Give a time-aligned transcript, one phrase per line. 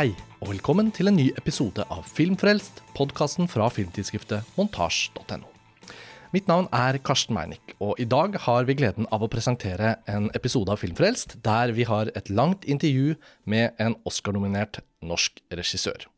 [0.00, 5.44] Hei, og velkommen til en ny episode av Filmfrelst, podkasten fra filmtidsskriftet montasj.no.
[6.32, 10.30] Mitt navn er Karsten Meinick, og i dag har vi gleden av å presentere en
[10.32, 16.08] episode av Filmfrelst der vi har et langt intervju med en Oscar-nominert norsk regissør.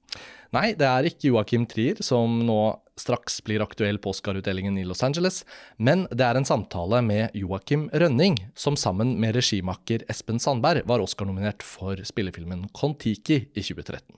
[0.53, 2.59] Nei, det er ikke Joakim Trier, som nå
[3.01, 5.47] straks blir aktuell på Oscar-utdelingen i Los Angeles,
[5.80, 11.01] men det er en samtale med Joakim Rønning, som sammen med regimaker Espen Sandberg var
[11.01, 14.12] Oscar-nominert for spillefilmen Kon-Tiki i 2013.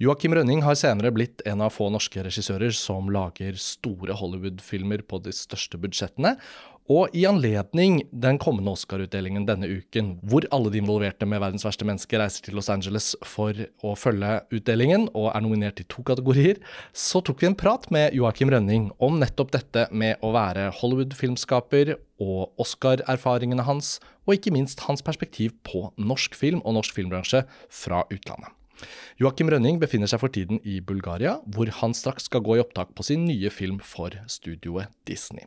[0.00, 5.20] Joakim Rønning har senere blitt en av få norske regissører som lager store Hollywood-filmer på
[5.22, 6.32] de største budsjettene,
[6.90, 11.86] og i anledning den kommende Oscar-utdelingen denne uken, hvor alle de involverte med verdens verste
[11.86, 16.58] mennesker reiser til Los Angeles for å følge utdelingen, og er nominert i to kategorier,
[16.92, 21.94] så tok vi en prat med Joakim Rønning om nettopp dette med å være Hollywood-filmskaper
[22.22, 28.02] og Oscar-erfaringene hans, og ikke minst hans perspektiv på norsk film og norsk filmbransje fra
[28.10, 28.50] utlandet.
[29.20, 32.96] Joakim Rønning befinner seg for tiden i Bulgaria, hvor han straks skal gå i opptak
[32.96, 35.46] på sin nye film for studioet Disney.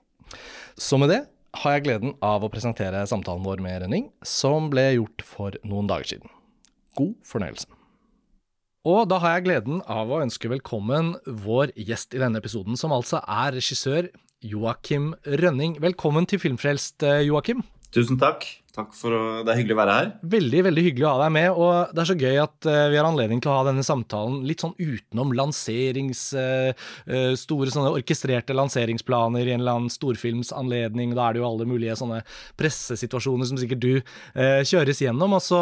[0.76, 1.22] Så med det
[1.62, 5.88] har jeg gleden av å presentere samtalen vår med Rønning, som ble gjort for noen
[5.88, 6.32] dager siden.
[7.00, 7.70] God fornøyelse.
[8.86, 12.94] Og da har jeg gleden av å ønske velkommen vår gjest i denne episoden, som
[12.94, 14.12] altså er regissør
[14.46, 15.80] Joakim Rønning.
[15.82, 17.64] Velkommen til Filmfrelst, Joakim.
[17.96, 18.46] Tusen takk.
[18.76, 20.10] Takk for å, Det er hyggelig å være her.
[20.36, 21.50] Veldig veldig hyggelig å ha deg med.
[21.56, 24.42] og Det er så gøy at uh, vi har anledning til å ha denne samtalen
[24.48, 26.28] litt sånn utenom lanserings...
[26.36, 26.72] Uh,
[27.10, 31.14] uh, store sånne orkestrerte lanseringsplaner i en eller annen storfilmsanledning.
[31.16, 32.22] Da er det jo alle mulige sånne
[32.60, 33.94] pressesituasjoner som sikkert du
[34.36, 35.36] kjøres gjennom.
[35.38, 35.62] og så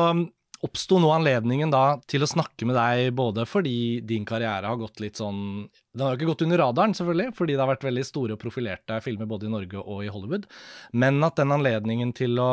[0.64, 5.02] oppsto nå anledningen da til å snakke med deg både fordi din karriere har gått
[5.03, 8.05] litt sånn Den har jo ikke gått under radaren, selvfølgelig, fordi det har vært veldig
[8.08, 10.47] store og profilerte filmer både i Norge og i Hollywood,
[10.97, 12.52] men at den anledningen til å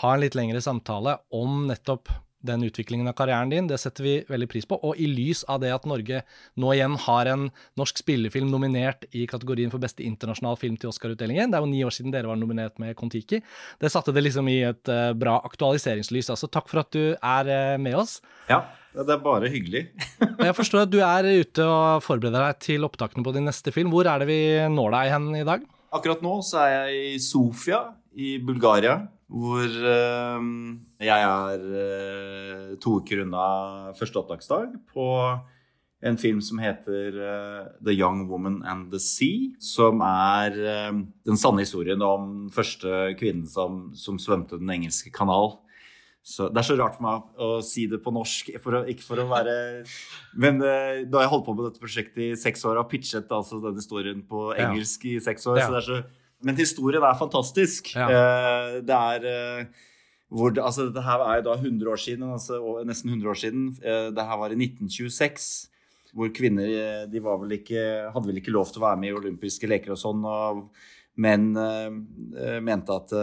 [0.00, 2.08] ha en litt lengre samtale om nettopp
[2.46, 3.68] den utviklingen av karrieren din.
[3.68, 4.78] Det setter vi veldig pris på.
[4.86, 6.22] Og i lys av det at Norge
[6.60, 7.46] nå igjen har en
[7.80, 11.84] norsk spillefilm nominert i kategorien for beste internasjonal film til Oscar-utdelingen, det er jo ni
[11.86, 13.40] år siden dere var nominert med Kon-Tiki,
[13.80, 16.30] det satte det liksom i et uh, bra aktualiseringslys.
[16.32, 18.18] Altså takk for at du er uh, med oss.
[18.50, 18.64] Ja,
[18.96, 19.86] det er bare hyggelig.
[20.46, 23.92] jeg forstår at du er ute og forbereder deg til opptakene på din neste film.
[23.94, 24.40] Hvor er det vi
[24.72, 25.64] når deg hen i dag?
[25.90, 27.84] Akkurat nå så er jeg i Sofia
[28.14, 29.00] i Bulgaria
[29.30, 30.42] hvor uh,
[30.98, 33.46] jeg er uh, to uker unna
[33.98, 35.06] første opptaksdag på
[36.00, 39.52] en film som heter uh, The Young Woman and the Sea.
[39.62, 45.60] Som er den sanne historien om første kvinnen som, som svømte Den engelske kanal.
[46.26, 49.06] Så Det er så rart for meg å si det på norsk, for å, ikke
[49.06, 49.54] for å være
[50.36, 53.56] Men da har jeg holdt på med dette prosjektet i seks år og pitchet altså
[53.62, 55.14] den historien på engelsk ja.
[55.14, 55.70] i seks år, ja.
[55.70, 56.02] så det er så
[56.44, 57.92] men historien er fantastisk.
[57.96, 58.08] Ja.
[58.08, 59.88] Eh, det er eh,
[60.30, 63.66] hvor altså, Dette her er da 100 år siden, altså, nesten 100 år siden.
[63.82, 65.50] Eh, det her var i 1926.
[66.16, 69.18] Hvor kvinner de var vel ikke, hadde vel ikke lov til å være med i
[69.18, 70.24] olympiske leker og sånn.
[70.26, 70.64] Og
[71.22, 71.52] menn
[72.66, 73.14] mente at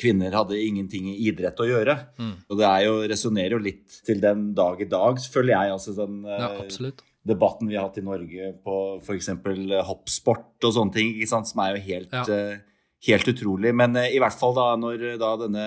[0.00, 1.94] kvinner hadde ingenting i idrett å gjøre.
[2.20, 2.34] Mm.
[2.44, 5.78] Og det er resonnerer jo litt til den dag i dag, føler jeg.
[5.78, 9.28] altså den, ja, absolutt debatten vi har hatt i Norge på f.eks.
[9.28, 12.24] Eh, hoppsport og sånne ting, som er jo helt, ja.
[12.24, 13.74] uh, helt utrolig.
[13.76, 15.66] Men uh, i hvert fall da når da denne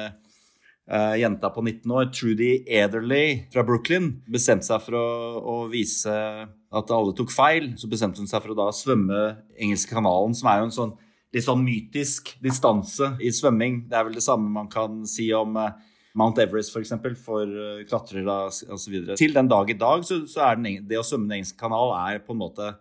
[0.90, 5.06] uh, jenta på 19 år, Trudy Ederley fra Brooklyn, bestemte seg for å,
[5.40, 9.94] å, vise at alle tok feil, så bestemte hun seg for å da svømme Engelske
[9.94, 11.00] kanalen, som er jo en sånn
[11.34, 13.88] litt sånn mytisk distanse i svømming.
[13.90, 15.72] Det er vel det samme man kan si om uh,
[16.18, 16.94] Mount Everest f.eks.
[17.02, 18.98] for, for uh, klatrere osv.
[19.18, 21.96] Til den dag i dag så, så er den, det å svømme Den engelske kanal
[21.98, 22.74] er på en måte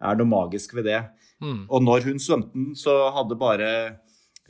[0.00, 1.00] er noe magisk ved det.
[1.44, 1.64] Mm.
[1.68, 3.70] Og når hun svømte den, så hadde bare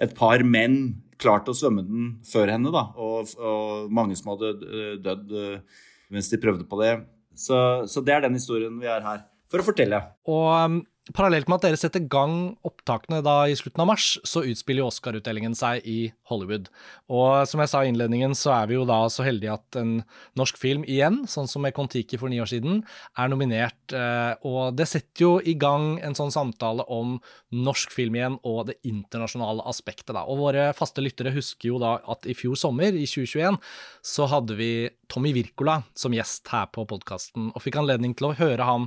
[0.01, 2.73] et par menn klart å svømme den før henne.
[2.75, 6.95] da, Og, og mange som hadde eh, dødd uh, mens de prøvde på det.
[7.37, 7.57] Så,
[7.91, 10.01] så, det er den historien vi er her for å fortelle.
[10.31, 10.81] Og um,
[11.17, 12.35] Parallelt med at dere setter gang
[12.67, 15.99] opptakene da i slutten av mars, så utspiller jo Oscar-utdelingen seg i
[16.31, 16.69] Hollywood.
[17.11, 19.97] Og som jeg sa i innledningen, så er vi jo da så heldige at en
[20.39, 22.83] norsk film igjen, sånn som med Kon-Tiki for ni år siden,
[23.19, 23.79] er nominert.
[23.97, 27.17] Eh, og det setter jo i gang en sånn samtale om
[27.51, 30.27] norsk film igjen og det internasjonale aspektet, da.
[30.31, 33.59] Og våre faste lyttere husker jo da at i fjor sommer, i 2021,
[34.07, 34.73] så hadde vi
[35.11, 38.87] Tommy Wirkola som gjest her på podkasten, og fikk anledning til å høre ham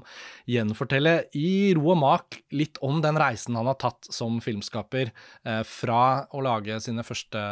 [0.50, 2.12] gjenfortelle i ro og mak
[2.56, 5.12] litt om den reisen han har tatt som filmskaper,
[5.45, 7.44] eh, fra å lage sine første,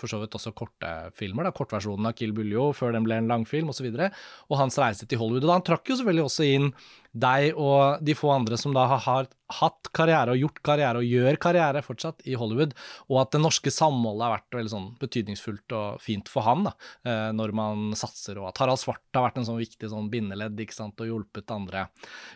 [0.00, 3.30] for så vidt også korte filmer, da, kortversjonen av Kill Buljo før den ble en
[3.30, 5.48] langfilm, osv., og, så og hans reise til Hollywood.
[5.48, 6.70] Og han trakk jo selvfølgelig også inn
[7.14, 11.38] deg og de få andre som da har hatt karriere og gjort karriere og gjør
[11.42, 12.74] karriere fortsatt i Hollywood,
[13.10, 16.74] og at det norske samholdet har vært veldig sånn betydningsfullt og fint for han da,
[17.06, 20.58] eh, når man satser, og at Harald Svart har vært en sånn viktig sånn bindeledd
[20.64, 21.88] ikke sant, og hjulpet andre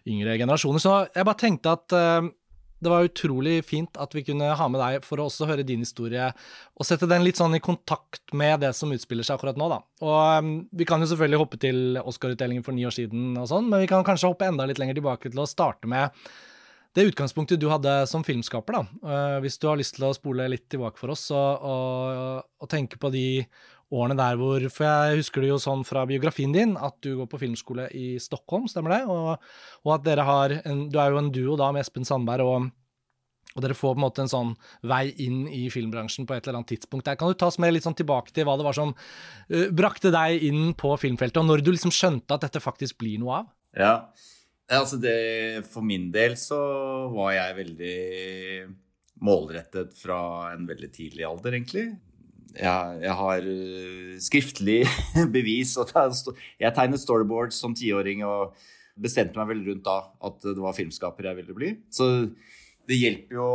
[0.07, 0.83] yngre generasjoner.
[0.85, 2.29] Så jeg bare tenkte at eh,
[2.79, 5.83] det var utrolig fint at vi kunne ha med deg for å også høre din
[5.83, 6.31] historie,
[6.79, 9.81] og sette den litt sånn i kontakt med det som utspiller seg akkurat nå, da.
[10.05, 13.67] Og um, vi kan jo selvfølgelig hoppe til Oscar-utdelingen for ni år siden og sånn,
[13.71, 16.15] men vi kan kanskje hoppe enda litt lenger tilbake til å starte med
[16.97, 19.03] det utgangspunktet du hadde som filmskaper, da.
[19.03, 22.71] Uh, hvis du har lyst til å spole litt tilbake for oss og, og, og
[22.71, 23.27] tenke på de
[23.95, 27.29] årene der hvor For jeg husker det jo sånn fra biografien din at du går
[27.31, 29.03] på filmskole i Stockholm, stemmer det?
[29.09, 29.47] Og,
[29.87, 32.69] og at dere har en, Du er jo en duo da med Espen Sandberg, og,
[33.55, 34.55] og, dere får på en måte en sånn
[34.89, 37.07] vei inn i filmbransjen på et eller annet tidspunkt.
[37.09, 39.69] Der kan du ta oss med litt sånn tilbake til hva det var som uh,
[39.75, 43.41] brakte deg inn på filmfeltet, og når du liksom skjønte at dette faktisk blir noe
[43.41, 43.55] av?
[43.79, 43.95] Ja,
[44.73, 46.59] altså det For min del så
[47.13, 47.97] var jeg veldig
[49.25, 50.21] målrettet fra
[50.53, 51.89] en veldig tidlig alder, egentlig
[52.57, 54.81] jeg, jeg, har eh, skriftlig
[55.37, 55.77] bevis.
[55.79, 58.57] jeg tegnet storyboards som tiåring og
[58.99, 61.75] bestemte meg veldig rundt da at det var filmskaper jeg ville bli.
[61.95, 62.09] Så
[62.89, 63.47] det hjelper jo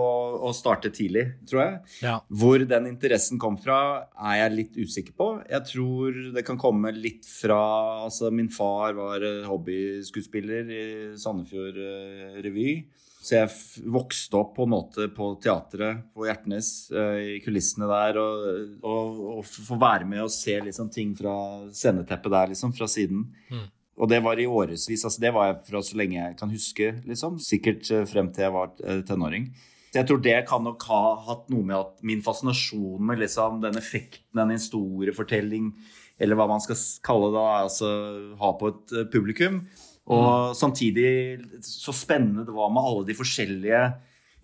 [0.45, 1.77] å starte tidlig, tror jeg.
[2.05, 2.17] Ja.
[2.29, 5.29] Hvor den interessen kom fra, er jeg litt usikker på.
[5.49, 7.61] Jeg tror det kan komme litt fra
[8.03, 10.83] Altså, min far var eh, hobbyskuespiller i
[11.17, 12.67] Sandefjord eh, revy.
[13.23, 18.19] Så jeg vokste opp på en måte på teatret på Hjertnes, uh, i kulissene der,
[18.19, 21.35] og, og, og få være med og se liksom ting fra
[21.71, 23.29] sceneteppet der, liksom, fra siden.
[23.47, 23.69] Mm.
[24.03, 24.89] Og det var i årevis.
[24.91, 27.37] Altså det var jeg fra så lenge jeg kan huske, liksom.
[27.39, 29.47] Sikkert uh, frem til jeg var uh, tenåring.
[29.93, 33.61] Så jeg tror det kan nok ha hatt noe med at min fascinasjon med liksom,
[33.63, 35.71] den effekten, en historiefortelling,
[36.19, 37.89] eller hva man skal kalle det, altså
[38.41, 39.61] ha på et publikum,
[40.11, 40.55] og mm.
[40.59, 41.11] samtidig
[41.63, 43.83] så spennende det var med alle de forskjellige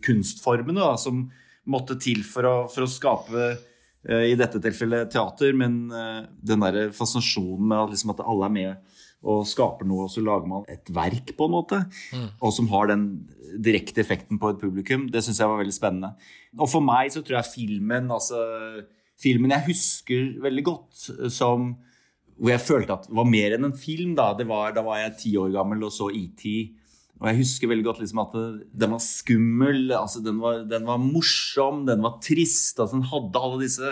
[0.05, 1.25] kunstformene da, som
[1.69, 6.63] måtte til for å, for å skape uh, i dette tilfellet teater, men uh, den
[6.63, 10.47] der fascinasjonen med at, liksom, at, alle er med og skaper noe, og så lager
[10.47, 11.81] man et verk, på en måte,
[12.15, 12.29] mm.
[12.39, 13.03] og som har den
[13.59, 16.13] direkte effekten på et publikum, det syns jeg var veldig spennende.
[16.55, 18.39] Og for meg så tror jeg filmen, altså
[19.19, 21.01] Filmen jeg husker veldig godt
[21.35, 21.73] som
[22.39, 24.13] hvor jeg følte at det var mer enn en film.
[24.17, 26.45] Da var, da var jeg ti år gammel og så ET.
[27.19, 28.35] Og jeg husker veldig godt liksom at
[28.79, 32.79] den var skummel, altså den, var, den var morsom, den var trist.
[32.79, 33.91] altså Den hadde alle disse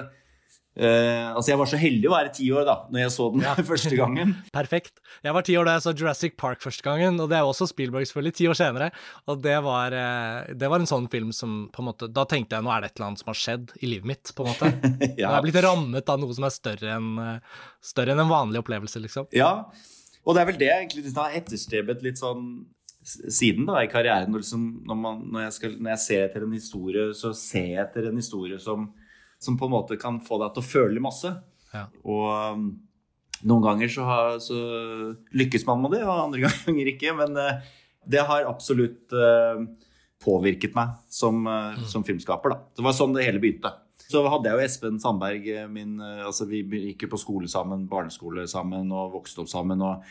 [0.78, 3.46] Uh, altså Jeg var så heldig å være ti år da når jeg så den
[3.48, 3.54] ja.
[3.72, 4.36] første gangen.
[4.58, 5.02] Perfekt.
[5.26, 7.70] Jeg var ti år da jeg så Jurassic Park første gangen, og det er også
[7.72, 8.92] Spielberg selvfølgelig, ti år senere.
[9.26, 12.60] Og det var, uh, det var, en sånn film som på en måte Da tenkte
[12.60, 14.54] jeg nå er det et eller annet som har skjedd i livet mitt, på en
[14.54, 14.72] måte.
[15.22, 15.26] ja.
[15.26, 18.62] Jeg er blitt rammet av noe som er større enn uh, større enn en vanlig
[18.62, 19.30] opplevelse, liksom.
[19.36, 19.52] Ja,
[20.28, 22.50] og det er vel det jeg egentlig har etterstrebet litt sånn
[23.08, 24.32] siden da i karrieren.
[24.32, 27.70] Når, liksom, når, man, når, jeg skal, når jeg ser etter en historie, så ser
[27.72, 28.90] jeg etter en historie som
[29.40, 31.32] som på en måte kan få deg til å føle masse.
[31.74, 31.86] Ja.
[32.08, 32.68] Og um,
[33.48, 34.60] noen ganger så, har, så,
[35.38, 37.14] lykkes man med det, og andre ganger ikke.
[37.18, 37.76] Men uh,
[38.08, 39.66] det har absolutt uh,
[40.24, 41.84] påvirket meg som, uh, mm.
[41.92, 42.56] som, filmskaper.
[42.56, 42.80] Da.
[42.80, 43.74] Det var sånn det hele begynte.
[44.08, 48.46] Så hadde jeg jo Espen Sandberg min, altså Vi gikk jo på skole sammen, barneskole
[48.48, 49.84] sammen og vokste opp sammen.
[49.84, 50.06] og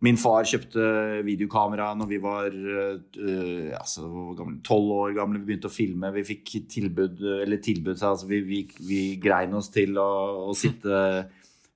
[0.00, 0.84] Min far kjøpte
[1.26, 5.40] videokamera når vi var uh, altså, år gamle.
[5.42, 6.12] Vi begynte å filme.
[6.14, 10.10] Vi fikk tilbud, eller tilbud altså, vi, vi, vi, grein oss til å,
[10.48, 11.02] å sitte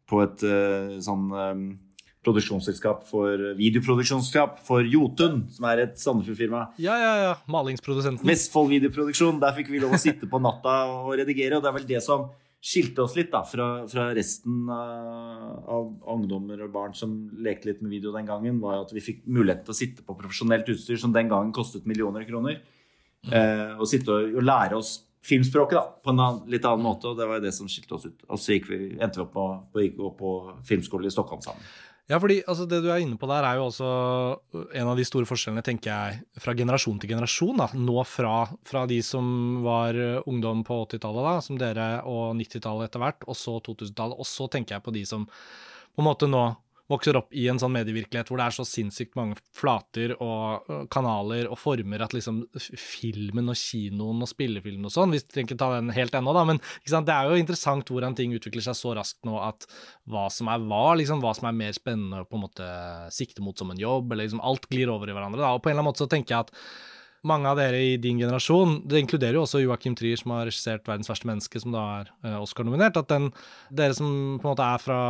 [0.08, 1.66] på et uh, sånn um,
[2.24, 6.62] produksjonsselskap for videoproduksjonsselskap for Jotun, som er et Sandefjord-firma.
[6.80, 7.34] Ja, ja, ja.
[7.52, 8.24] Malingsprodusenten.
[8.28, 9.42] Vestfold Videoproduksjon.
[9.42, 12.02] Der fikk vi lov å sitte på natta og redigere, og det er vel det
[12.04, 12.30] som
[12.64, 17.82] skilte oss litt da, fra, fra resten av, av, ungdommer og barn som lekte litt
[17.84, 21.00] med video den gangen, var at vi fikk mulighet til å sitte på profesjonelt utstyr
[21.00, 22.62] som den gangen kostet millioner kroner.
[23.24, 23.76] Mm.
[23.80, 24.94] Og sitte og, og, lære oss
[25.24, 27.10] filmspråket da, på en annen, litt annen måte.
[27.10, 28.24] Og det var det som skilte oss ut.
[28.28, 30.32] Og så vi, endte vi opp med å opp på
[30.68, 31.68] filmskole i Stockholm sammen.
[32.10, 33.90] Ja, fordi altså, det du er inne på der, er jo også
[34.76, 37.62] en av de store forskjellene, tenker jeg, fra generasjon til generasjon.
[37.62, 38.34] da, Nå fra,
[38.68, 39.96] fra de som var
[40.28, 44.20] ungdom på 80-tallet, da, som dere, og 90-tallet etter hvert, og så 2000-tallet.
[44.20, 46.44] Og så tenker jeg på de som på en måte nå
[46.90, 51.48] vokser opp i en sånn medievirkelighet hvor det er så sinnssykt mange flater og kanaler
[51.48, 52.42] og former at liksom
[52.76, 56.44] filmen og kinoen og spillefilmen og sånn Vi trenger ikke ta den helt ennå, da,
[56.48, 59.64] men det er jo interessant hvordan ting utvikler seg så raskt nå at
[60.10, 62.66] hva som er hva, liksom, hva som er mer spennende å på en måte
[63.14, 65.40] sikte mot som en jobb, eller liksom alt glir over i hverandre.
[65.40, 65.54] Da.
[65.54, 66.52] Og på en eller annen måte så tenker jeg at
[67.24, 70.84] mange av dere i din generasjon, det inkluderer jo også Joakim Trier, som har regissert
[70.84, 73.30] 'Verdens verste menneske', som da er uh, Oscar-nominert, at den,
[73.72, 75.00] dere som på en måte er fra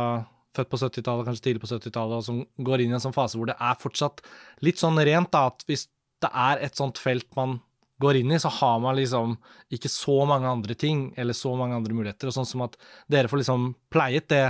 [0.55, 3.39] født på 70-tallet, kanskje tidlig på 70-tallet, og som går inn i en sånn fase
[3.39, 4.23] hvor det er fortsatt
[4.65, 5.87] litt sånn rent, da, at hvis
[6.23, 7.59] det er et sånt felt man
[8.01, 9.37] går inn i, så har man liksom
[9.73, 12.27] ikke så mange andre ting, eller så mange andre muligheter.
[12.27, 12.75] og Sånn som at
[13.11, 14.45] dere får liksom pleiet det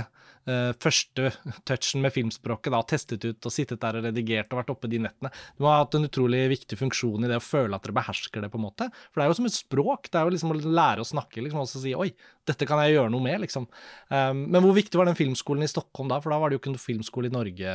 [0.48, 1.30] uh, første
[1.68, 5.00] touchen med filmspråket, da, testet ut og sittet der og redigert og vært oppe de
[5.06, 5.32] nettene.
[5.58, 8.52] Du har hatt en utrolig viktig funksjon i det å føle at dere behersker det,
[8.52, 8.90] på en måte.
[9.10, 10.10] For det er jo som et språk.
[10.10, 12.10] Det er jo liksom å lære å snakke, liksom, og så si oi,
[12.46, 13.66] dette kan jeg gjøre noe med, liksom.
[14.12, 16.22] Um, men hvor viktig var den filmskolen i Stockholm da?
[16.22, 17.74] For da var det jo ikke noen filmskole i Norge.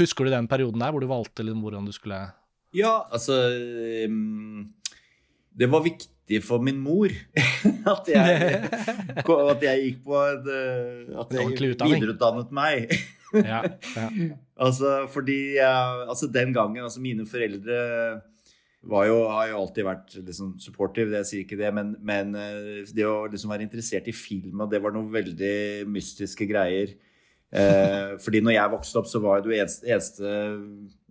[0.00, 2.22] Husker du den perioden der hvor du valgte liksom, hvordan du skulle
[2.76, 3.40] Ja, altså
[4.06, 4.70] um
[5.52, 6.08] det var viktig
[6.40, 7.12] for min mor
[7.94, 8.58] at jeg,
[9.52, 12.92] at jeg gikk på et eh, At jeg videreutdannet meg.
[13.52, 13.62] ja,
[13.96, 14.08] ja.
[14.56, 17.78] Altså, fordi altså, den gangen Altså, mine foreldre
[18.82, 22.82] var jo, har jo alltid vært liksom, supportive, jeg sier ikke det, men, men eh,
[22.90, 26.96] det å liksom være interessert i film, og det var noen veldig mystiske greier.
[27.52, 30.30] Eh, fordi når jeg vokste opp, så var det eneste, eneste,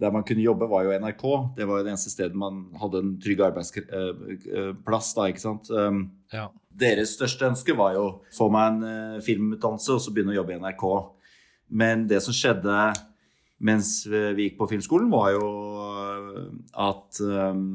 [0.02, 1.26] der man kunne jobbe, var jo NRK.
[1.58, 3.86] Det var jo det eneste stedet man hadde en trygg arbeidsplass.
[4.50, 5.70] Eh, eh, da, ikke sant?
[5.70, 6.48] Um, ja.
[6.82, 10.40] Deres største ønske var jo å få meg en uh, filmutdannelse og så begynne å
[10.40, 10.86] jobbe i NRK.
[11.78, 12.90] Men det som skjedde
[13.62, 15.50] mens vi gikk på filmskolen, var jo
[16.82, 17.68] at um,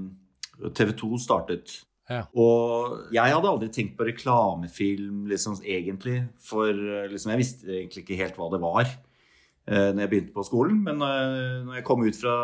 [0.74, 1.76] TV 2 startet.
[2.06, 2.22] Ja.
[2.38, 6.20] Og jeg hadde aldri tenkt på reklamefilm liksom, egentlig.
[6.42, 6.70] For
[7.10, 10.84] liksom, jeg visste egentlig ikke helt hva det var eh, når jeg begynte på skolen.
[10.86, 12.36] Men eh, når jeg kom ut fra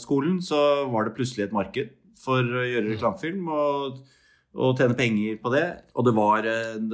[0.00, 2.94] skolen, så var det plutselig et marked for å gjøre mm.
[2.94, 3.50] reklamefilm.
[3.52, 4.00] Og,
[4.56, 5.66] og tjene penger på det.
[5.94, 6.88] Og det var en,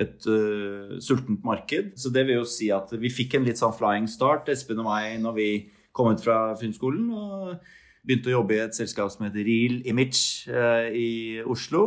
[0.00, 1.90] et uh, sultent marked.
[1.98, 4.88] Så det vil jo si at vi fikk en litt sånn flying start, Espen og
[4.88, 5.50] meg, når vi
[5.96, 7.10] kom ut fra filmskolen.
[7.10, 7.58] og
[8.06, 11.10] begynte å jobbe i et selskap som heter Real Image eh, i
[11.42, 11.86] Oslo.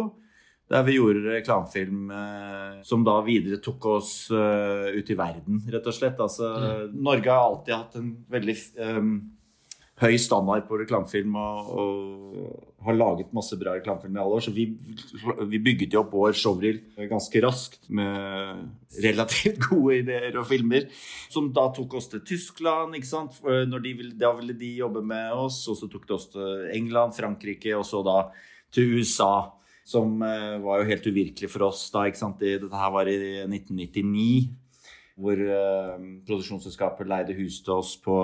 [0.69, 5.87] Der vi gjorde reklamefilm eh, som da videre tok oss eh, ut i verden, rett
[5.89, 6.19] og slett.
[6.21, 6.97] Altså, mm.
[7.07, 9.13] Norge har alltid hatt en veldig um,
[9.99, 14.43] høy standard på reklamefilm og, og, har laget masse bra reklamefilm i alle år.
[14.45, 14.69] Så vi,
[15.51, 16.79] vi bygget jo opp vår showreel
[17.09, 18.61] ganske raskt med
[19.03, 20.87] relativt gode ideer og filmer.
[21.31, 23.41] Som da tok oss til Tyskland, ikke sant.
[23.43, 25.65] De ville, da ville de jobbe med oss.
[25.67, 28.21] Og så tok det oss til England, Frankrike, og så da
[28.71, 29.33] til USA.
[29.89, 32.05] Som eh, var jo helt uvirkelig for oss da.
[32.07, 32.39] ikke sant?
[32.39, 34.29] Dette her var i 1999.
[35.19, 38.15] Hvor uh, produksjonsselskapet leide hus til oss på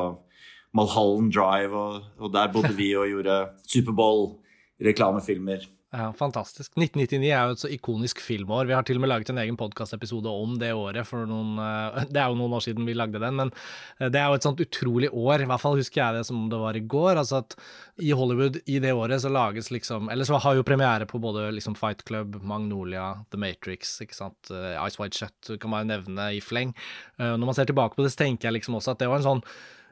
[0.75, 3.37] Malhallen Drive, og, og der bodde vi og gjorde
[3.71, 5.69] Superbowl-reklamefilmer.
[5.95, 6.73] Ja, Fantastisk.
[6.75, 8.67] 1999 er jo et så ikonisk filmår.
[8.67, 11.07] Vi har til og med laget en egen podkastepisode om det året.
[11.07, 13.51] for noen, eh, Det er jo noen år siden vi lagde den, men
[13.99, 15.45] eh, det er jo et sånt utrolig år.
[15.45, 17.15] I hvert fall husker jeg det som om det var i går.
[17.15, 17.55] altså at
[18.03, 21.47] I Hollywood i det året så lages liksom Eller så har jo premiere på både
[21.55, 25.93] liksom Fight Club, Magnolia, The Matrix, ikke sant, eh, Ice White Shut kan man jo
[25.95, 26.75] nevne i fleng.
[27.17, 29.29] Når man ser tilbake på det, så tenker jeg liksom også at det var en
[29.29, 29.45] sånn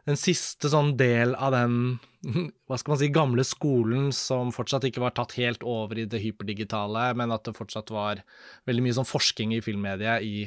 [0.10, 1.78] en siste sånn del av den
[2.68, 6.22] hva skal man si, gamle skolen som fortsatt ikke var tatt helt over i det
[6.24, 8.24] hyperdigitale, men at det fortsatt var
[8.70, 10.46] veldig mye sånn forskning i filmmediet i,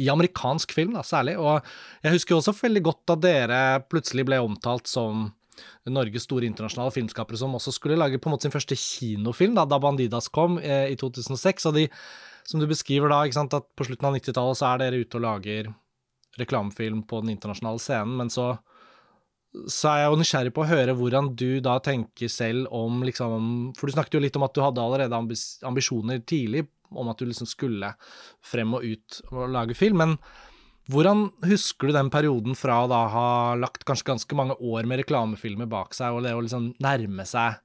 [0.00, 1.36] i amerikansk film, da, særlig.
[1.40, 1.60] Og
[2.04, 3.60] jeg husker også veldig godt at dere
[3.90, 5.28] plutselig ble omtalt som
[5.88, 9.64] Norges store internasjonale filmskapere som også skulle lage på en måte sin første kinofilm da,
[9.66, 11.68] da Bandidas kom eh, i 2006.
[11.70, 11.86] Og de,
[12.48, 15.18] som du beskriver da, ikke sant, at på slutten av 90-tallet så er dere ute
[15.18, 15.72] og lager
[16.38, 18.52] reklamefilm på den internasjonale scenen, men så
[19.48, 23.46] så er jeg jo nysgjerrig på å høre hvordan du da tenker selv om liksom
[23.78, 25.20] For du snakket jo litt om at du hadde allerede
[25.64, 27.90] ambisjoner tidlig om at du liksom skulle
[28.44, 30.14] frem og ut og lage film, men
[30.88, 35.02] hvordan husker du den perioden fra å da ha lagt kanskje ganske mange år med
[35.02, 37.58] reklamefilmer bak seg, og det å liksom nærme seg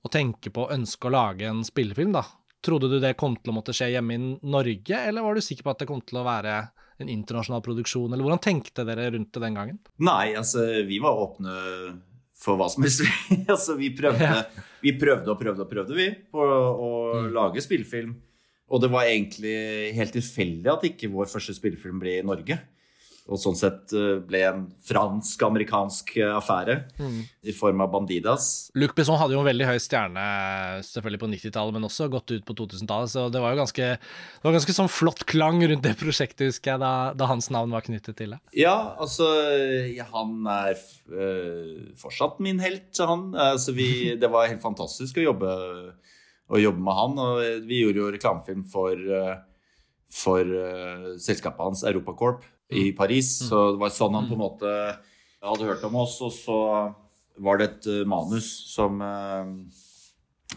[0.00, 2.24] å tenke på å ønske å lage en spillefilm, da?
[2.64, 5.66] Trodde du det kom til å måtte skje hjemme i Norge, eller var du sikker
[5.66, 6.56] på at det kom til å være
[7.00, 9.78] en internasjonal produksjon, eller hvordan tenkte dere rundt det den gangen?
[10.04, 11.54] Nei, altså vi var åpne
[12.40, 13.04] for hva som helst.
[13.52, 14.30] altså, vi, prøvde,
[14.84, 16.90] vi prøvde og prøvde og prøvde, vi, på å
[17.26, 17.30] mm.
[17.36, 18.16] lage spillefilm.
[18.70, 19.56] Og det var egentlig
[19.96, 22.60] helt tilfeldig at ikke vår første spillefilm ble i Norge
[23.30, 27.20] og sånn sett eh, ble en fransk-amerikansk eh, affære mm.
[27.46, 28.70] i form av Bandidas.
[28.78, 30.24] Luc Besson hadde jo en veldig høy stjerne
[30.86, 34.48] selvfølgelig på 90-tallet, men også gått ut på 2000-tallet, så det var jo ganske, det
[34.48, 37.86] var ganske sånn flott klang rundt det prosjektet, husker jeg, da, da hans navn var
[37.86, 38.40] knyttet til det.
[38.58, 39.28] Ja, altså
[40.10, 43.30] Han er øh, fortsatt min helt, han.
[43.38, 45.52] Altså, vi, det var helt fantastisk å jobbe,
[46.50, 48.98] å jobbe med han, og vi gjorde jo reklamefilm for
[50.10, 52.96] for uh, selskapet hans, Europacorp i mm.
[52.96, 53.40] Paris.
[53.42, 53.48] Mm.
[53.48, 54.46] Så det var sånn han på en mm.
[54.46, 54.72] måte
[55.40, 56.18] hadde hørt om oss.
[56.24, 56.58] Og så
[57.40, 59.46] var det et uh, manus som uh,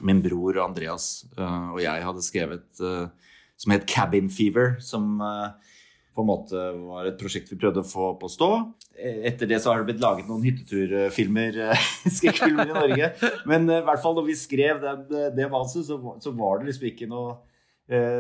[0.04, 4.80] min bror Andreas uh, og jeg hadde skrevet som het 'Cabin Fever'.
[4.82, 5.22] Som
[6.14, 8.50] på en måte var et prosjekt vi prøvde å få opp å stå.
[8.98, 11.56] Etter det så har det blitt laget noen hytteturfilmer
[12.18, 13.08] skrekkfilmer i Norge.
[13.50, 16.90] Men i hvert fall når vi skrev det, det manuset, så, så var det liksom
[16.92, 17.53] ikke noe eh,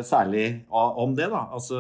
[0.04, 1.46] særlig om det, da.
[1.56, 1.78] Altså,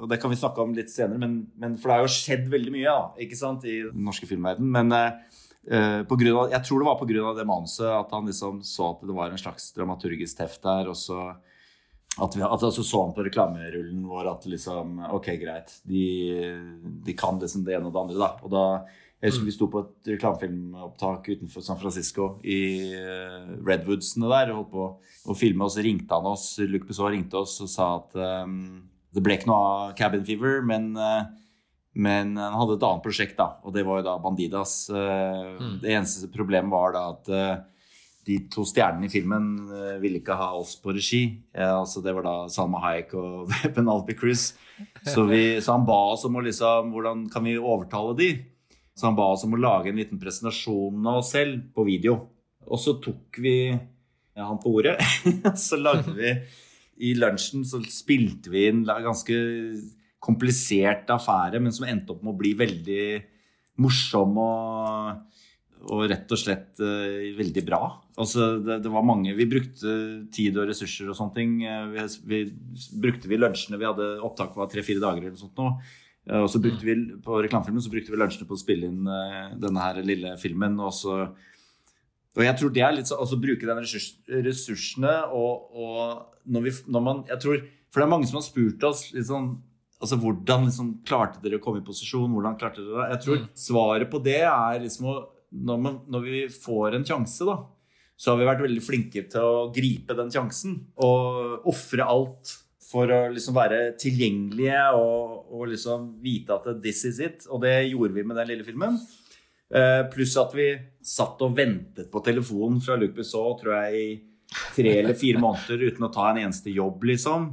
[0.00, 2.48] og det kan vi snakke om litt senere, men, men, for det har jo skjedd
[2.50, 4.72] veldig mye da, ikke sant, i den norske filmverdenen.
[4.74, 7.34] Men eh, på grunn av, jeg tror det var pga.
[7.38, 10.90] det manuset at han liksom så at det var en slags dramaturgisk teft der.
[10.90, 11.30] og så
[12.20, 15.72] at vi at altså så han på reklamerullen vår at liksom Ok, greit.
[15.88, 16.02] De,
[16.82, 18.32] de, kan liksom det ene og det andre, da.
[18.42, 18.64] Og da
[19.22, 24.56] jeg husker vi sto på et reklamefilmopptak utenfor San Francisco i uh, Redwoodsene der og
[24.56, 24.86] holdt på
[25.30, 26.56] å filme, og så ringte han oss.
[26.66, 28.80] Luc Besson ringte oss og sa at um,
[29.14, 31.22] det ble ikke noe av Cabin Fever, men, uh,
[31.94, 34.74] men han hadde et annet prosjekt, da, og det var jo da Bandidas.
[34.90, 35.76] Uh, mm.
[35.84, 37.32] Det eneste problemet var da at
[38.26, 39.46] de to stjernene i filmen
[40.02, 41.24] ville ikke ha oss på regi.
[41.58, 44.54] Altså det var da Salma Hayek og Penalty Cruise.
[45.02, 48.28] Så, så, han ba oss om å liksom Hvordan kan vi overtale de?
[48.94, 52.18] Så han ba oss om å lage en liten presentasjon av oss selv på video.
[52.68, 54.98] Og så tok vi ja, han på ordet.
[55.66, 56.34] så lagde vi
[57.08, 59.36] I lunsjen så spilte vi inn en ganske
[60.22, 63.04] komplisert affære, men som endte opp med å bli veldig
[63.82, 65.28] morsom og
[65.90, 67.80] og rett og slett uh, veldig bra.
[68.20, 69.94] Altså, det, det, var mange Vi brukte
[70.34, 71.54] tid og ressurser og sånne ting.
[71.64, 75.58] Eh, vi, vi brukte vi lunsjene Vi hadde opptak var tre-fire dager eller noe sånt
[75.58, 75.70] nå.
[76.30, 79.08] Uh, og så brukte vi på reklamefilmen så brukte vi lunsjene på å spille inn
[79.08, 80.78] uh, denne her lille filmen.
[80.82, 81.16] Og, så,
[82.36, 86.66] og jeg tror det er litt så Altså bruke den ressurs, ressursene og, og når
[86.68, 87.60] vi når man Jeg tror
[87.90, 89.52] For det er mange som har spurt oss sånn
[90.02, 92.32] Altså, Hvordan liksom, klarte dere å komme i posisjon?
[92.34, 93.10] hvordan klarte dere det?
[93.12, 93.44] Jeg tror mm.
[93.66, 95.20] svaret på det er liksom å
[95.52, 97.58] når, man, når, vi får en sjanse, da,
[98.16, 100.78] så har vi vært veldig flinke til å gripe den sjansen.
[101.04, 102.54] Og ofre alt
[102.92, 107.46] for å liksom være tilgjengelige og, og, liksom vite at this is it.
[107.48, 108.98] Og det gjorde vi med den lille filmen.
[109.72, 110.68] Eh, pluss at vi
[111.00, 115.86] satt og ventet på telefonen fra Luc Besson, tror jeg, i tre eller fire måneder
[115.88, 117.52] uten å ta en eneste jobb, liksom.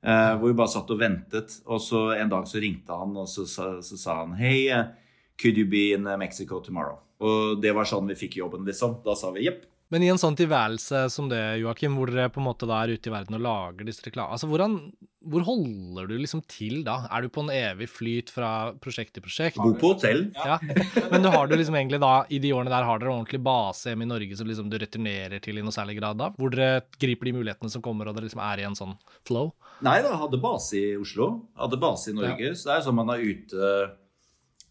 [0.00, 1.58] Uh, hvor vi bare satt og ventet.
[1.68, 4.70] Og så en dag så ringte han, og så, så, så sa han Hei,
[5.36, 7.02] could you be in Mexico tomorrow?
[7.20, 9.02] Og det var sånn vi fikk jobben, liksom.
[9.04, 9.66] Da sa vi jepp.
[9.90, 12.92] Men i en sånn tilværelse som det, Joakim, hvor dere på en måte da er
[12.94, 14.76] ute i verden og lager disse reklamene, altså hvordan,
[15.32, 17.00] hvor holder du liksom til da?
[17.10, 19.58] Er du på en evig flyt fra prosjekt til prosjekt?
[19.58, 20.28] Bor på hotell.
[20.36, 20.60] Ja.
[21.10, 23.90] Men du har du liksom egentlig da, i de årene der, har dere ordentlig base
[23.90, 26.30] hjemme i Norge som liksom du returnerer til i noe særlig grad da?
[26.38, 28.94] Hvor dere griper de mulighetene som kommer, og dere liksom er i en sånn
[29.26, 29.50] flow?
[29.82, 31.32] Nei da, hadde base i Oslo.
[31.58, 32.52] Hadde base i Norge.
[32.52, 32.54] Ja.
[32.54, 33.74] Så det er sånn man er ute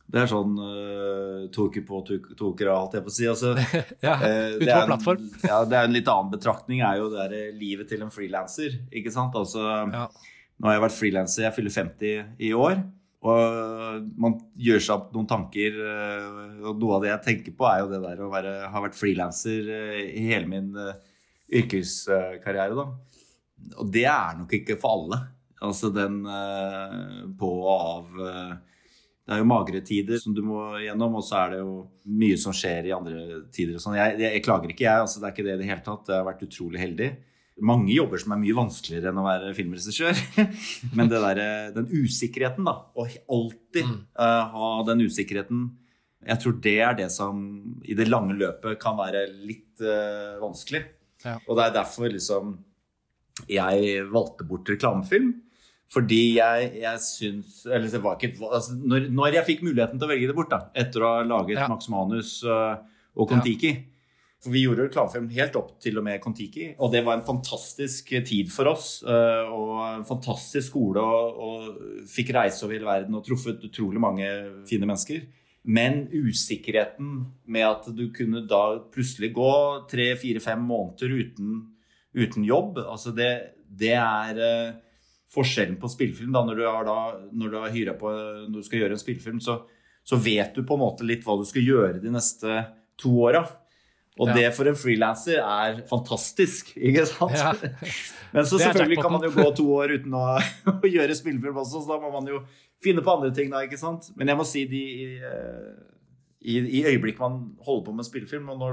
[0.09, 3.13] det er sånn uh, to uker på, to, to uker av, holdt jeg på å
[3.13, 3.25] si.
[3.29, 3.53] Altså,
[4.07, 5.25] ja, uh, ute plattform.
[5.43, 8.13] ja, det er en litt annen betraktning, er jo det der, eh, livet til en
[8.13, 8.79] frilanser.
[8.89, 9.37] Ikke sant?
[9.37, 9.61] Altså,
[9.93, 10.07] ja.
[10.59, 12.81] Nå har jeg vært frilanser, jeg fyller 50 i år.
[13.29, 15.75] Og man gjør seg opp noen tanker,
[16.63, 18.95] og noe av det jeg tenker på, er jo det der å være, ha vært
[18.95, 19.67] frilanser
[20.07, 20.69] i hele min
[21.59, 22.77] yrkeskarriere.
[22.79, 22.85] Da.
[23.83, 25.19] Og det er nok ikke for alle.
[25.67, 26.21] Altså den
[27.39, 28.23] på og av
[29.29, 31.73] det er jo magre tider som du må gjennom, og så er det jo
[32.17, 33.75] mye som skjer i andre tider.
[33.77, 33.97] og sånn.
[33.99, 35.03] Jeg, jeg, jeg, klager ikke, jeg.
[35.03, 36.09] altså Det er ikke det i det hele tatt.
[36.09, 37.09] Jeg har vært utrolig heldig.
[37.69, 40.23] Mange jobber som er mye vanskeligere enn å være filmregissør.
[40.97, 41.41] Men det der,
[41.75, 42.73] den usikkerheten, da.
[42.89, 43.99] Å alltid mm.
[44.17, 45.67] uh, ha den usikkerheten
[46.25, 47.45] Jeg tror det er det som
[47.85, 50.87] i det lange løpet kan være litt uh, vanskelig.
[51.21, 51.37] Ja.
[51.45, 52.57] Og det er derfor liksom
[53.45, 55.35] jeg valgte bort reklamefilm.
[55.89, 60.05] Fordi jeg, jeg syns Eller det var ikke altså, når, når, jeg fikk muligheten til
[60.05, 61.69] å velge det bort, da, etter å ha laget ja.
[61.71, 62.77] Max Manus uh,
[63.17, 63.73] og Kon-Tiki.
[64.39, 68.13] For vi gjorde reklamefilm helt opp til og med Kon-Tiki, og det var en fantastisk
[68.27, 69.01] tid for oss.
[69.03, 73.99] Uh, og en fantastisk skole, og, og fikk reise over hele verden og truffet utrolig
[74.03, 74.29] mange
[74.69, 75.25] fine mennesker.
[75.67, 77.17] Men usikkerheten
[77.51, 79.51] med at du kunne da plutselig gå
[79.91, 81.57] tre-fire-fem måneder uten,
[82.15, 83.33] uten jobb, altså det,
[83.67, 84.77] det er uh,
[85.33, 86.33] forskjellen på spillefilm.
[86.33, 86.97] Da, når du har, da,
[87.31, 89.59] når du har hyra på når du skal gjøre en spillefilm, så,
[90.03, 92.63] så, vet du på en måte litt hva du skal gjøre de neste
[92.99, 93.43] to åra.
[94.19, 94.35] Og ja.
[94.35, 97.37] det for en frilanser er fantastisk, ikke sant?
[97.37, 97.53] Ja.
[98.35, 100.25] Men så selvfølgelig kan man jo gå to år uten å,
[100.75, 102.41] å gjøre spillefilm også, så da må man jo
[102.83, 104.11] finne på andre ting da, ikke sant?
[104.19, 104.83] Men jeg må si de
[106.39, 108.69] i, i øyeblikket man holder på med spillefilm, og nå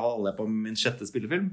[0.00, 1.52] holder jeg på med min sjette spillefilm,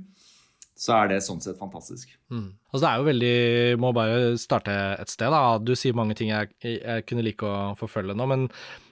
[0.75, 2.11] så er det sånn sett fantastisk.
[2.33, 2.49] Mm.
[2.71, 3.35] Altså det er jo veldig
[3.79, 5.55] Må bare starte et sted, da.
[5.63, 8.49] Du sier mange ting jeg, jeg kunne like å forfølge nå, men,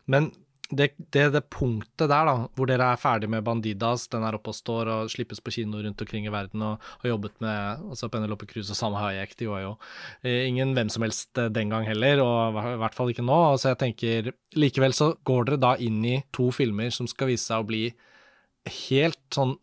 [0.07, 0.31] men
[0.73, 4.53] det, det, det, punktet der, da, hvor dere er ferdig med Bandidas, den er oppe
[4.53, 8.09] og står og slippes på kino rundt omkring i verden, og har jobbet med altså
[8.09, 9.73] Penelope Cruz og Sam Hayek, de var jo
[10.23, 13.41] eh, ingen hvem som helst eh, den gang heller, og i hvert fall ikke nå.
[13.61, 17.45] Så jeg tenker Likevel så går dere da inn i to filmer som skal vise
[17.49, 17.85] seg å bli
[18.87, 19.57] helt sånn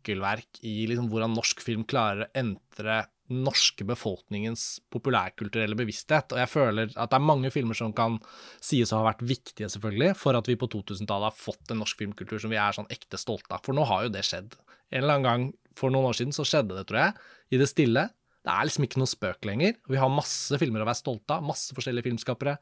[0.00, 6.32] nøkkelverk i liksom hvordan norsk film klarer å entre norske befolkningens populærkulturelle bevissthet.
[6.32, 8.18] Og jeg føler at det er mange filmer som kan
[8.60, 11.98] sies å ha vært viktige, selvfølgelig, for at vi på 2000-tallet har fått en norsk
[11.98, 13.62] filmkultur som vi er sånn ekte stolte av.
[13.62, 14.56] For nå har jo det skjedd.
[14.90, 17.70] En eller annen gang for noen år siden så skjedde det, tror jeg, i det
[17.70, 18.08] stille.
[18.40, 19.74] Det er liksom ikke noe spøk lenger.
[19.92, 22.56] Vi har masse filmer å være stolte av, masse forskjellige filmskapere.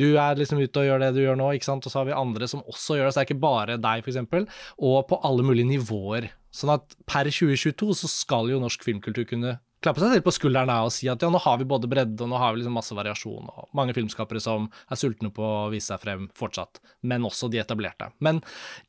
[0.00, 2.08] Du er liksom ute og gjør det du gjør nå, ikke sant, og så har
[2.08, 3.12] vi andre som også gjør det.
[3.12, 4.48] Så det er ikke bare deg, eksempel.
[4.80, 6.30] Og på alle mulige nivåer.
[6.54, 10.72] Sånn at per 2022 så skal jo norsk filmkultur kunne klappe seg selv på skulderen
[10.74, 12.96] og si at ja, nå har vi både bredde og nå har vi liksom masse
[12.98, 13.50] variasjon.
[13.52, 17.60] og Mange filmskapere som er sultne på å vise seg frem fortsatt, men også de
[17.62, 18.10] etablerte.
[18.24, 18.42] Men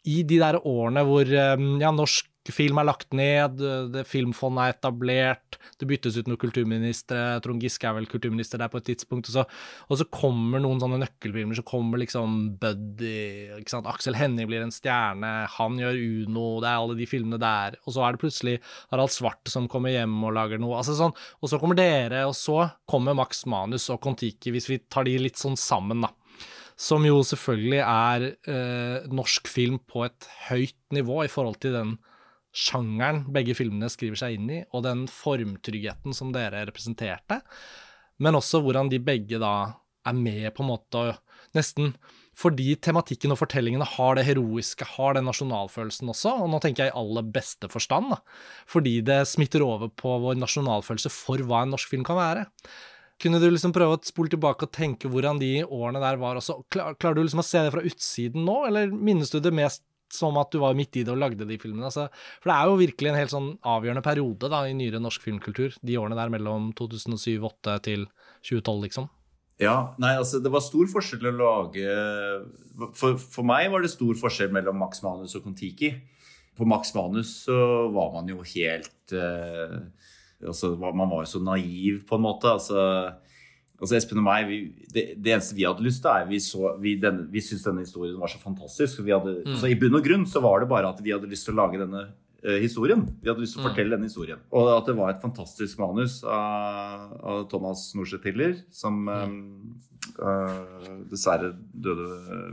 [0.09, 3.61] i de der årene hvor eh, ja, norsk film er lagt ned,
[3.93, 8.71] det, Filmfondet er etablert, det byttes ut noen kulturministre, Trond Giske er vel kulturminister der
[8.71, 9.45] på et tidspunkt, og så,
[9.87, 13.89] og så kommer noen sånne nøkkelfilmer, så kommer liksom Buddy, ikke sant?
[13.89, 17.95] Aksel Hennie blir en stjerne, han gjør Uno, det er alle de filmene der, og
[17.95, 18.57] så er det plutselig
[18.93, 22.35] Harald Svart som kommer hjem og lager noe, altså sånn, og så kommer dere, og
[22.37, 26.13] så kommer Max Manus og Kon-Tiki, hvis vi tar de litt sånn sammen, da.
[26.79, 31.97] Som jo selvfølgelig er eh, norsk film på et høyt nivå i forhold til den
[32.55, 37.41] sjangeren begge filmene skriver seg inn i, og den formtryggheten som dere representerte,
[38.19, 39.53] men også hvordan de begge da
[40.07, 41.93] er med på en måte og nesten
[42.39, 46.93] fordi tematikken og fortellingene har det heroiske, har den nasjonalfølelsen også, og nå tenker jeg
[46.93, 48.21] i aller beste forstand, da,
[48.69, 52.45] fordi det smitter over på vår nasjonalfølelse for hva en norsk film kan være.
[53.19, 56.61] Kunne du liksom prøve å spole tilbake og tenke hvordan de årene der var også?
[56.71, 59.83] Klar, klarer du liksom å se det fra utsiden nå, eller minnes du det mest
[60.15, 61.87] som at du var midt i det og lagde de filmene.
[61.89, 62.07] Altså,
[62.41, 65.77] for det er jo virkelig en helt sånn avgjørende periode da, i nyere norsk filmkultur.
[65.85, 68.05] De årene der mellom 2007-2008 til
[68.41, 69.09] 2012, liksom.
[69.59, 71.87] Ja, nei, altså det var stor forskjell å lage
[72.95, 75.91] for, for, meg var det stor forskjell mellom Max Manus og Kon-Tiki.
[76.55, 77.57] På Max Manus så
[77.91, 79.75] var man jo helt eh,
[80.45, 82.55] altså, Man var jo så naiv, på en måte.
[82.55, 82.85] altså
[83.79, 86.73] altså Espen og meg, vi, det, det, eneste vi hadde lyst til, er vi, så,
[86.83, 89.03] vi, denne, vi syntes denne historien var så fantastisk.
[89.05, 89.59] Vi hadde, mm.
[89.61, 91.61] Så I bunn og grunn så var det bare at vi hadde lyst til å
[91.61, 93.05] lage denne uh, historien.
[93.23, 93.69] Vi hadde lyst til å mm.
[93.71, 93.95] fortelle mm.
[93.95, 94.41] denne historien.
[94.51, 99.37] Og at det var et fantastisk manus av, av Thomas Norseth Hiller, som um,
[100.19, 102.09] uh, dessverre døde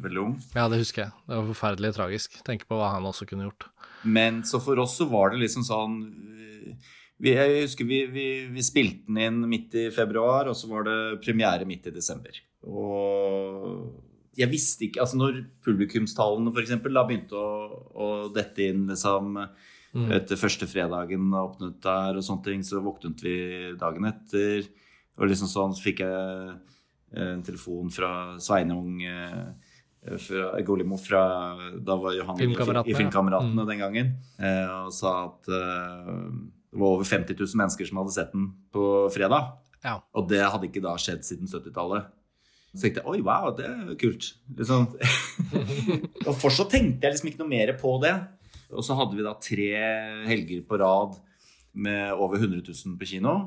[0.07, 0.37] veldig ung.
[0.55, 1.17] Ja, det husker jeg.
[1.27, 2.39] Det var forferdelig tragisk.
[2.47, 3.71] Tenk på hva han også kunne gjort.
[4.07, 6.77] Men så for oss så var det liksom sånn vi,
[7.24, 10.98] jeg husker vi, vi, vi, spilte den inn midt i februar, og så var det
[11.24, 12.37] premiere midt i desember.
[12.68, 16.74] Og jeg visste ikke Altså når publikumstallene f.eks.
[16.83, 17.52] begynte å,
[17.96, 20.11] å, dette inn liksom mm.
[20.18, 23.37] etter første fredagen åpnet der og sånne ting, så våknet vi
[23.81, 24.68] dagen etter.
[25.16, 26.59] Og liksom sånn så fikk jeg
[27.16, 28.11] en telefon fra
[28.42, 29.46] Sveinung eh,
[30.20, 31.22] fra Golimo fra
[31.81, 33.68] Da var jo han i, i Filmkameratene mm.
[33.70, 34.12] den gangen.
[34.37, 35.48] Eh, og sa at
[36.77, 38.85] det var over 50 000 mennesker som hadde sett den på
[39.15, 39.55] fredag.
[39.81, 39.97] Ja.
[40.12, 42.11] Og det hadde ikke da skjedd siden 70-tallet.
[42.75, 44.29] Så tenkte jeg oi, wow, det er kult.
[44.59, 44.91] Liksom.
[46.29, 48.12] og fortsatt tenkte jeg liksom ikke noe mer på det.
[48.77, 49.71] Og så hadde vi da tre
[50.29, 51.17] helger på rad
[51.81, 53.39] med over 100 000 på kino.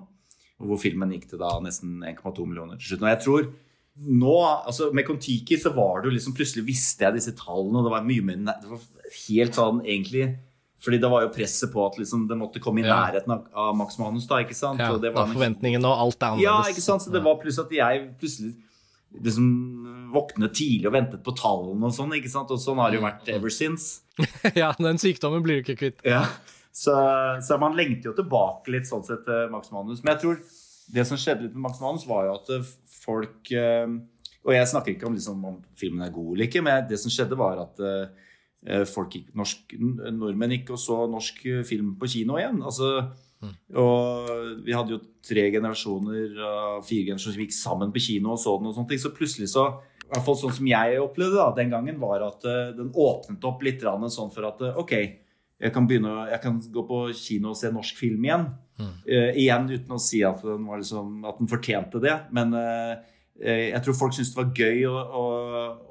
[0.58, 3.06] Hvor filmen gikk til da nesten 1,2 millioner til slutt.
[3.06, 3.50] Og jeg tror
[4.00, 7.88] nå, altså Med Kon-Tiki så var det jo liksom Plutselig visste jeg disse tallene, og
[7.88, 8.86] det var mye mer Det var
[9.26, 10.30] helt sånn egentlig
[10.84, 13.76] fordi det var jo presset på at liksom, det måtte komme i nærheten av, av
[13.76, 14.28] Max Manus.
[14.30, 14.80] da, ikke sant?
[14.80, 16.46] Ja, og det var da forventningen og alt er annerledes.
[16.48, 17.04] Ja, ikke sant?
[17.04, 18.54] Så det var pluss at jeg plutselig
[19.26, 19.50] liksom
[20.13, 22.13] våknet tidlig og ventet på tallene og sånn.
[22.15, 22.54] ikke sant?
[22.56, 24.06] Og sånn har det jo vært ever since.
[24.62, 26.00] ja, den sykdommen blir du ikke kvitt.
[26.08, 26.24] Ja,
[26.72, 26.96] så,
[27.44, 30.00] så, man lengter jo tilbake litt sånn sett til Max Manus.
[30.06, 30.39] Men jeg tror
[30.96, 32.72] det som skjedde litt med Max Manus, var jo at
[33.04, 33.86] folk eh,
[34.48, 37.12] Og jeg snakker ikke om, liksom, om filmen er god eller ikke, men det som
[37.13, 38.29] skjedde, var at eh, Eh,
[38.89, 42.58] folk, norsk, nordmenn gikk og så norsk film på kino igjen.
[42.60, 43.06] Altså,
[43.39, 43.54] mm.
[43.80, 44.32] og
[44.65, 46.34] vi hadde jo tre generasjoner
[46.84, 48.67] fire generasjoner som gikk sammen på kino og så den.
[48.74, 49.69] og ting, Så plutselig så
[50.10, 53.43] i hvert fall sånn som jeg opplevde da, den gangen, var at uh, den åpnet
[53.45, 54.93] opp litt sånn for at uh, OK,
[55.60, 58.48] jeg kan, begynne, jeg kan gå på kino og se norsk film igjen.
[58.80, 58.95] Mm.
[59.06, 62.15] Uh, igjen uten å si at den, liksom, at den fortjente det.
[62.34, 62.95] Men Eh,
[63.39, 65.25] jeg tror folk syntes det var gøy å, å,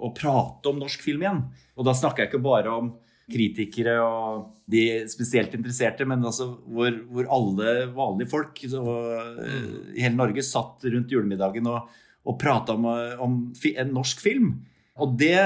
[0.04, 1.44] å, prate om norsk film igjen.
[1.78, 2.90] Og da snakker jeg ikke bare om
[3.28, 9.72] kritikere og de spesielt interesserte, men altså hvor, hvor alle vanlige folk så, mm.
[9.96, 11.88] i hele Norge satt rundt julemiddagen og,
[12.28, 12.88] og prata om,
[13.24, 14.54] om, en norsk film.
[15.00, 15.37] Og det,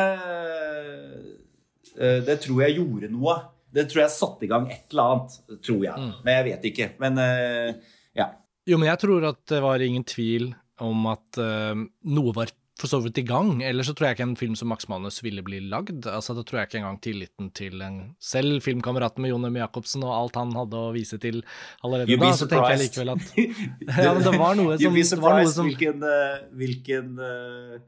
[1.98, 3.38] Eh, det tror jeg gjorde noe.
[3.72, 5.96] Det tror jeg satte i gang et eller annet, tror jeg.
[5.96, 6.12] Mm.
[6.24, 6.88] Men jeg vet ikke.
[7.02, 8.28] Men eh, ja.
[8.68, 12.90] Jo, men jeg tror at det var ingen tvil om at eh, noe var for
[12.90, 13.60] så vidt i gang.
[13.62, 16.08] Ellers så tror jeg ikke en film som Max Manus ville bli lagd.
[16.08, 19.60] Altså, Da tror jeg ikke engang tilliten til en selv filmkameraten med Jon M.
[19.60, 21.42] Jacobsen og alt han hadde å vise til
[21.84, 23.28] allerede da, så tenker jeg likevel at
[24.06, 26.42] Ja, men det var noe som, You'd be det var noe surprised som hvilken, eh,
[26.58, 27.78] hvilken uh,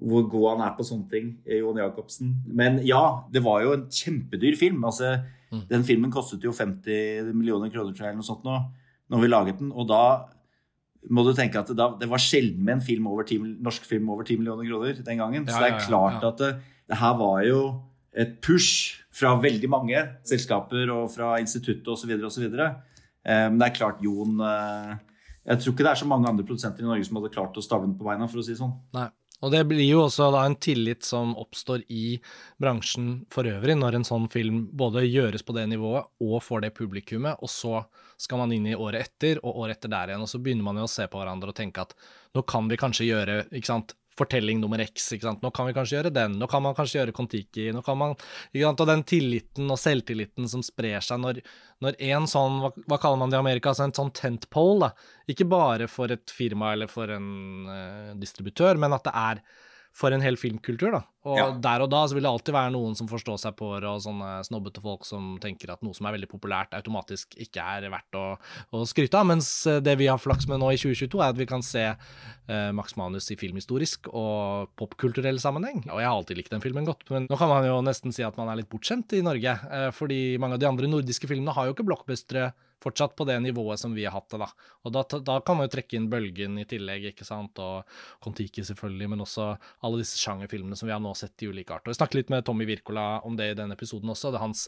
[0.00, 2.32] Hvor god han er på sånne ting, Jon Jacobsen.
[2.48, 4.80] Men ja, det var jo en kjempedyr film.
[4.88, 5.18] Altså,
[5.52, 5.66] Mm.
[5.68, 8.54] Den filmen kostet jo 50 millioner kroner, tror jeg, eller noe sånt nå,
[9.12, 9.72] når vi laget den.
[9.76, 10.04] Og da
[11.10, 13.86] må du tenke at det, da, det var sjelden med en film over 10, norsk
[13.88, 15.46] film over 10 millioner kroner den gangen.
[15.48, 16.30] Ja, Så det er klart ja.
[16.30, 16.50] at det,
[16.90, 17.62] det her var jo
[18.12, 22.12] et push fra veldig mange selskaper og fra instituttet osv.
[22.28, 22.44] osv.
[22.52, 24.92] Eh, Men det er klart, Jon eh,
[25.48, 27.64] Jeg tror ikke det er så mange andre produsenter i Norge som hadde klart å
[27.64, 28.76] stable den på beina, for å si det sånn.
[28.94, 29.08] Nei.
[29.42, 32.20] Og det blir jo også da en tillit som oppstår i
[32.62, 36.74] bransjen for øvrig, når en sånn film både gjøres på det nivået og får det
[36.76, 37.82] publikummet, og så
[38.22, 40.78] skal man inn i året etter og året etter der igjen, og så begynner man
[40.78, 41.96] jo å se på hverandre og tenke at
[42.36, 45.42] nå kan vi kanskje gjøre ikke sant, fortelling nummer X, ikke sant?
[45.44, 48.14] nå kan vi kanskje gjøre den, nå kan man kanskje gjøre Kon-Tiki, nå kan man
[48.52, 48.84] ikke sant?
[48.84, 51.40] Og den tilliten og selvtilliten som sprer seg når,
[51.84, 55.10] når en sånn, hva, hva kaller man det i Amerika, altså en sånn tentpole, da,
[55.32, 57.28] ikke bare for et firma eller for en
[57.68, 59.44] uh, distributør, men at det er
[59.92, 61.02] for en hel filmkultur, da.
[61.28, 61.44] Og Ja.
[61.52, 64.00] der og da så vil det alltid være noen som forstår seg på det, og
[64.00, 68.16] sånne snobbete folk som tenker at noe som er veldig populært, automatisk ikke er verdt
[68.16, 68.38] å,
[68.72, 69.28] å skryte av.
[69.28, 71.84] Mens eh, det vi har flaks med nå i 2022, er at vi kan se
[71.92, 75.84] uh, Max Manus i filmhistorisk og popkulturell sammenheng.
[75.92, 78.24] Og jeg har alltid likt den filmen godt, men nå kan man jo nesten si
[78.24, 79.58] at man er litt bortskjemt i Norge.
[79.68, 83.38] Uh, fordi mange av de andre nordiske filmene har jo ikke blockbustere fortsatt på det
[83.44, 84.48] nivået som vi har hatt det, da.
[84.82, 87.88] Og da, da kan man jo trekke inn Bølgen i tillegg, ikke sant, og
[88.24, 89.52] Kon-Tiki selvfølgelig, men også
[89.86, 91.92] alle disse sjangerfilmene som vi har nå sett i ulike arter.
[91.92, 94.66] Jeg snakket litt med Tommy Wirkola om det i den episoden også, det er hans,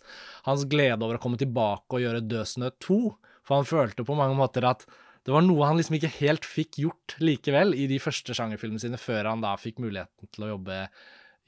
[0.48, 3.00] hans glede over å komme tilbake og gjøre Dødsnø 2,
[3.44, 4.87] for han følte på mange måter at
[5.24, 9.00] det var noe han liksom ikke helt fikk gjort likevel i de første sjangerfilmene sine,
[9.00, 10.83] før han da fikk muligheten til å jobbe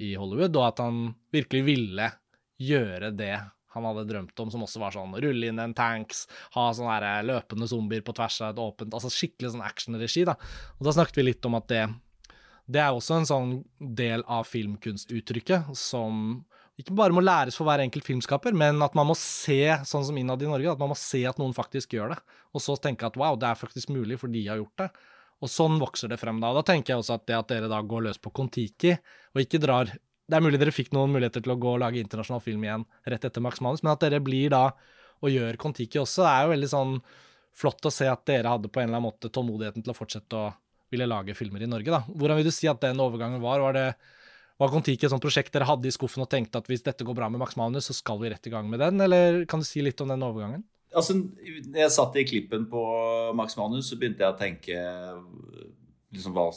[0.01, 1.03] i Hollywood, og at han
[1.33, 2.09] virkelig ville
[2.61, 3.35] gjøre det
[3.77, 6.25] han hadde drømt om, som også var sånn rulle inn en tanks,
[6.57, 10.37] ha sånne løpende zombier på tvers av et åpent Altså skikkelig sånn actionregi, da.
[10.81, 11.85] Og da snakket vi litt om at det
[12.67, 16.41] det er også en sånn del av filmkunstuttrykket som
[16.77, 20.17] ikke bare må læres for hver enkelt filmskaper, men at man må se, sånn som
[20.21, 22.19] innad i Norge, at man må se at noen faktisk gjør det,
[22.53, 24.91] og så tenke at wow, det er faktisk mulig, for de har gjort det.
[25.45, 26.51] Og sånn vokser det frem da.
[26.57, 28.93] Da tenker jeg også at det at dere da går løs på Kon-Tiki,
[29.33, 29.93] og ikke drar
[30.27, 32.85] Det er mulig dere fikk noen muligheter til å gå og lage internasjonal film igjen
[33.07, 34.69] rett etter Max Manus, men at dere blir da
[35.25, 36.97] og gjør Kon-Tiki også, er jo veldig sånn
[37.57, 40.37] flott å se at dere hadde på en eller annen måte tålmodigheten til å fortsette
[40.37, 40.51] å
[40.93, 42.03] ville lage filmer i Norge, da.
[42.07, 43.63] Hvordan vil du si at den overgangen var?
[43.65, 43.87] Var det
[44.61, 47.17] var Kon-Tiki et sånt prosjekt dere hadde i skuffen og tenkte at hvis dette går
[47.17, 49.69] bra med Max Manus, så skal vi rett i gang med den, eller kan du
[49.69, 50.65] si litt om den overgangen?
[50.97, 52.83] Altså, når jeg satt i klippen på
[53.37, 54.79] Max Manus, så begynte jeg å tenke
[56.15, 56.49] liksom hva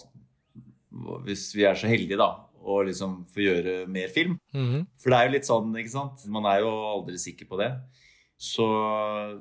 [1.26, 2.30] Hvis vi er så heldige, da,
[2.64, 4.40] å liksom få gjøre mer film.
[4.54, 4.86] Mhm.
[5.00, 6.28] For det er jo litt sånn, ikke sant?
[6.28, 7.72] Man er jo aldri sikker på det.
[8.40, 8.66] Så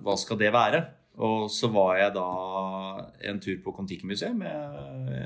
[0.02, 0.86] hva skal det være?
[1.18, 2.26] Og så var jeg da
[3.26, 4.38] en tur på Kon-Tiki-museet.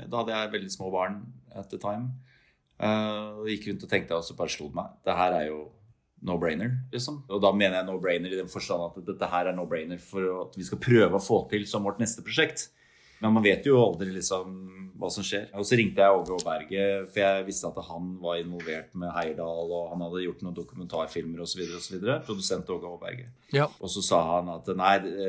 [0.09, 1.19] Da hadde jeg veldig små barn
[1.53, 2.15] at the time.
[2.81, 4.93] Eh, og gikk rundt og tenkte, og så bare slo det meg.
[5.05, 5.59] Det her er jo
[6.25, 7.21] no-brainer, liksom.
[7.29, 10.57] Og da mener jeg no-brainer i den forstand at dette her er no-brainer for at
[10.57, 12.69] vi skal prøve å få til som vårt neste prosjekt.
[13.23, 14.55] Men man vet jo aldri liksom
[14.99, 15.47] hva som skjer.
[15.57, 19.71] Og så ringte jeg Åge Aaberget, for jeg visste at han var involvert med Heyerdahl,
[19.71, 21.63] og han hadde gjort noen dokumentarfilmer osv.
[21.79, 21.97] osv.
[22.27, 23.33] Produsent Åge Aaberget.
[23.55, 23.69] Ja.
[23.79, 25.27] Og så sa han at nei, det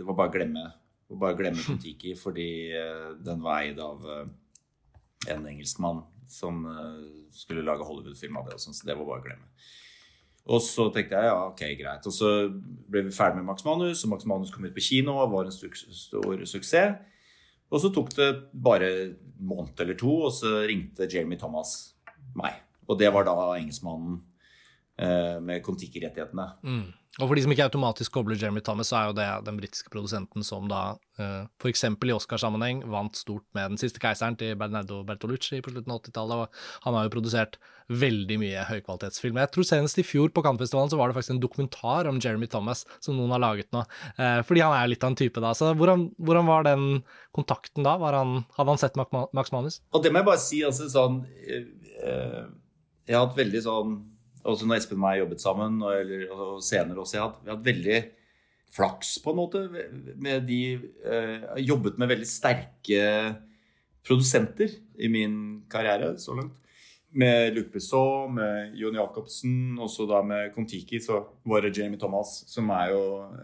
[0.00, 0.64] det var bare å glemme.
[1.10, 4.26] Bare glemme Kon-Tiki, fordi eh, den var eid av eh,
[5.34, 7.00] en engelskmann som eh,
[7.34, 8.58] skulle lage Hollywood-film av det.
[8.58, 9.48] Og sånn, så det var bare å glemme.
[10.50, 12.06] Og så tenkte jeg ja, ok, greit.
[12.06, 15.18] Og så ble vi ferdig med Max Manus, og Max Manus kom ut på kino
[15.18, 17.18] og var en stor, stor suksess.
[17.70, 19.14] Og så tok det bare en
[19.50, 21.94] måned eller to, og så ringte Jamie Thomas
[22.38, 22.58] meg.
[22.90, 24.18] Og det var da engelskmannen
[25.00, 26.44] med Kon-Tiki-rettighetene.
[26.60, 26.88] Mm.
[27.18, 29.90] Og for de som ikke automatisk kobler Jeremy Thomas, så er jo det den britiske
[29.90, 31.82] produsenten som da uh, f.eks.
[31.90, 36.44] i Oscarsammenheng vant stort med Den siste keiseren til Bernardo Bertolucci på slutten av 80-tallet.
[36.44, 37.58] og Han har jo produsert
[37.90, 39.40] veldig mye høykvalitetsfilm.
[39.42, 42.46] Jeg tror senest i fjor på Cannes-festivalen så var det faktisk en dokumentar om Jeremy
[42.52, 43.82] Thomas som noen har laget nå.
[44.14, 45.50] eh, fordi han er litt av en type da.
[45.58, 46.86] Så hvordan, hvordan var den
[47.34, 47.96] kontakten da?
[47.98, 49.80] Var han, hadde han sett Max Manus?
[49.90, 51.66] Og det må jeg bare si, altså sånn eh,
[52.06, 52.46] eh,
[53.10, 53.98] Jeg har hatt veldig sånn
[54.48, 57.64] Også når Espen og jeg jobbet sammen, og, eller, og senere også, jeg har hatt,
[57.66, 58.00] veldig
[58.70, 59.60] flaks på en måte
[60.22, 60.62] med de
[61.02, 63.00] eh, Jobbet med veldig sterke
[64.06, 65.34] produsenter i min
[65.70, 66.56] karriere så langt.
[67.12, 72.44] med Luc Besson, med Jon Jacobsen, også da med Kon-Tiki, så var det Jamie Thomas,
[72.46, 73.00] som er jo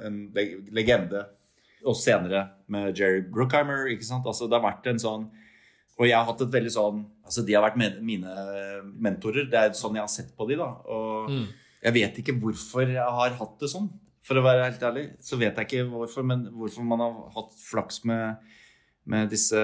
[0.07, 0.21] en
[0.71, 1.25] legende.
[1.83, 3.89] Og senere med Jerry Brookheimer.
[3.91, 4.27] ikke sant?
[4.27, 5.27] Altså, det har vært en sånn
[5.97, 8.33] Og jeg har hatt et veldig sånn Altså, de har vært mine
[9.03, 9.49] mentorer.
[9.51, 10.69] Det er sånn jeg har sett på de da.
[10.95, 11.47] Og mm.
[11.83, 13.89] jeg vet ikke hvorfor jeg har hatt det sånn.
[14.27, 17.59] For å være helt ærlig, så vet jeg ikke hvorfor, men hvorfor man har hatt
[17.59, 18.47] flaks med
[19.07, 19.61] med disse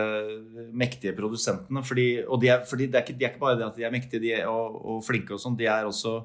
[0.71, 1.83] mektige produsentene.
[1.83, 3.87] Fordi, og de er, fordi det er ikke, de er, ikke, bare det at de
[3.87, 6.21] er mektige de er, og, og, flinke, og sånn, de er også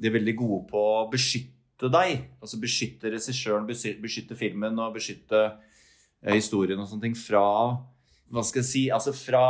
[0.00, 2.26] de er veldig gode på å beskytte deg.
[2.40, 7.44] Altså beskytte regissøren, beskytte filmen og beskytte eh, historien og sånne ting fra
[8.30, 9.42] Hva skal jeg si Altså fra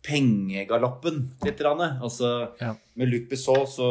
[0.00, 1.60] pengegaloppen litt.
[1.60, 2.72] Altså, ja.
[2.96, 3.88] Med Luc Besson så,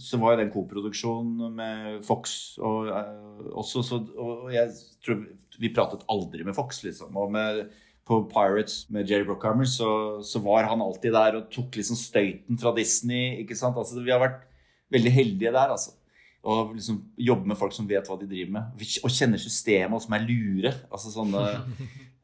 [0.00, 4.72] så var jo den koproduksjonen koproduksjon med Fox og, uh, også, så, og jeg
[5.04, 5.20] tror
[5.60, 7.12] vi pratet aldri med Fox, liksom.
[7.20, 7.66] Og med,
[8.08, 9.90] på Pirates med Jerry Brockhammer så,
[10.24, 13.42] så, var han alltid der og tok liksom støyten fra Disney.
[13.44, 13.76] ikke sant?
[13.76, 14.46] Altså, vi har vært
[14.92, 15.94] veldig heldige der, altså.
[16.42, 18.84] Og liksom jobbe med folk som vet hva de driver med.
[19.04, 20.72] Og kjenner systemet, og som er lure.
[20.90, 21.42] Altså sånne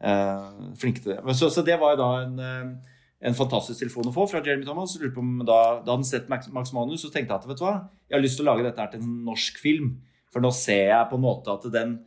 [0.02, 1.36] uh, Flinke til det.
[1.38, 4.66] Så, så, det var jo da en, uh, en fantastisk telefon å få fra Jeremy
[4.66, 4.96] Thomas.
[4.98, 7.62] Lurte på om da, da han sett Max, Max Manus, så tenkte jeg at vet
[7.62, 7.76] du hva,
[8.10, 9.94] jeg har lyst til å lage dette her til en norsk film.
[10.34, 12.00] For nå ser jeg på en måte at den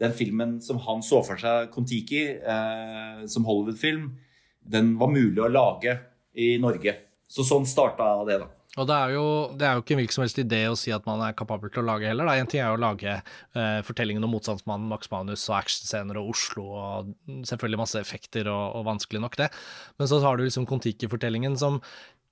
[0.00, 4.10] den filmen som han så for seg, Kon-Tiki, eh, som Hollywood-film,
[4.60, 5.96] den var mulig å lage
[6.36, 6.96] i Norge.
[7.28, 8.50] Så sånn starta det, da.
[8.76, 10.92] Og det er, jo, det er, jo, ikke en hvilken som helst idé å si
[10.92, 12.28] at man er kapabel til å lage heller.
[12.36, 16.66] Én ting er å lage eh, fortellingen om motstandsmannen Max Manus og actionscener og Oslo
[16.76, 17.14] og
[17.48, 19.48] selvfølgelig masse effekter og, og, vanskelig nok, det.
[19.96, 21.80] Men så har du liksom Kon-Tiki-fortellingen som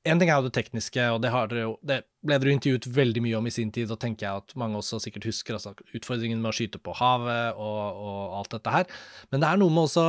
[0.04, 3.38] en ting er jo det tekniske, og det, jo, det ble dere intervjuet veldig mye
[3.38, 6.50] om i sin tid, og tenker jeg at mange også sikkert husker altså utfordringen med
[6.50, 8.98] å skyte på havet og, og alt dette her.
[9.32, 10.06] Men det er noe med også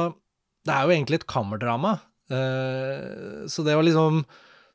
[0.65, 1.93] Det er jo egentlig et kammerdrama.
[2.26, 4.24] Uh, så det å liksom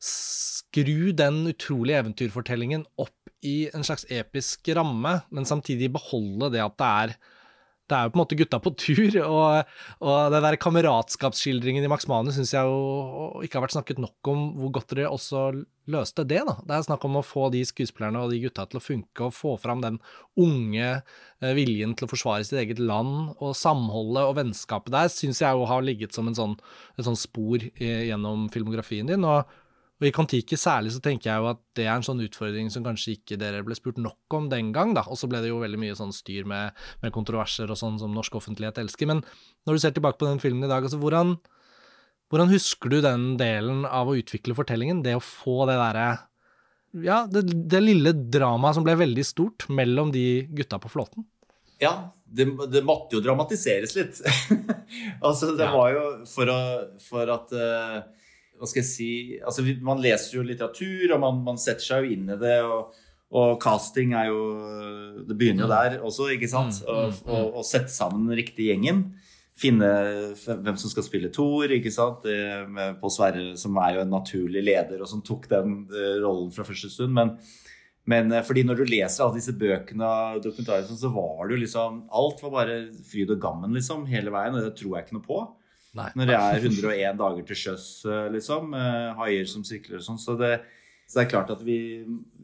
[0.00, 6.80] skru den utrolige eventyrfortellingen opp i en slags episk ramme, men samtidig beholde det at
[6.80, 7.20] det er
[7.90, 9.74] det er jo på en måte gutta på tur, og,
[10.06, 14.30] og den der kameratskapsskildringen i Max Manus syns jeg jo ikke har vært snakket nok
[14.30, 15.48] om hvor godt dere også
[15.90, 16.42] løste det.
[16.46, 16.54] da.
[16.62, 19.34] Det er snakk om å få de skuespillerne og de gutta til å funke, og
[19.34, 19.98] få fram den
[20.38, 25.42] unge eh, viljen til å forsvare sitt eget land, og samholdet og vennskapet der syns
[25.42, 26.54] jeg jo har ligget som en sånn,
[26.94, 29.26] et sånn spor gjennom filmografien din.
[29.26, 29.50] og
[30.00, 32.84] og i Kon-Tiki særlig så tenker jeg jo at det er en sånn utfordring som
[32.86, 35.02] kanskje ikke dere ble spurt nok om den gang, da.
[35.12, 38.14] Og så ble det jo veldig mye sånn styr med, med, kontroverser og sånn som
[38.16, 39.10] norsk offentlighet elsker.
[39.10, 39.20] Men
[39.68, 41.34] når du ser tilbake på den filmen i dag, altså hvordan,
[42.32, 45.02] hvordan husker du den delen av å utvikle fortellingen?
[45.04, 46.08] Det å få det derre
[47.04, 51.28] Ja, det, det lille dramaet som ble veldig stort mellom de gutta på flåten?
[51.80, 51.92] Ja,
[52.24, 54.18] det, det, måtte jo dramatiseres litt.
[55.26, 55.76] altså, det ja.
[55.76, 56.58] var jo for, å,
[57.04, 58.00] for at uh,
[58.60, 62.16] hva skal jeg si altså Man leser jo litteratur, og man, man setter seg jo
[62.16, 62.58] inn i det.
[62.66, 62.92] og,
[63.30, 64.42] og casting er jo
[65.28, 65.74] Det begynner jo mm.
[65.76, 66.82] der også, ikke sant?
[66.84, 69.06] Å sette sammen den riktige gjengen.
[69.60, 69.88] Finne
[70.46, 72.24] hvem som skal spille Thor, ikke sant?
[73.00, 76.64] på Sverre, som er jo en naturlig leder, og som tok den eh, rollen fra
[76.64, 77.12] første stund.
[77.16, 77.34] Men,
[78.08, 81.64] men eh, fordi når du leser alle disse bøkene og dokumentarene, så var det jo
[81.66, 82.78] liksom Alt var bare
[83.10, 84.56] fryd og gammen, liksom, hele veien.
[84.56, 85.42] Og det tror jeg ikke noe på.
[85.98, 86.06] Nei.
[86.14, 88.74] Når det er 101 dager til sjøs, eh, liksom.
[89.18, 90.20] Haier som sykler og sånn.
[90.22, 91.78] Så, så, det er klart at vi,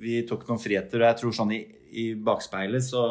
[0.02, 1.02] vi, tok noen friheter.
[1.02, 1.61] Og jeg tror sånn i,
[1.94, 3.04] i, bakspeilet så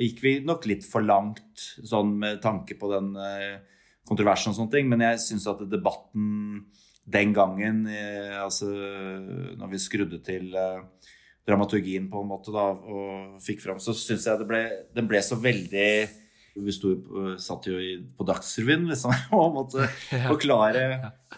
[0.00, 3.60] gikk vi nok litt for langt sånn med tanke på den eh,
[4.08, 4.90] kontroversen og sånne ting.
[4.90, 6.64] Men jeg syns at debatten
[7.10, 10.50] den gangen, eh, altså når vi skrudde til
[11.46, 14.64] dramaturgien på en måte da, og fikk fram, så syns jeg det ble,
[14.96, 15.90] den ble så veldig
[16.64, 17.08] vi stod,
[17.40, 17.78] satt jo
[18.16, 19.88] på Dagsrevyen liksom, og måtte
[20.28, 20.84] forklare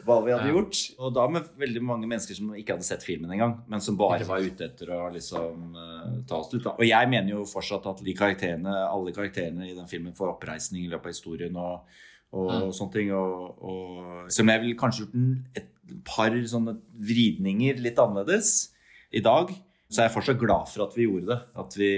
[0.07, 0.79] hva vi hadde gjort.
[0.99, 4.27] Og da med veldig mange mennesker som ikke hadde sett filmen engang, men som bare
[4.29, 6.63] var ute etter å liksom uh, ta oss ut.
[6.65, 6.77] Da.
[6.77, 10.87] Og jeg mener jo fortsatt at de karakterene, alle karakterene i den filmen får oppreisning
[10.87, 11.61] i løpet av historien.
[11.61, 12.01] og,
[12.33, 12.63] og ja.
[12.79, 13.13] sånne ting.
[13.17, 15.71] Og, og, som jeg ville kanskje gjort et
[16.09, 16.79] par sånne
[17.11, 18.73] vridninger litt annerledes
[19.13, 19.53] i dag.
[19.93, 21.41] Så er jeg fortsatt glad for at vi gjorde det.
[21.61, 21.93] At vi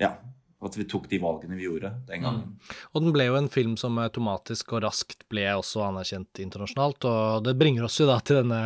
[0.00, 0.14] ja,
[0.66, 2.46] at vi tok de valgene vi gjorde den gangen.
[2.50, 2.78] Mm.
[2.92, 7.06] Og den ble jo en film som automatisk og raskt ble også anerkjent internasjonalt.
[7.06, 8.62] Og det bringer oss jo da til denne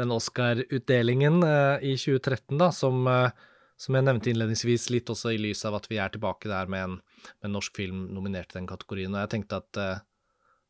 [0.00, 3.28] den Oscar-utdelingen uh, i 2013, da, som, uh,
[3.76, 6.88] som jeg nevnte innledningsvis, litt også i lys av at vi er tilbake der med
[6.88, 6.98] en,
[7.36, 9.12] med en norsk film nominert i den kategorien.
[9.12, 10.02] Og jeg tenkte at uh,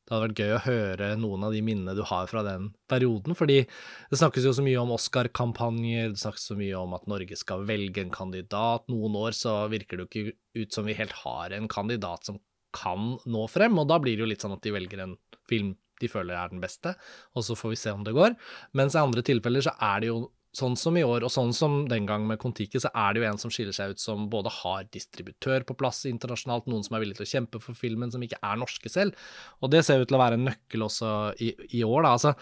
[0.05, 3.37] det hadde vært gøy å høre noen av de minnene du har fra den perioden,
[3.39, 7.39] fordi det snakkes jo så mye om Oscar-kampanjer, det snakkes så mye om at Norge
[7.41, 8.85] skal velge en kandidat.
[8.93, 12.41] Noen år så virker det jo ikke ut som vi helt har en kandidat som
[12.75, 15.17] kan nå frem, og da blir det jo litt sånn at de velger en
[15.49, 16.95] film de føler er den beste,
[17.39, 18.35] og så får vi se om det går.
[18.77, 20.19] Mens i andre tilfeller så er det jo
[20.55, 23.29] sånn som i år, og sånn som den gang med Kon-Tiki, så er det jo
[23.29, 27.05] en som skiller seg ut som både har distributør på plass internasjonalt, noen som er
[27.05, 29.19] villig til å kjempe for filmen, som ikke er norske selv.
[29.61, 32.17] Og det ser ut til å være en nøkkel også i, i år, da.
[32.17, 32.35] Altså,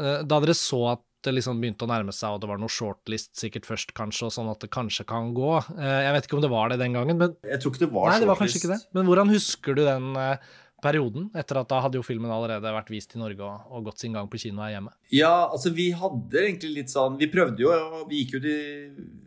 [0.00, 2.72] eh, da dere så at det liksom begynte å nærme seg, og det var noe
[2.72, 5.52] shortlist sikkert først, kanskje, og sånn at det kanskje kan gå.
[5.76, 7.92] Eh, jeg vet ikke om det var det den gangen, men Jeg tror ikke det
[7.94, 8.80] var Nei, det var kanskje ikke det.
[8.96, 10.50] Men hvordan husker du den eh,
[10.82, 14.02] perioden, etter at da hadde jo filmen allerede vært vist i Norge og, og gått
[14.02, 14.92] sin gang på kino her hjemme?
[15.14, 17.72] Ja, altså vi hadde egentlig litt sånn Vi prøvde jo
[18.08, 18.54] Vi gikk jo de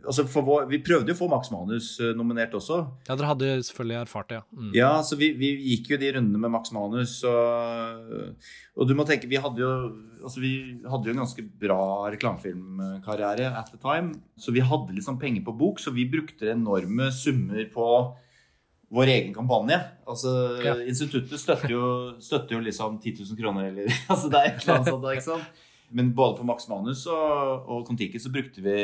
[0.06, 2.76] Altså for vår, vi prøvde jo å få Max Manus eh, nominert også.
[3.08, 4.44] Ja, dere hadde selvfølgelig erfart det, ja.
[4.54, 4.68] Mm.
[4.78, 7.16] Ja, så vi, vi gikk jo de rundene med Max Manus.
[7.26, 8.36] Og,
[8.78, 9.72] og du må tenke, vi hadde jo
[10.26, 10.54] altså vi
[10.86, 11.80] hadde jo en ganske bra
[12.14, 14.14] reklamefilmkarriere at the time.
[14.38, 17.90] Så vi hadde sånn penger på bok, så vi brukte enorme summer på
[18.94, 19.80] vår egen kampanje.
[20.08, 20.32] Altså,
[20.64, 20.76] Ja.
[20.86, 21.86] Instituttet støtter jo,
[22.22, 25.08] støtter jo liksom 10 000 kroner, eller altså det er et eller annet sånt.
[25.14, 25.64] ikke sant?
[25.96, 28.78] Men både på Max Manus og, og Kon-Tiki så brukte vi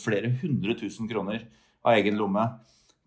[0.00, 1.42] flere hundre tusen kroner
[1.84, 2.44] av egen lomme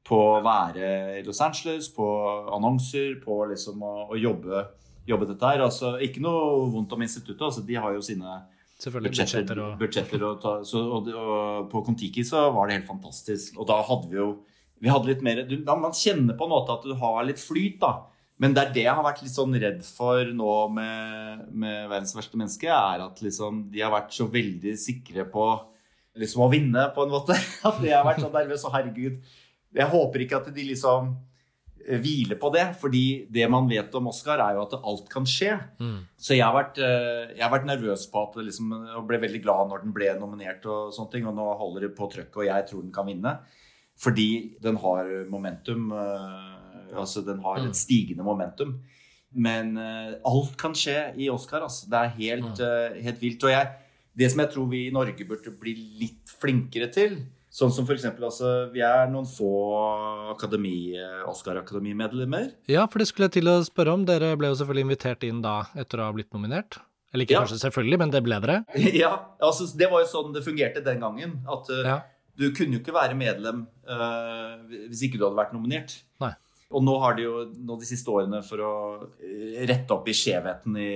[0.05, 2.05] på å være i Los Angeles, på
[2.53, 4.65] annonser, på liksom å, å jobbe,
[5.07, 5.63] jobbe dette her.
[5.65, 8.35] Altså, ikke noe vondt om instituttet, altså, de har jo sine
[8.75, 9.07] budsjetter.
[9.07, 13.55] budsjetter og budsjetter og ta, så, og, og på Kon-Tiki så var det helt fantastisk.
[13.57, 14.27] Og da hadde vi jo
[14.83, 17.79] vi hadde litt mer, du, Man kjenner på en måte at du har litt flyt,
[17.81, 17.93] da.
[18.41, 22.15] Men det er det jeg har vært litt sånn redd for nå med, med 'Verdens
[22.17, 25.45] verste menneske', er at liksom de har vært så veldig sikre på
[26.19, 27.37] liksom å vinne, på en måte.
[27.67, 28.65] At jeg har vært så nervøs.
[28.67, 29.31] Og herregud,
[29.75, 31.09] jeg håper ikke at de liksom
[31.83, 32.69] eh, hviler på det.
[32.79, 35.57] fordi det man vet om Oscar, er jo at alt kan skje.
[35.79, 35.99] mm.
[36.15, 39.19] Så jeg har vært, eh, jeg har vært nervøs på at det liksom, og ble
[39.25, 42.39] veldig glad når den ble nominert, og sånne ting, og nå holder det på trøkket,
[42.39, 43.37] og jeg tror den kan vinne.
[43.97, 45.91] Fordi den har momentum.
[45.91, 46.51] eh,
[46.95, 47.67] Altså den har Mm.
[47.69, 48.79] et stigende momentum.
[49.33, 51.61] Men eh, alt kan skje i Oscar.
[51.61, 51.89] Altså.
[51.89, 53.43] Det er helt, eh, helt vilt.
[53.43, 53.67] Og jeg,
[54.15, 57.17] det som jeg tror vi i Norge burde bli litt flinkere til
[57.55, 59.47] Sånn som for eksempel, altså, Vi er noen få
[60.35, 60.91] akademi,
[61.25, 62.51] Oscar-akademimedlemmer.
[62.67, 64.03] Ja, for det skulle jeg til å spørre om.
[64.07, 66.79] Dere ble jo selvfølgelig invitert inn da etter å ha blitt nominert.
[67.13, 67.43] Eller ikke Ja.
[67.45, 68.65] kanskje selvfølgelig, men det ble dere.
[69.03, 71.37] ja, altså Det var jo sånn det fungerte den gangen.
[71.47, 72.01] At Ja.
[72.35, 75.95] Du kunne jo ikke være medlem uh, hvis ikke du hadde vært nominert.
[76.23, 76.33] Nei.
[76.75, 78.73] Og nå har de jo nå de siste årene for å
[79.21, 80.93] eh, rette opp i skjevheten i,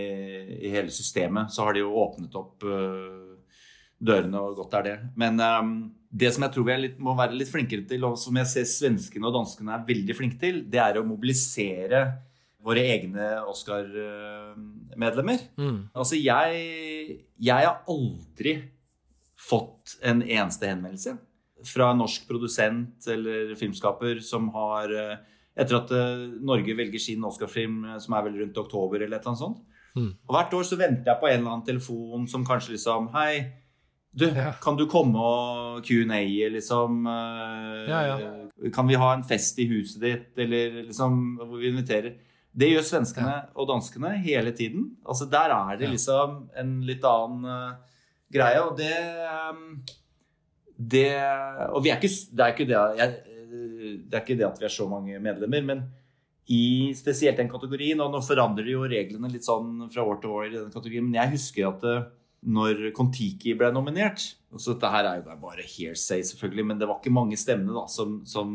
[0.65, 3.37] i hele systemet, så har de jo åpnet opp uh,
[3.99, 4.95] dørene, og godt er det.
[5.19, 5.75] Men um,
[6.09, 8.49] det som jeg tror vi er litt, må være litt flinkere til, og som jeg
[8.49, 12.01] ser svenskene og danskene er veldig flinke til, det er å mobilisere
[12.65, 15.45] våre egne Oscar-medlemmer.
[15.61, 15.79] Mm.
[15.93, 18.57] Altså, jeg, jeg har aldri
[19.39, 21.15] fått en eneste henvendelse
[21.67, 25.17] fra norsk produsent eller filmskaper som har eh,
[25.59, 29.25] Etter at eh, Norge velger sin Oscar-film, eh, som er vel rundt oktober eller et
[29.25, 29.57] eller annet sånt.
[29.97, 30.11] Mm.
[30.29, 33.33] Og hvert år så venter jeg på en eller annen telefon som kanskje liksom Hei,
[34.15, 34.53] du, Ja.
[34.61, 36.21] kan du komme og Q&A,
[36.53, 37.03] liksom?
[37.89, 42.15] Ja, Ja, Kan vi ha en fest i huset ditt, eller liksom hvor vi inviterer?
[42.55, 44.95] Det gjør svenskene og danskene hele tiden.
[45.05, 47.75] Altså Der er det liksom en litt annen uh,
[48.31, 48.93] greie, og det
[49.51, 49.81] um,
[50.79, 51.09] Det
[51.75, 53.15] Og vi er ikke Det er ikke det jeg,
[54.09, 55.83] Det er ikke det at vi er så mange medlemmer, men
[56.49, 60.47] i spesielt den kategorien, og nå forandrer jo reglene litt sånn fra år til år
[60.47, 62.07] i den kategorien, men jeg husker at eh,
[62.49, 64.23] når Kon-Tiki ble nominert
[64.57, 67.83] så Dette her er jo bare hearsay, selvfølgelig, men det var ikke mange stemmene da,
[67.91, 68.49] som, som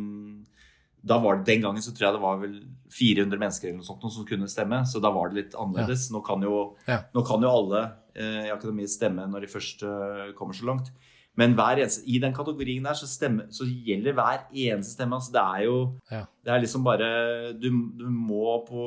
[1.07, 2.57] da var det, Den gangen så tror jeg det var vel
[2.91, 6.09] 400 mennesker eller noe sånt som kunne stemme, så da var det litt annerledes.
[6.11, 7.03] Nå, kan jo, Ja.
[7.15, 7.83] nå kan jo alle
[8.17, 10.91] eh, i akademiet stemme når de først eh, kommer så langt.
[11.37, 15.17] Men eneste, i den kategorien der så, stemme, så gjelder hver eneste stemme.
[15.19, 15.79] Altså det er jo
[16.13, 16.21] Ja.
[16.45, 17.09] Det er liksom bare
[17.59, 17.67] Du,
[17.99, 18.85] du må på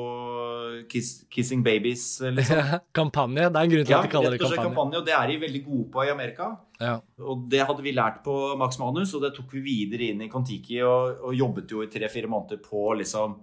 [0.88, 2.78] kiss, Kissing Babies, liksom.
[2.98, 3.48] kampanje.
[3.50, 4.64] Det er en grunn til Ja, at de kaller det kampanje.
[4.70, 6.48] kampanje, og det er de veldig gode på i Amerika.
[6.80, 6.94] Ja.
[7.20, 10.30] Og det hadde vi lært på Max Manus, og det tok vi videre inn i
[10.32, 13.36] Kon-Tiki og, og jobbet jo i tre-fire måneder på liksom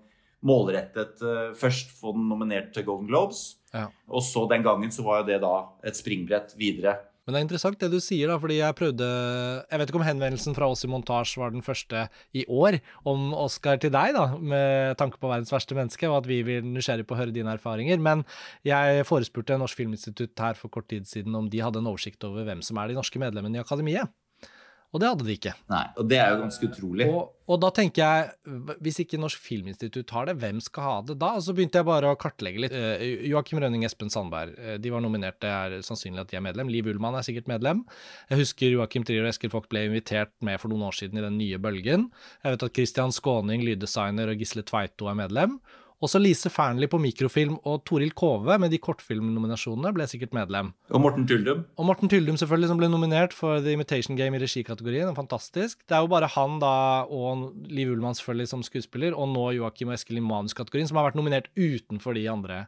[0.45, 3.87] målrettet eh, Først få den nominert til Golden Globes, Ja.
[4.07, 6.97] og så den gangen så var jo det da et springbrett videre.
[7.25, 10.05] Men det er interessant det du sier, da, fordi jeg prøvde Jeg vet ikke om
[10.05, 12.05] henvendelsen fra oss i montasje var den første
[12.37, 12.77] i år
[13.09, 16.67] om Oscar til deg, da, med tanke på verdens verste menneske, og at vi vil
[16.69, 17.97] nysgjerrig på å høre dine erfaringer.
[17.97, 18.21] Men
[18.67, 22.45] jeg forespurte Norsk Filminstitutt her for kort tid siden om de hadde en oversikt over
[22.45, 24.13] hvem som er de norske medlemmene i Akademiet.
[24.93, 25.51] Og det hadde de ikke.
[25.71, 27.07] Nei, Og det er jo ganske utrolig.
[27.11, 28.53] Og, og da tenker jeg,
[28.85, 31.33] hvis ikke Norsk Filminstitutt har det, hvem skal ha det da?
[31.35, 32.75] Og så begynte jeg bare å kartlegge litt.
[32.75, 36.45] Eh, Joakim Rønning, Espen Sandberg, eh, de var nominert, det er sannsynlig at de er
[36.47, 36.71] medlem.
[36.71, 37.83] Liv Ullmann er sikkert medlem.
[38.31, 41.25] Jeg husker Joakim Trier og Eskil Vogt ble invitert med for noen år siden i
[41.27, 42.07] Den nye bølgen.
[42.45, 45.59] Jeg vet at Christian Skåning, lyddesigner, og Gisle Tveito er medlem.
[46.03, 50.73] Også Lise Fearnley på mikrofilm og Toril Kove med de kortfilmnominasjonene ble sikkert medlem.
[50.91, 51.63] Og Morten Tyldum.
[51.79, 55.13] Og Morten Tyldum selvfølgelig, som ble nominert for The Imitation Game i regikategorien.
[55.15, 55.79] Fantastisk.
[55.87, 56.75] Det er jo bare han da
[57.07, 61.09] og Liv Ullmann selvfølgelig som skuespiller, og nå Joakim og Eskil i manuskategorien, som har
[61.09, 62.65] vært nominert utenfor de andre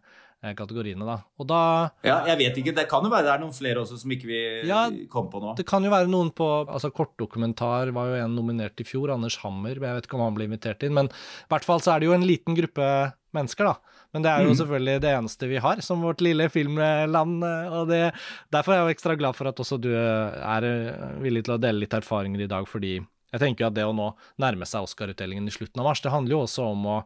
[0.56, 1.16] kategoriene, da.
[1.40, 2.76] Og da Ja, jeg vet ikke.
[2.78, 5.42] Det kan jo være det er noen flere også som ikke vi Ja, kom på
[5.42, 5.56] nå.
[5.58, 9.38] Det kan jo være noen på altså Kortdokumentar var jo en nominert i fjor, Anders
[9.44, 9.74] Hammer.
[9.76, 12.08] Jeg vet ikke om han ble invitert inn, men i hvert fall så er det
[12.12, 13.76] jo en liten gruppe mennesker, da.
[14.14, 14.58] Men det er jo Mm.
[14.62, 17.44] selvfølgelig det eneste vi har som vårt lille filmland.
[17.44, 18.14] Og det,
[18.54, 21.60] derfor er jeg jo ekstra glad for at også du er eh, villig til å
[21.62, 22.96] dele litt erfaringer i dag, fordi
[23.34, 26.12] jeg tenker jo at det å nå nærme seg Oscar-utdelingen i slutten av mars, det
[26.14, 27.04] handler jo også om å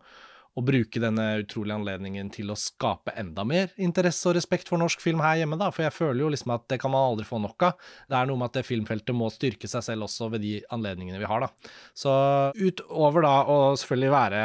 [0.51, 4.99] å bruke denne utrolige anledningen til å skape enda mer interesse og respekt for norsk
[5.03, 5.69] film her hjemme, da.
[5.71, 7.87] For jeg føler jo liksom at det kan man aldri få nok av.
[8.11, 11.21] Det er noe med at det filmfeltet må styrke seg selv også ved de anledningene
[11.21, 11.71] vi har, da.
[11.95, 12.11] Så
[12.59, 14.43] utover da å selvfølgelig være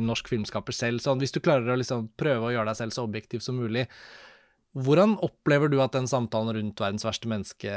[0.00, 2.96] en norsk filmskaper selv, sånn hvis du klarer å liksom prøve å gjøre deg selv
[2.96, 3.86] så objektiv som mulig,
[4.72, 7.72] hvordan opplever du at den samtalen rundt verdens verste menneske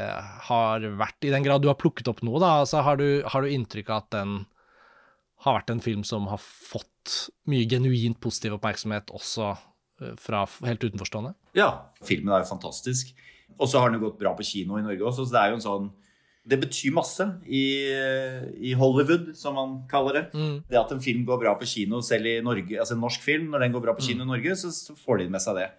[0.48, 2.62] har vært, i den grad du har plukket opp noe, da?
[2.64, 4.38] Altså, har du, har du inntrykk av at den
[5.46, 10.84] har vært en film som har fått mye genuint positiv oppmerksomhet også eh, fra helt
[10.84, 11.36] utenforstående?
[11.58, 11.70] Ja,
[12.06, 13.14] filmen er jo fantastisk.
[13.56, 15.54] Og så har den jo gått bra på kino i Norge også, så det er
[15.54, 15.94] jo en sånn
[16.46, 17.64] Det betyr masse i,
[18.70, 20.26] i Hollywood, som man kaller det.
[20.38, 20.60] Mm.
[20.70, 23.48] Det at en film går bra på kino selv i Norge, altså en norsk film,
[23.54, 25.72] når den går bra på kino i Norge, så, så får de med seg det.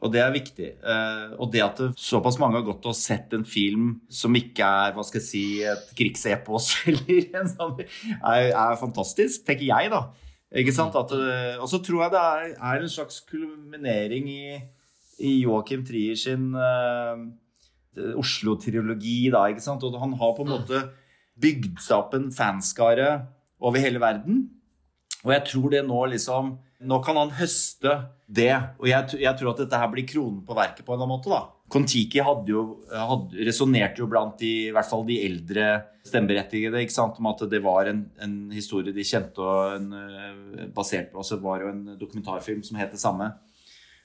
[0.00, 0.68] Og det er viktig.
[0.80, 4.94] Eh, og det at såpass mange har gått og sett en film som ikke er
[4.96, 10.06] hva skal jeg si, et krigsepos, eller en sånn, er, er fantastisk, tenker jeg, da.
[10.60, 10.96] Ikke sant?
[10.98, 11.12] At,
[11.60, 14.56] og så tror jeg det er, er en slags kulminering i,
[15.22, 17.20] i Joachim Trier sin uh,
[18.18, 19.44] Oslo-trilogi, da.
[19.52, 19.84] ikke sant?
[19.86, 20.80] Og han har på en måte
[21.40, 23.12] bygd seg opp en fanskare
[23.62, 24.48] over hele verden.
[25.22, 27.90] Og jeg tror det nå liksom Nå kan han høste
[28.30, 28.52] det.
[28.78, 31.18] Og jeg, jeg tror at dette her blir kronen på verket på en eller annen
[31.18, 31.32] måte.
[31.32, 31.42] da.
[31.70, 32.22] Kon-Tiki
[33.46, 35.66] resonnerte jo blant de, i hvert fall de eldre
[36.06, 37.20] stemmeberettigede ikke sant?
[37.20, 41.22] om at det var en, en historie de kjente og en, eh, basert på.
[41.22, 43.30] Og så var jo en dokumentarfilm som het det samme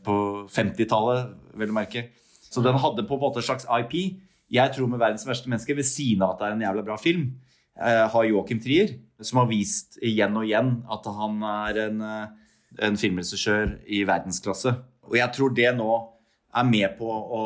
[0.06, 0.16] på
[0.54, 2.08] 50-tallet, vel å merke.
[2.46, 4.22] Så den hadde på en måte en slags IP.
[4.54, 6.98] Jeg tror med 'Verdens verste menneske', ved siden av at det er en jævla bra
[7.02, 7.34] film,
[7.82, 12.28] eh, har Joachim Trier, som har vist igjen og igjen at han er en, eh,
[12.84, 14.76] en filmregissør i verdensklasse.
[15.06, 15.90] Og jeg tror det nå
[16.56, 17.42] er med på å,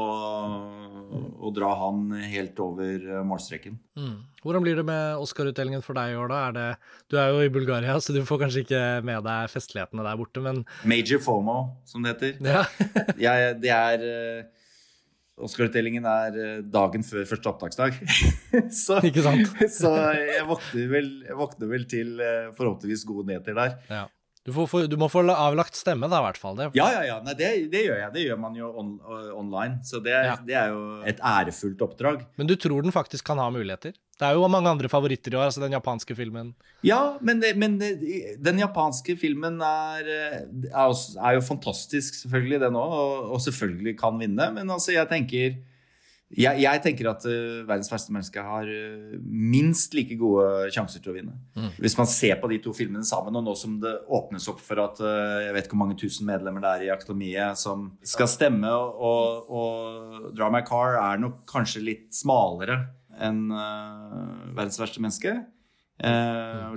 [1.42, 3.80] å dra han helt over eh, målstreken.
[3.98, 4.18] Mm.
[4.44, 6.44] Hvordan blir det med Oscar-utdelingen for deg i år, da?
[6.50, 6.68] Er det,
[7.12, 10.44] du er jo i Bulgaria, så du får kanskje ikke med deg festlighetene der borte,
[10.46, 11.58] men Major FOMO,
[11.90, 12.40] som det heter.
[12.46, 12.64] ja.
[13.30, 14.46] Jeg, det er eh,
[15.40, 17.98] Oscar-utdelingen er eh, dagen før første opptaksdag.
[18.84, 19.02] så,
[19.82, 22.16] så jeg våkner vel, jeg våkner vel til
[22.54, 23.76] forhåpentligvis gode nyheter der.
[23.90, 24.06] ja.
[24.50, 26.58] Du, får, du må få avlagt stemme, da, i hvert fall.
[26.58, 26.70] Det.
[26.78, 27.18] Ja, ja, ja.
[27.26, 28.14] Nei, det, det gjør jeg.
[28.18, 28.92] Det gjør man jo on,
[29.38, 29.80] online.
[29.86, 30.36] Så det, Ja.
[30.46, 32.26] det er jo et ærefullt oppdrag.
[32.42, 33.94] Men du tror den faktisk kan ha muligheter?
[34.20, 36.50] Det er jo mange andre favoritter i år, altså den japanske filmen.
[36.84, 40.42] Ja, men, men den japanske filmen er, eh,
[40.76, 42.98] er jo fantastisk, selvfølgelig, den òg.
[43.00, 44.50] Og, og selvfølgelig kan vinne.
[44.58, 45.56] Men altså, jeg tenker
[46.30, 51.14] jeg, jeg tenker at uh, verdens verste menneske har uh, minst like gode sjanser til
[51.14, 51.34] å vinne.
[51.58, 51.72] Mm.
[51.82, 54.82] Hvis man ser på de to filmene sammen, og nå som det åpnes opp for
[54.84, 58.30] at uh, jeg vet ikke hvor mange tusen medlemmer det er i Akademiet som skal
[58.30, 62.78] stemme, og, og Dra My Car er nok kanskje litt smalere
[63.20, 65.34] enn verdens verste menneske.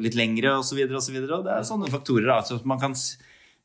[0.02, 0.80] Litt lengre osv.
[0.98, 1.18] osv.
[1.22, 2.96] Det er sånne faktorer altså, man kan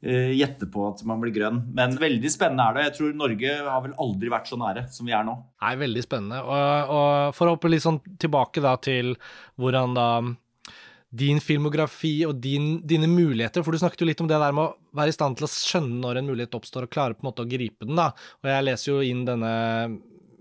[0.01, 1.61] gjette på at man blir grønn.
[1.73, 2.83] Men veldig spennende er det.
[2.87, 5.37] Jeg tror Norge har vel aldri vært så nære som vi er nå.
[5.63, 6.41] Nei, veldig spennende.
[6.45, 9.15] Og, og for å hoppe litt sånn tilbake da til
[9.57, 10.09] hvordan da
[11.17, 14.65] din filmografi og din, dine muligheter, for du snakket jo litt om det der med
[14.65, 17.29] å være i stand til å skjønne når en mulighet oppstår, og klare på en
[17.29, 18.09] måte å gripe den, da.
[18.43, 19.53] Og jeg leser jo inn denne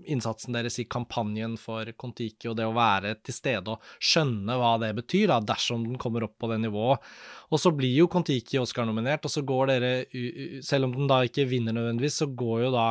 [0.05, 4.74] innsatsen deres i kampanjen for Kon-Tiki, og det å være til stede og skjønne hva
[4.82, 7.05] det betyr, da, dersom den kommer opp på det nivået.
[7.51, 9.92] Og så blir jo Kon-Tiki Oscar-nominert, og så går dere,
[10.66, 12.90] selv om den da ikke vinner nødvendigvis, så går jo da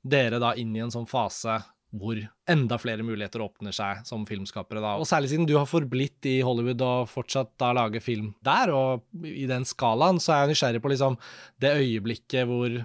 [0.00, 1.60] dere da inn i en sånn fase
[1.90, 2.18] hvor
[2.50, 4.92] enda flere muligheter åpner seg som filmskapere da.
[5.00, 9.26] Og særlig siden du har forblitt i Hollywood og fortsatt da lager film der, og
[9.26, 11.18] i den skalaen, så er jeg nysgjerrig på liksom
[11.62, 12.78] det øyeblikket hvor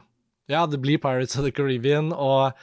[0.49, 2.57] ja, det blir Pirates of the Caribbean, og,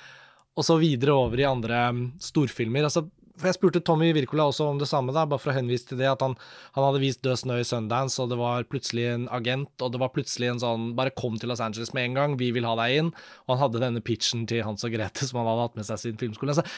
[0.58, 2.84] og så videre over i andre mm, storfilmer.
[2.88, 3.06] Altså,
[3.38, 6.00] for jeg spurte Tommy Wirkola også om det samme, da, bare for å henvise til
[6.02, 6.34] det, at han,
[6.76, 10.02] han hadde vist Død snø i Sundance, og det var plutselig en agent, og det
[10.02, 12.74] var plutselig en sånn Bare kom til Los Angeles med en gang, vi vil ha
[12.78, 13.10] deg inn.
[13.46, 16.02] Og han hadde denne pitchen til Hans og Grete som han hadde hatt med seg
[16.04, 16.52] siden filmskolen.
[16.54, 16.68] Altså,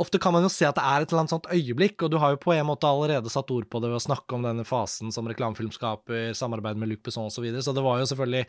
[0.00, 2.18] ofte kan man jo se at det er et eller annet sånt øyeblikk, og du
[2.22, 4.64] har jo på en måte allerede satt ord på det ved å snakke om denne
[4.68, 7.64] fasen som reklamefilmskaper, samarbeid med Luc Besson osv., så, videre.
[7.64, 8.44] så det var jo selvfølgelig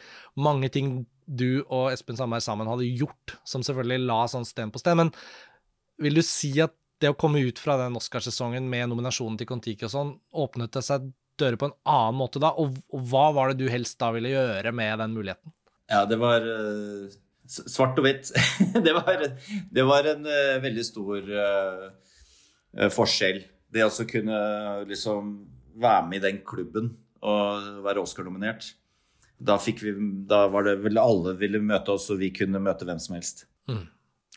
[0.47, 0.93] mange ting
[1.26, 4.99] du og Espen Sandberg sammen hadde gjort, som selvfølgelig la sånn sten på sten.
[4.99, 5.14] Men
[6.02, 9.88] vil du si at det å komme ut fra den Oscarsesongen med nominasjonen til Kon-Tiki
[9.88, 11.10] og sånn, åpnet det seg
[11.41, 12.54] dører på en annen måte da?
[12.62, 15.56] Og, og, hva var det du helst da ville gjøre med den muligheten?
[15.91, 17.12] Ja, det var uh,
[17.52, 18.32] svart og hvitt.
[18.86, 19.26] det, var,
[19.72, 21.88] det, var, en uh, veldig stor uh,
[22.93, 23.43] forskjell.
[23.72, 24.41] Det å kunne
[24.89, 25.34] liksom
[25.82, 28.74] være med i den klubben og være Oscar-nominert.
[29.41, 29.93] Da, vi,
[30.30, 33.45] da var det vel alle ville møte oss, og vi kunne møte hvem som helst.
[33.70, 33.88] Mm.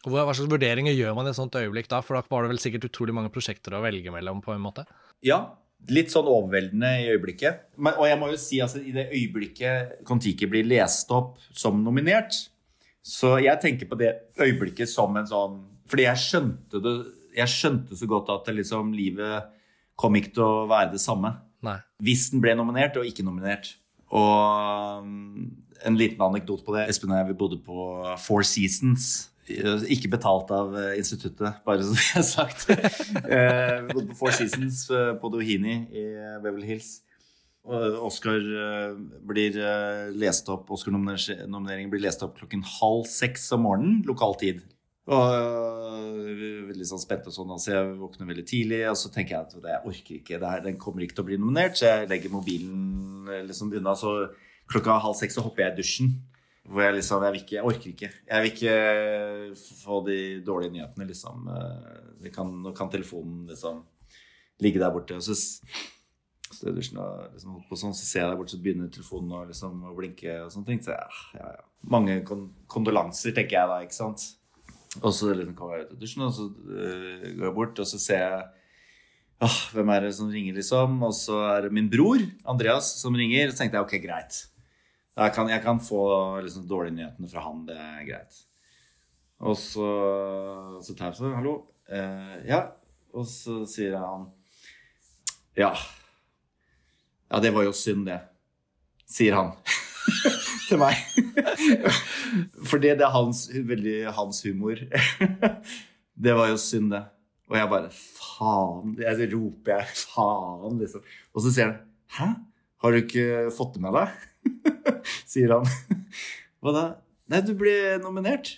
[0.05, 2.01] Hva slags vurderinger gjør man i et sånt øyeblikk da?
[2.05, 4.85] For da var det vel sikkert utrolig mange prosjekter å velge mellom, på en måte?
[5.25, 5.57] Ja,
[5.93, 7.71] litt sånn overveldende i øyeblikket.
[7.77, 11.81] Men, og jeg må jo si altså i det øyeblikket Kon-Tiki blir lest opp som
[11.85, 12.37] nominert,
[13.05, 15.59] så jeg tenker på det øyeblikket som en sånn
[15.93, 16.93] Fordi jeg skjønte det
[17.37, 19.51] Jeg skjønte så godt at liksom livet
[20.01, 21.31] kom ikke til å være det samme.
[21.63, 21.77] Nei.
[22.03, 23.69] Hvis den ble nominert og ikke nominert.
[24.11, 25.53] Og um,
[25.87, 26.89] en liten anekdote på det.
[26.91, 27.85] Espen og jeg vi bodde på
[28.25, 32.63] Four Seasons ikke betalt av eh, instituttet, bare så det er sagt.
[33.85, 36.05] vi bodde på Four Seasons eh, på Dohini i
[36.41, 37.04] Beverly Hills.
[37.65, 38.43] Oscar
[39.25, 39.55] blir
[40.13, 44.61] lest opp Oscar-nomineringen blir lest opp klokken halv seks om morgenen, lokal tid.
[45.05, 46.15] Og
[46.71, 48.83] veldig sånn spent og sånn, så jeg våkner veldig tidlig.
[48.89, 51.29] Og så tenker jeg at jeg orker ikke, det her, den kommer ikke til å
[51.29, 51.77] bli nominert.
[51.79, 53.97] Så jeg legger mobilen liksom unna.
[53.99, 54.15] Så
[54.71, 56.15] klokka halv seks så hopper jeg i dusjen.
[56.65, 58.11] Hvor jeg liksom Jeg ikke, jeg orker ikke.
[58.31, 61.51] Jeg vil ikke eh, få de dårlige nyhetene, liksom.
[61.53, 63.83] Eh, kan, kan telefonen liksom
[64.65, 65.19] ligge der borte.
[65.19, 65.37] Og så,
[66.65, 66.73] så,
[67.35, 70.71] liksom, sånn, så ser jeg der borte, så begynner telefonen å, liksom, blinke og sånne
[70.71, 70.81] ting.
[70.85, 71.05] Så ja,
[71.37, 71.67] ja, ja.
[71.93, 74.25] Mange kon kondolanser, tenker jeg da, ikke sant.
[75.03, 77.91] Og så liksom kommer jeg ut av dusjen, og så uh, går jeg bort, og
[77.91, 78.45] så ser jeg
[79.45, 80.97] åh, hvem er det som ringer, liksom?
[81.05, 83.51] Og så er det min bror, Andreas, som ringer.
[83.51, 84.41] Og så tenkte jeg ok, greit.
[85.15, 86.01] Jeg kan, jeg kan få
[86.43, 88.39] liksom, dårlige nyhetene fra han, det er greit.
[89.45, 89.89] Og så,
[90.83, 91.59] så tar jeg sånn Hallo.
[91.91, 92.63] Eh, ja.
[93.15, 94.31] Og så sier han
[95.59, 95.75] Ja.
[97.31, 98.21] Ja, det var jo synd, det.
[99.11, 99.53] Sier han.
[100.69, 100.99] Til meg.
[102.71, 104.81] Fordi det er hans, veldig hans humor.
[106.27, 107.05] det var jo synd, det.
[107.53, 108.95] Og jeg bare Faen.
[108.99, 111.05] Jeg roper jeg faen, liksom.
[111.35, 111.77] Og så sier han
[112.15, 112.29] Hæ?
[112.85, 114.15] Har du ikke fått det med deg?
[115.31, 115.69] sier han.
[116.61, 116.85] Hva da?
[117.33, 118.51] Nei, du ble nominert.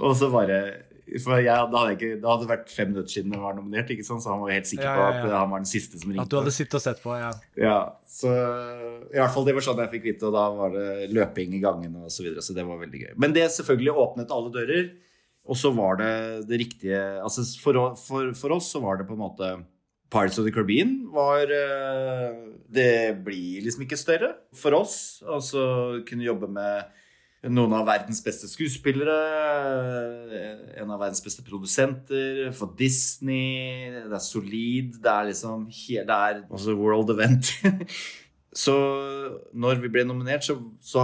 [0.00, 0.60] Og så bare
[1.22, 4.18] for jeg, da, hadde ikke, det hadde vært fem minutter siden jeg var nominert, så
[4.26, 6.24] han var helt sikker på at han var den siste som ringte.
[6.24, 7.30] At du hadde sittet og sett på, ja.
[7.62, 7.78] ja.
[8.10, 11.54] Så i hvert fall det var sånn jeg fikk vite, og da var det løping
[11.54, 12.16] i gangene osv.
[12.16, 13.12] Så, videre, så det var veldig gøy.
[13.22, 14.90] Men det selvfølgelig åpnet alle dører,
[15.46, 16.12] og så var det
[16.50, 19.50] det riktige altså for, for, for oss så var det på en måte
[20.10, 22.34] Pirates of the Caribbean var eh,
[22.66, 25.22] Det blir liksom ikke større for oss.
[25.22, 26.90] Altså kunne jobbe med
[27.52, 29.16] noen av verdens beste skuespillere,
[30.80, 33.90] en av verdens beste produsenter, for Disney.
[33.94, 35.00] Det er solid.
[35.02, 37.52] Det er liksom Det er også world event.
[38.64, 38.76] så
[39.52, 41.02] når vi ble nominert, så, så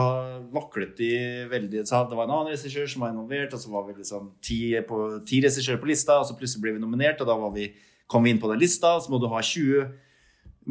[0.53, 1.13] vaklet de
[1.51, 4.33] veldig så Det var en annen regissør som var involvert, og så var vi liksom
[4.43, 7.73] ti, på, ti regissører på lista, og så plutselig ble vi nominert, og da vi
[8.07, 9.93] kom vi inn på den lista, så må du ha 20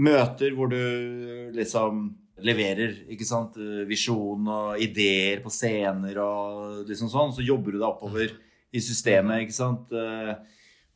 [0.02, 2.12] møter hvor du liksom
[2.46, 3.58] leverer ikke sant?
[3.88, 7.36] visjon og ideer på scener og liksom sånn.
[7.36, 8.34] Så jobber du deg oppover
[8.72, 9.94] i systemet, ikke sant.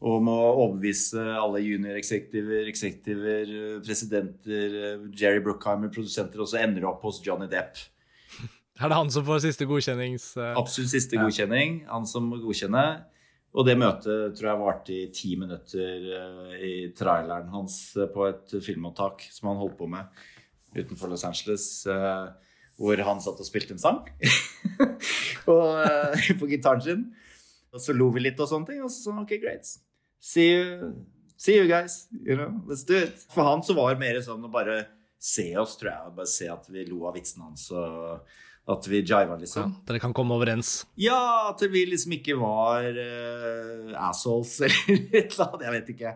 [0.05, 3.51] Og må overbevise alle junior-eksekutiver, eksekutiver,
[3.85, 4.77] presidenter,
[5.15, 7.79] Jerry Bruckheimer, produsenter, og så ender du opp hos Johnny Depp.
[8.81, 10.33] Er det han som får siste godkjennings...
[10.51, 11.85] Absolutt siste godkjenning.
[11.87, 12.85] Han som må godkjenne.
[13.55, 18.27] Og det møtet tror jeg varte i ti minutter eh, i traileren hans eh, på
[18.27, 20.25] et filmopptak som han holdt på med
[20.75, 21.85] utenfor Los Angeles.
[21.89, 22.25] Eh,
[22.75, 24.01] hvor han satt og spilte en sang
[25.47, 27.05] på gitaren sin.
[27.75, 28.81] Og så lo vi litt og sånne ting.
[28.83, 29.69] Og så sånn OK, great.
[30.19, 30.91] See you,
[31.39, 32.05] see you guys.
[32.19, 33.23] You know, let's do it.
[33.31, 34.81] For han så var det mer sånn å bare
[35.15, 36.15] se oss, tror jeg.
[36.19, 37.69] Bare se at vi lo av vitsen hans.
[37.71, 38.25] og
[38.65, 39.61] at vi jiva, liksom.
[39.61, 40.87] Ja, dere kan komme overens?
[40.97, 45.65] Ja, at vi liksom ikke var uh, assholes eller et eller annet.
[45.67, 46.13] Jeg vet ikke.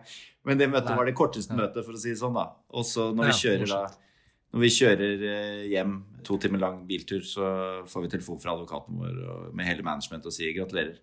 [0.48, 0.96] Men det møtet Nei.
[0.98, 1.60] var det korteste ja.
[1.62, 2.48] møtet, for å si det sånn, da.
[2.74, 3.84] Og så når, ja, da,
[4.50, 5.94] når vi kjører uh, hjem,
[6.26, 7.46] to timer lang biltur, så
[7.88, 10.98] får vi telefon fra advokaten vår og, med hele management og sier gratulerer.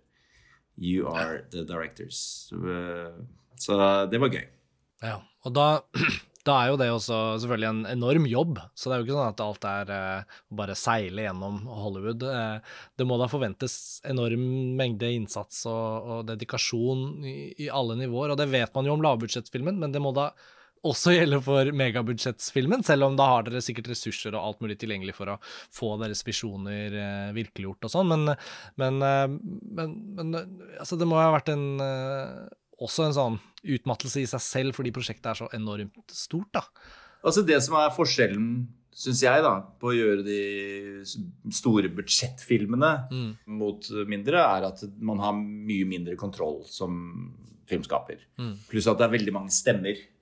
[0.77, 2.19] You are the directors.
[2.49, 3.21] Så, uh,
[3.57, 3.79] så
[4.11, 4.45] det var gøy.
[5.05, 5.69] Ja, og da
[6.47, 9.33] Da er jo det også selvfølgelig en enorm jobb, så det er jo ikke sånn
[9.33, 12.23] at alt er eh, å bare seile gjennom Hollywood.
[12.23, 13.75] Eh, det må da forventes
[14.07, 14.45] enorm
[14.79, 17.35] mengde innsats og, og dedikasjon i,
[17.65, 20.29] i, alle nivåer, og det vet man jo om lavbudsjettfilmen, men det må da
[20.85, 25.15] også gjelde for megabudsjettsfilmen, selv om da har dere sikkert ressurser og alt mulig tilgjengelig
[25.17, 25.39] for å
[25.73, 28.35] få deres visjoner eh, virkeliggjort og sånn, men,
[28.81, 29.25] men, eh,
[29.79, 30.37] men, men,
[30.77, 32.47] altså det må ha vært en eh,
[32.83, 33.37] også en sånn
[33.77, 36.65] utmattelse i seg selv fordi prosjektet er så enormt stort, da.
[37.25, 38.51] Altså Det som er forskjellen,
[38.97, 40.37] syns jeg, da, på å gjøre de
[41.53, 43.31] store budsjettfilmene mm.
[43.57, 46.95] mot mindre, er at man har mye mindre kontroll som
[47.69, 48.21] filmskaper.
[48.39, 48.53] Mm.
[48.69, 50.16] Pluss at det er veldig mange stemmer eh,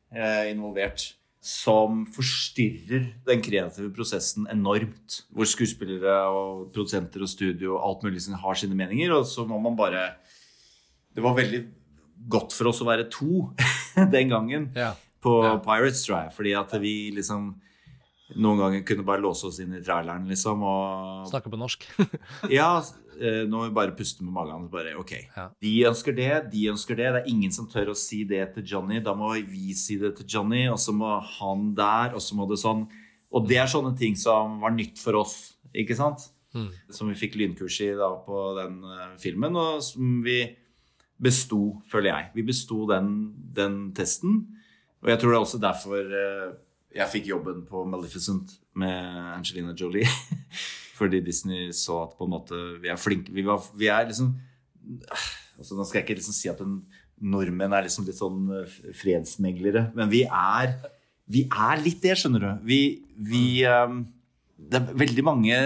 [0.52, 1.14] involvert
[1.46, 5.20] som forstyrrer den kreative prosessen enormt.
[5.30, 9.60] Hvor skuespillere og produsenter og studio og alt mulig har sine meninger, og så må
[9.62, 10.16] man bare
[11.16, 11.62] Det var veldig
[12.28, 13.52] godt for oss å være to
[14.16, 14.96] den gangen ja.
[15.22, 15.54] på ja.
[15.64, 16.34] Pirates, tror jeg.
[16.36, 17.54] Fordi at vi liksom
[18.36, 20.64] noen ganger kunne bare låse oss inn i traileren, liksom.
[20.68, 21.26] Og...
[21.30, 21.88] Snakke på norsk.
[22.58, 22.70] ja.
[23.16, 24.68] Eh, nå må vi bare puste med magen.
[24.72, 25.48] Bare, ok, ja.
[25.64, 27.08] De ønsker det, de ønsker det.
[27.16, 29.00] Det er ingen som tør å si det til Johnny.
[29.04, 32.48] Da må vi si det til Johnny, og så må han der, og så må
[32.52, 32.86] det sånn.
[33.36, 35.38] Og det er sånne ting som var nytt for oss,
[35.76, 36.30] ikke sant?
[36.56, 36.70] Mm.
[36.96, 40.40] Som vi fikk lynkurs i da på den uh, filmen, og som vi
[41.20, 42.30] besto, føler jeg.
[42.36, 43.10] Vi besto den,
[43.56, 44.42] den, testen.
[45.04, 46.54] Og jeg tror det er også derfor uh,
[46.96, 50.08] jeg fikk jobben på Maleficent med Angelina Jolie.
[50.98, 54.30] Fordi Disney så at på en måte vi er flinke Vi, var, vi er liksom
[55.58, 56.78] altså Nå skal jeg ikke liksom si at en
[57.26, 60.74] nordmenn er liksom litt sånn eh, fredsmeglere, men vi er,
[61.32, 62.50] vi er litt det, skjønner du.
[62.68, 62.80] Vi,
[63.16, 64.02] vi um,
[64.60, 65.60] Det er veldig mange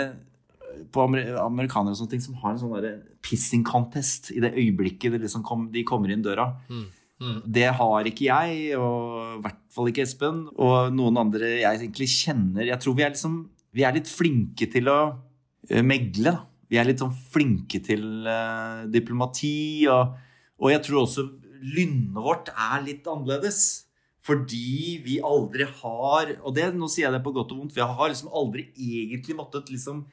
[0.94, 5.24] på amerikanere og sånne ting som har en sånn pissing contest i det øyeblikket det
[5.26, 6.52] liksom kom, de kommer inn døra.
[6.70, 6.86] Mm.
[7.20, 7.40] Mm.
[7.52, 12.08] Det har ikke jeg, og i hvert fall ikke Espen, og noen andre jeg egentlig
[12.14, 12.68] kjenner.
[12.70, 13.42] Jeg tror vi er liksom
[13.76, 16.32] vi er litt flinke til å uh, megle.
[16.32, 16.46] Da.
[16.70, 19.86] Vi er litt sånn flinke til uh, diplomati.
[19.90, 20.16] Og,
[20.60, 21.28] og, jeg tror også
[21.76, 23.86] lynnet vårt er litt annerledes.
[24.26, 27.78] Fordi vi aldri har Og det, nå sier jeg det på godt og vondt.
[27.78, 30.04] Vi har liksom aldri egentlig måttet liksom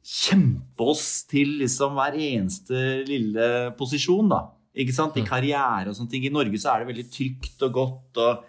[0.00, 4.38] kjempe oss til liksom hver eneste lille posisjon, da.
[4.74, 5.18] Ikke sant?
[5.18, 5.28] I mm.
[5.28, 6.24] karriere og sånne ting.
[6.26, 8.22] I Norge så er det veldig trygt og godt.
[8.22, 8.46] og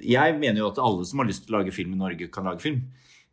[0.00, 2.46] jeg mener jo at alle som har lyst til å lage film i Norge, kan
[2.46, 2.84] lage film.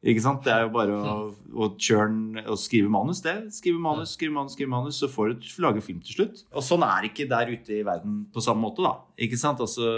[0.08, 0.44] Ikke sant?
[0.46, 1.14] Det er jo bare å,
[1.58, 3.36] å, churn, å skrive manus, det.
[3.56, 6.44] Skrive manus, skrive manus, skrive manus, så får du lage film til slutt.
[6.54, 8.94] Og sånn er det ikke der ute i verden på samme måte, da.
[9.26, 9.64] Ikke sant?
[9.64, 9.90] Altså,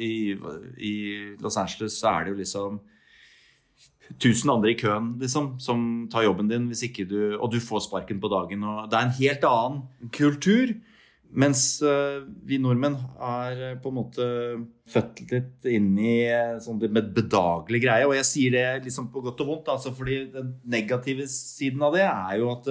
[0.00, 0.38] i,
[0.80, 0.94] i
[1.42, 2.80] Los Angeles så er det jo liksom
[4.18, 7.84] tusen andre i køen liksom, som tar jobben din hvis ikke du Og du får
[7.84, 8.64] sparken på dagen.
[8.66, 10.72] Og det er en helt annen kultur.
[11.30, 14.24] Mens uh, vi nordmenn er uh, på en måte
[14.90, 16.16] født litt inn i
[16.62, 18.08] sånn med bedagelig greie.
[18.08, 21.94] Og jeg sier det liksom på godt og vondt, altså, fordi den negative siden av
[21.94, 22.66] det er jo at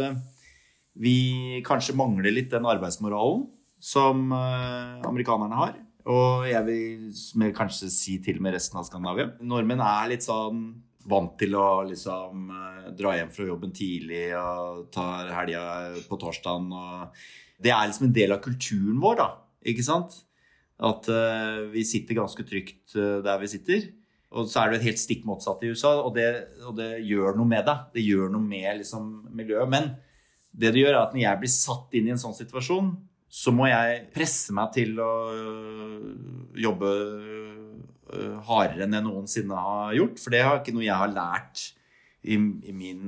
[1.00, 3.48] vi kanskje mangler litt den arbeidsmoralen
[3.80, 5.78] som amerikanerne har.
[6.10, 9.30] Og jeg vil kanskje si til og med resten av Skandinavia.
[9.40, 10.66] Nordmenn er litt sånn
[11.08, 12.50] vant til å liksom
[13.00, 15.64] dra hjem fra jobben tidlig og ta helga
[16.10, 16.74] på torsdagen.
[16.76, 17.22] og
[17.60, 19.30] det er liksom en del av kulturen vår, da.
[19.68, 20.22] Ikke sant?
[20.80, 23.90] At uh, vi sitter ganske trygt uh, der vi sitter.
[24.30, 26.28] Og så er det helt stikk motsatt i USA, og det,
[26.64, 27.88] og det gjør noe med deg.
[27.96, 29.72] Det gjør noe med liksom, miljøet.
[29.72, 29.92] Men
[30.54, 32.94] det det gjør, er at når jeg blir satt inn i en sånn situasjon,
[33.30, 36.06] så må jeg presse meg til å uh,
[36.58, 36.94] jobbe
[38.48, 40.16] hardere enn jeg noensinne har gjort.
[40.18, 41.68] For det er ikke noe jeg har lært
[42.26, 43.04] i, i min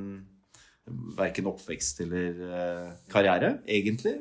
[1.18, 2.44] verken oppvekst eller
[3.10, 4.20] karriere, egentlig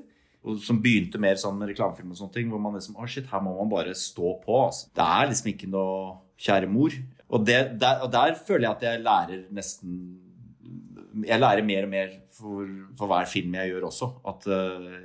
[0.64, 3.43] som begynte mer sånn med reklamefilm og sånne ting, hvor man liksom Å, shit, her
[3.45, 4.57] må man bare stå på.
[4.64, 4.88] Altså.
[4.97, 5.97] Det er liksom ikke noe
[6.41, 6.97] kjære mor.
[7.28, 9.99] Og, det, der, og der føler jeg at jeg lærer nesten
[11.26, 14.09] Jeg lærer mer og mer for, for hver film jeg gjør også.
[14.32, 14.97] At uh,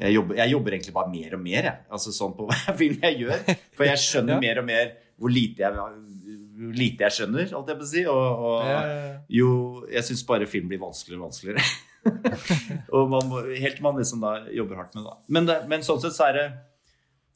[0.00, 1.86] jeg, jobber, jeg, jobber, egentlig bare mer og mer, jeg.
[1.94, 3.56] Altså sånn på hver film jeg gjør.
[3.78, 4.42] For jeg skjønner ja.
[4.48, 8.06] mer og mer hvor lite jeg, hvor lite jeg skjønner, alt jeg på å si.
[8.10, 9.50] Og, og jo
[9.92, 11.68] Jeg syns bare film blir vanskeligere og vanskeligere.
[12.94, 15.14] og man må, helt til man liksom da jobber hardt med det.
[15.36, 16.46] Men, det, men sånn sett så er det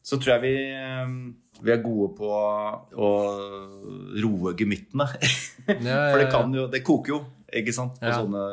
[0.09, 1.17] Så tror jeg vi, ehm,
[1.61, 3.09] vi er gode på å
[4.23, 5.09] roe gemyttene.
[5.69, 7.23] For det kan jo Det koker jo,
[7.61, 8.45] ikke sant, på, sånne,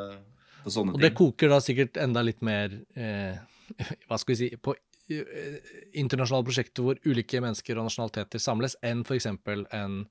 [0.63, 0.99] på sånne, ting.
[0.99, 3.37] Og det koker da sikkert enda litt mer eh,
[4.09, 5.59] Hva skal vi si på eh,
[6.01, 9.29] internasjonale prosjekter hvor ulike mennesker og nasjonaliteter samles, enn f.eks.
[9.31, 10.01] en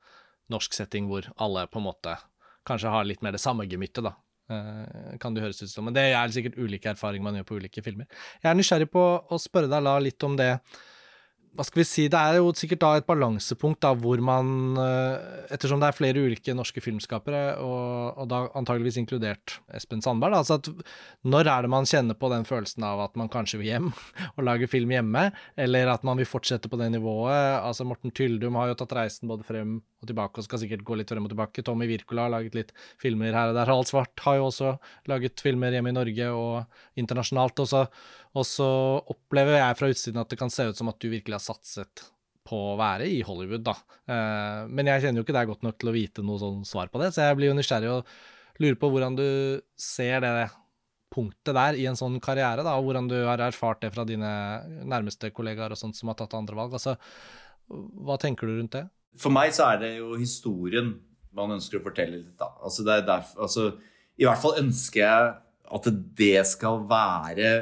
[0.53, 2.17] norsk setting hvor alle på en måte
[2.69, 4.15] kanskje har litt mer det samme gemyttet, da.
[4.53, 5.87] Uh, kan det høres ut som.
[5.89, 8.09] Men det er sikkert ulike erfaringer man gjør på ulike filmer.
[8.43, 10.51] Jeg er nysgjerrig på å spørre deg la litt om det
[11.55, 15.53] hva skal vi si, Det er jo sikkert da et balansepunkt da hvor man eh,
[15.55, 20.43] Ettersom det er flere ulike norske filmskapere, og, og da antageligvis inkludert Espen Sandberg, da,
[20.43, 20.71] altså at
[21.31, 23.91] når er det man kjenner på den følelsen av at man kanskje vil hjem
[24.37, 27.61] og lage film hjemme, eller at man vil fortsette på det nivået?
[27.61, 30.99] Altså Morten Tyldum har jo tatt reisen både frem og tilbake, og skal sikkert gå
[31.01, 31.65] litt frem og tilbake.
[31.67, 33.71] Tommy Wirkola har laget litt filmer her og der.
[33.71, 34.75] Harald Svart har jo også
[35.11, 37.65] laget filmer hjemme i Norge og internasjonalt.
[37.65, 37.85] Og så,
[38.37, 38.71] og så
[39.17, 42.11] opplever jeg fra utsiden at det kan se ut som at du virkelig har satset
[42.45, 43.75] på å være i Hollywood, da.
[44.05, 46.91] Eh, men jeg kjenner jo ikke deg godt nok til å vite noe sånn svar
[46.93, 48.13] på det, så jeg blir jo nysgjerrig og
[48.61, 49.29] lurer på hvordan du
[49.81, 50.35] ser det
[51.15, 54.29] punktet der i en sånn karriere, da, og hvordan du har erfart det fra dine
[54.85, 56.75] nærmeste kollegaer og sånt som har tatt andre valg.
[56.77, 56.97] Altså,
[57.69, 58.85] hva tenker du rundt det?
[59.21, 60.95] For meg så er det jo historien
[61.35, 62.53] man ønsker å fortelle litt, da.
[62.63, 63.65] Altså, det er derfor, altså,
[64.19, 65.33] I hvert fall ønsker jeg
[65.75, 65.89] at
[66.19, 67.55] det skal være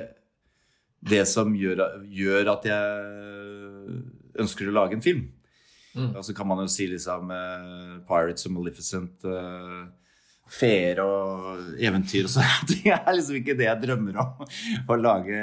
[1.08, 4.02] det som gjør, gjør at jeg
[4.42, 5.24] ønsker å lage en film.
[5.96, 6.12] Mm.
[6.16, 9.82] Og så kan man jo si liksom uh, Pirates og Maleficent, uh,
[10.52, 14.42] feer og eventyr og sånne ting er liksom ikke det jeg drømmer om
[14.92, 15.38] å lage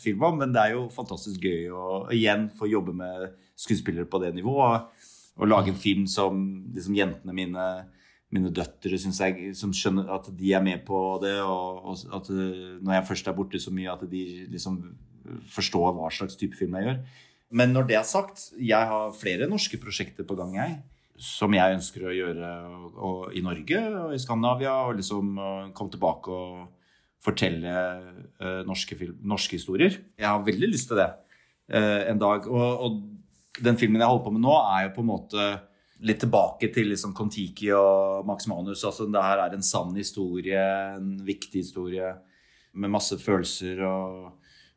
[0.00, 0.38] film om.
[0.40, 3.28] Men det er jo fantastisk gøy å igjen få jobbe med
[3.60, 4.88] skuespillere på det nivået.
[5.34, 7.66] Og lage en film som liksom jentene mine
[8.34, 12.30] mine døtre synes jeg, som skjønner at de er med på det, og, og, at
[12.34, 14.80] eh, når jeg først er borte så mye, at de liksom
[15.54, 16.98] forstår hva slags type film jeg gjør.
[17.54, 20.76] Men når det er sagt, jeg har flere norske prosjekter på gang, jeg.
[21.14, 24.72] Som jeg ønsker å gjøre og, og i Norge og i Skandinavia.
[24.88, 25.36] Og liksom
[25.70, 26.64] komme tilbake og
[27.22, 27.74] fortelle
[28.42, 30.00] uh, norske, film, norske, historier.
[30.18, 31.06] Jeg har veldig lyst til det
[31.70, 32.48] uh, en dag.
[32.50, 32.98] Og, og
[33.62, 35.48] den filmen jeg holder på med nå, er jo på en måte
[36.04, 38.82] litt tilbake til liksom Kon-Tiki og Max Manus.
[38.84, 40.64] Altså, det her er en sann historie,
[40.96, 42.10] en viktig historie
[42.74, 44.32] med masse følelser og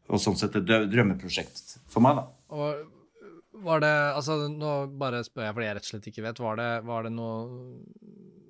[0.07, 2.27] og sånn sett et drømmeprosjekt for meg, da.
[2.55, 6.41] Og var det Altså, nå bare spør jeg fordi jeg rett og slett ikke vet.
[6.45, 7.37] Var det, var det noe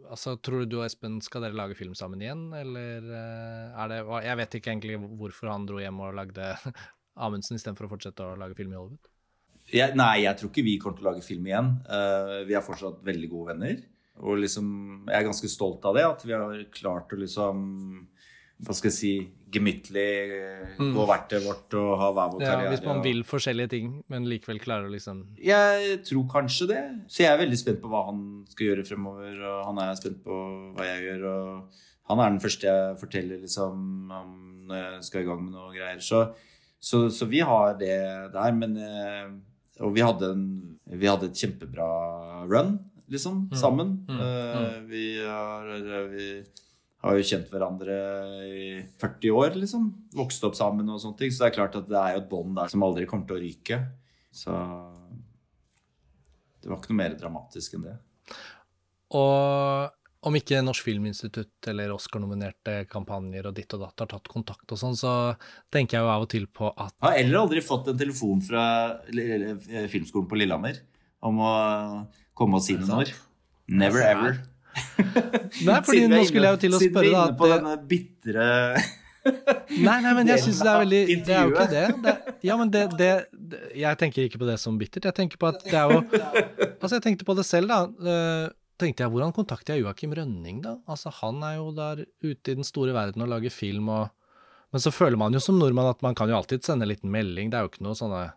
[0.08, 3.92] Altså, Tror du du og Espen skal dere lage film sammen igjen, eller eh, er
[3.92, 6.54] det Jeg vet ikke egentlig hvorfor han dro hjem og lagde
[7.26, 9.10] Amundsen istedenfor å fortsette å lage film i Hollywood.
[9.74, 11.74] Jeg, nei, jeg tror ikke vi kommer til å lage film igjen.
[11.90, 13.82] Uh, vi er fortsatt veldig gode venner.
[14.24, 14.70] Og liksom,
[15.10, 17.66] jeg er ganske stolt av det, at vi har klart å liksom
[18.66, 19.12] hva skal jeg si,
[19.54, 20.08] gemyttlig
[20.80, 20.90] mm.
[20.96, 22.64] gå hvert til vårt og ha hver vår karriere.
[22.66, 26.82] Ja, hvis man vil forskjellige ting, men likevel klarer å liksom Jeg tror kanskje det.
[27.12, 30.20] Så jeg er veldig spent på hva han skal gjøre fremover, og han er spent
[30.26, 30.40] på
[30.76, 31.28] hva jeg gjør.
[31.30, 33.86] og Han er den første jeg forteller liksom,
[34.18, 34.34] om
[34.68, 36.02] når jeg skal i gang med noe greier.
[36.04, 36.26] Så,
[36.76, 38.02] så, så vi har det
[38.34, 39.30] der, men eh,
[39.86, 40.46] Og vi hadde, en,
[40.90, 41.90] vi hadde et kjempebra
[42.50, 42.78] run,
[43.12, 43.58] liksom, mm.
[43.60, 44.00] sammen.
[44.08, 44.22] Mm.
[44.22, 45.70] Uh, vi har
[46.12, 46.30] vi,
[47.06, 47.98] har jo kjent hverandre
[48.48, 48.70] i
[49.02, 49.92] 40 år, liksom.
[50.18, 51.34] Vokst opp sammen og sånne ting.
[51.34, 53.38] Så det er klart at det er jo et bånd der som aldri kommer til
[53.38, 53.82] å ryke.
[54.34, 54.56] Så
[56.62, 57.98] det var ikke noe mer dramatisk enn det.
[59.16, 59.94] Og
[60.26, 64.80] om ikke Norsk Filminstitutt eller Oscar-nominerte kampanjer og ditt og datt har tatt kontakt og
[64.82, 65.14] sånn, så
[65.74, 68.44] tenker jeg jo av og til på at Jeg har heller aldri fått en telefon
[68.44, 68.64] fra
[69.08, 70.82] Filmskolen på Lillehammer
[71.28, 71.56] om å
[72.38, 73.06] komme og si noe.
[73.68, 74.40] Never ever.
[75.68, 78.48] Nei, fordi nå skulle jeg jo til å spørre, da inne på denne bitre
[79.88, 81.86] Nei, nei, men jeg syns det er veldig Det er jo ikke det.
[82.04, 82.14] det
[82.46, 83.10] ja, men det, det,
[83.76, 85.10] Jeg tenker ikke på det som bittert.
[85.10, 86.04] Jeg tenker på at det er jo
[86.82, 88.14] Altså, jeg tenkte på det selv, da.
[88.78, 90.78] Tenkte jeg, Hvordan kontakter jeg Joakim Rønning, da?
[90.88, 94.10] Altså, Han er jo der ute i den store verden og lager film, og
[94.72, 97.10] Men så føler man jo som nordmann at man kan jo alltid sende en liten
[97.10, 97.50] melding.
[97.50, 98.34] Det er jo ikke noe sånne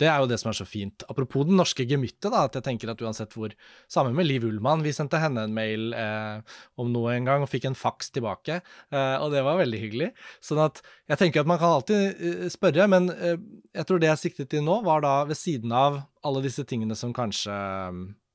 [0.00, 1.04] det er jo det som er så fint.
[1.12, 3.52] Apropos den norske gemyttet, da, at jeg tenker at uansett hvor
[3.90, 7.50] Sammen med Liv Ullmann, vi sendte henne en mail eh, om noe en gang og
[7.52, 10.08] fikk en faks tilbake, eh, og det var veldig hyggelig.
[10.42, 10.80] Sånn at
[11.12, 13.36] jeg tenker at man kan alltid eh, spørre, men uh,
[13.76, 16.96] jeg tror det jeg siktet til nå, var da ved siden av alle disse tingene
[16.98, 17.52] som kanskje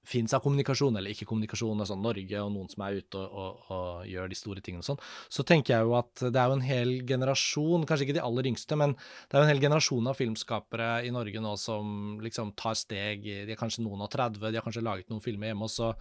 [0.07, 3.73] fins av kommunikasjon eller ikke kommunikasjon, sånn Norge og noen som er ute og, og,
[3.73, 5.01] og, gjør de store tingene og sånn,
[5.33, 8.49] så tenker jeg jo at det er jo en hel generasjon, kanskje ikke de aller
[8.51, 12.53] yngste, men det er jo en hel generasjon av filmskapere i Norge nå som liksom
[12.57, 15.67] tar steg De er kanskje noen og 30, de har kanskje laget noen filmer hjemme,
[15.67, 15.93] og så,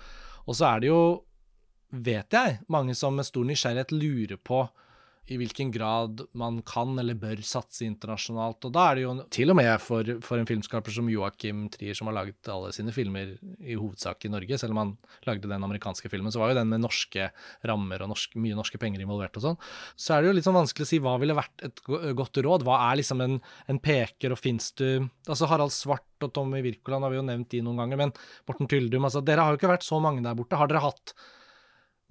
[0.46, 1.00] og så er det jo,
[1.90, 4.64] vet jeg, mange som med stor nysgjerrighet lurer på
[5.26, 8.68] i hvilken grad man kan eller bør satse internasjonalt.
[8.68, 11.96] Og da er det jo til og med for, for en filmskaper som Joakim Trier,
[11.98, 14.92] som har laget alle sine filmer i hovedsak i Norge, selv om han
[15.26, 17.30] lagde den amerikanske filmen, så var jo den med norske
[17.66, 19.60] rammer og norsk, mye norske penger involvert og sånn.
[19.98, 21.82] Så er det jo litt sånn vanskelig å si hva ville vært et
[22.18, 22.66] godt råd.
[22.66, 24.86] Hva er liksom en, en peker, og fins du
[25.26, 28.12] Altså Harald Svart og Tommy Wirkoland har vi jo nevnt de noen ganger, men
[28.46, 30.58] Morten Tyldum altså Dere har jo ikke vært så mange der borte.
[30.60, 31.12] Har dere hatt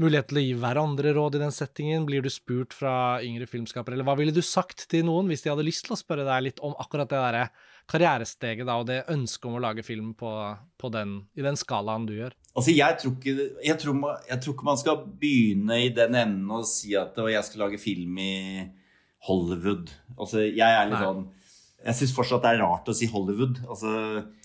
[0.02, 2.06] mulighet til å gi hverandre råd i den settingen?
[2.08, 5.52] Blir du spurt fra yngre filmskapere, eller hva ville du sagt til noen hvis de
[5.54, 7.46] hadde lyst til å spørre deg litt om akkurat det derre
[7.92, 10.32] karrieresteget da, og det ønsket om å lage film på,
[10.82, 12.34] på den, i den skalaen du gjør?
[12.56, 16.52] Altså, jeg tror, ikke, jeg, tror jeg tror, ikke, man, skal begynne i den enden
[16.56, 18.36] og si at jeg skal lage film i
[19.28, 19.92] Hollywood.
[20.18, 21.08] Altså, jeg er litt Nei.
[21.08, 21.26] sånn
[21.86, 23.60] jeg syns fortsatt det er rart å si Hollywood.
[23.70, 23.92] Altså,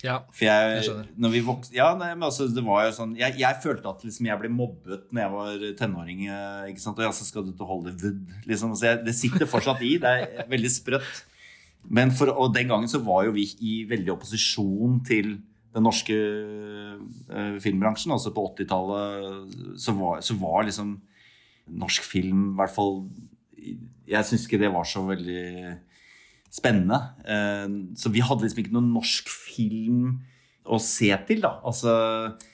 [0.05, 1.07] ja, for jeg, jeg skjønner.
[1.24, 4.05] Når vi vokste, ja, nei, men altså, det var jo sånn Jeg, jeg følte at
[4.05, 6.20] liksom, jeg ble mobbet når jeg var tenåring.
[6.28, 7.01] Eh, ikke sant?
[7.01, 8.36] Og ja, så skal du til Hollywood.
[8.45, 8.76] Liksom.
[8.76, 9.95] Altså, jeg, det sitter fortsatt i.
[10.03, 11.24] Det er veldig sprøtt.
[11.88, 15.38] Men for, og den gangen så var jo vi i veldig opposisjon til
[15.72, 16.16] den norske
[17.32, 18.12] uh, filmbransjen.
[18.12, 20.99] Altså på 80-tallet så, så, var liksom
[21.80, 23.05] norsk film i hvert fall
[24.11, 25.45] Jeg syns ikke det var så veldig
[26.51, 26.98] spennende.
[27.24, 30.18] Uh, så vi hadde liksom ikke noen norsk film
[30.70, 31.57] å se til, da.
[31.66, 31.92] Altså,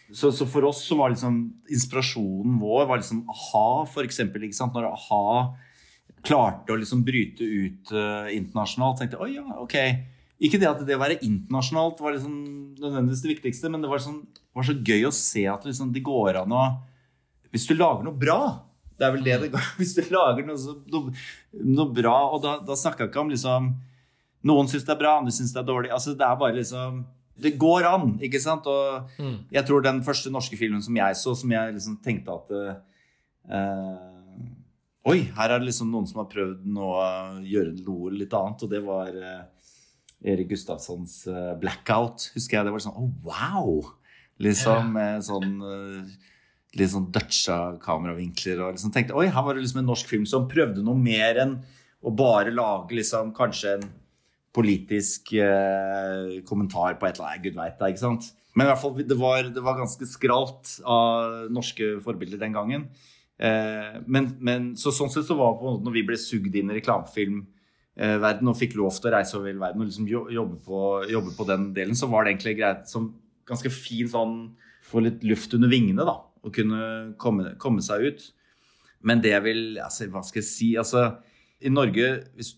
[0.08, 1.38] så, så, for oss så var liksom
[1.72, 4.46] inspirasjonen vår var liksom a-ha, for eksempel.
[4.46, 4.76] Ikke sant?
[4.76, 5.24] Når a-ha
[6.26, 9.76] klarte å liksom bryte ut uh, internasjonalt, tenkte jeg ja, ok.
[10.46, 12.36] Ikke det at det å være internasjonalt var liksom
[12.76, 14.20] nødvendigvis det viktigste, men det var, sånn,
[14.56, 16.66] var så gøy å se at liksom, det går an å
[17.54, 18.40] Hvis du lager noe bra
[18.96, 21.12] Det er vel det det går Hvis du lager noe, så, noe,
[21.60, 23.70] noe bra Og da, da snakker jeg ikke om liksom
[24.46, 25.88] Noen syns det er bra, andre syns det er dårlig.
[25.90, 27.00] Altså, det er bare liksom
[27.42, 28.68] Det går an, ikke sant?
[28.70, 29.38] Og mm.
[29.56, 34.04] jeg tror den første norske filmen som jeg så, som jeg liksom tenkte at uh,
[35.06, 36.92] Oi, her er det liksom noen som har prøvd å
[37.46, 38.64] gjøre noe litt annet.
[38.64, 39.68] Og det var uh,
[40.26, 42.30] Erik Gustavssons uh, 'Blackout'.
[42.34, 43.92] Husker jeg det var sånn oh, wow!
[44.42, 45.52] Liksom med sånn
[46.80, 48.62] litt sånn dutcha kameravinkler.
[48.64, 51.40] Og liksom tenkte oi, her var det liksom en norsk film som prøvde noe mer
[51.42, 51.58] enn
[52.06, 53.86] å bare lage liksom kanskje en
[54.56, 55.34] politisk
[56.48, 57.42] kommentar på et eller annet.
[57.44, 58.30] Gud veit det, ikke sant?
[58.56, 62.86] Men i hvert fall, det var, det var ganske skralt av norske forbilder den gangen.
[63.36, 66.16] Eh, men, men, så sånn sett så var det på en måte når vi ble
[66.20, 70.08] sugd inn i reklamefilmverden og fikk lov til å reise over hele verden og liksom
[70.08, 70.80] jobbe på,
[71.12, 73.10] jobbe på, den delen, så var det egentlig greit som
[73.48, 74.38] ganske fin sånn
[74.86, 76.12] Få litt luft under vingene, da.
[76.46, 76.80] Og kunne
[77.18, 78.26] komme, komme seg ut.
[79.06, 80.68] Men det jeg vil altså, Hva skal jeg si?
[80.78, 81.08] Altså,
[81.60, 82.54] i Norge hvis,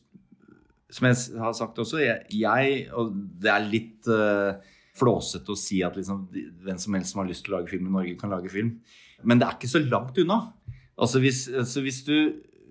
[0.90, 4.58] Som jeg har sagt også, jeg, jeg Og det er litt uh,
[4.98, 6.24] flåsete å si at liksom,
[6.64, 8.72] hvem som helst som har lyst til å lage film i Norge, kan lage film.
[9.22, 10.38] Men det er ikke så langt unna.
[10.98, 12.16] Altså hvis, altså hvis, du,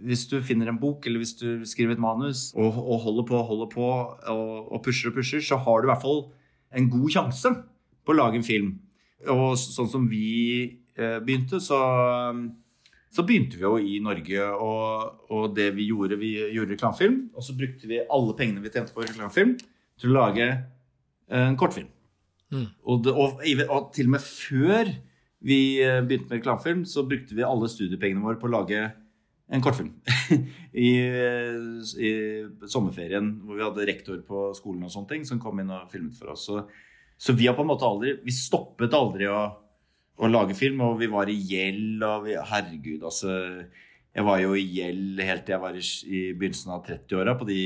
[0.03, 3.39] hvis, du, finner en bok eller hvis du skriver et manus og, og holder på
[3.51, 6.21] holder på og, og, pusher og pusher, så har du i hvert fall
[6.75, 7.53] en god sjanse
[8.03, 8.73] på å lage en film.
[9.31, 10.27] Og sånn som vi
[10.67, 11.77] eh, begynte, så,
[13.13, 14.47] så, begynte vi jo i Norge.
[14.57, 17.19] Og, og, det vi gjorde, vi gjorde reklamefilm.
[17.37, 19.53] Og så brukte vi alle pengene vi tjente på reklamefilm,
[20.01, 20.49] til å lage
[21.33, 21.91] en kortfilm.
[22.53, 22.67] Mm.
[22.87, 24.93] Og, det, og, og til og med før
[25.47, 28.81] vi eh, begynte med reklamefilm, så brukte vi alle studiepengene våre på å lage
[29.47, 29.93] en kortfilm.
[30.87, 32.11] I, eh, I,
[32.67, 36.17] sommerferien hvor vi hadde rektor på skolen og sånne ting, som kom inn og filmet
[36.17, 36.47] for oss.
[36.49, 36.63] Så,
[37.17, 39.39] så vi har på en måte aldri Vi stoppet aldri å,
[40.17, 43.33] å lage film, og vi var i gjeld, og vi Herregud, altså
[44.17, 47.45] Jeg var jo i gjeld helt til jeg var i, i begynnelsen av 30-åra på
[47.49, 47.61] de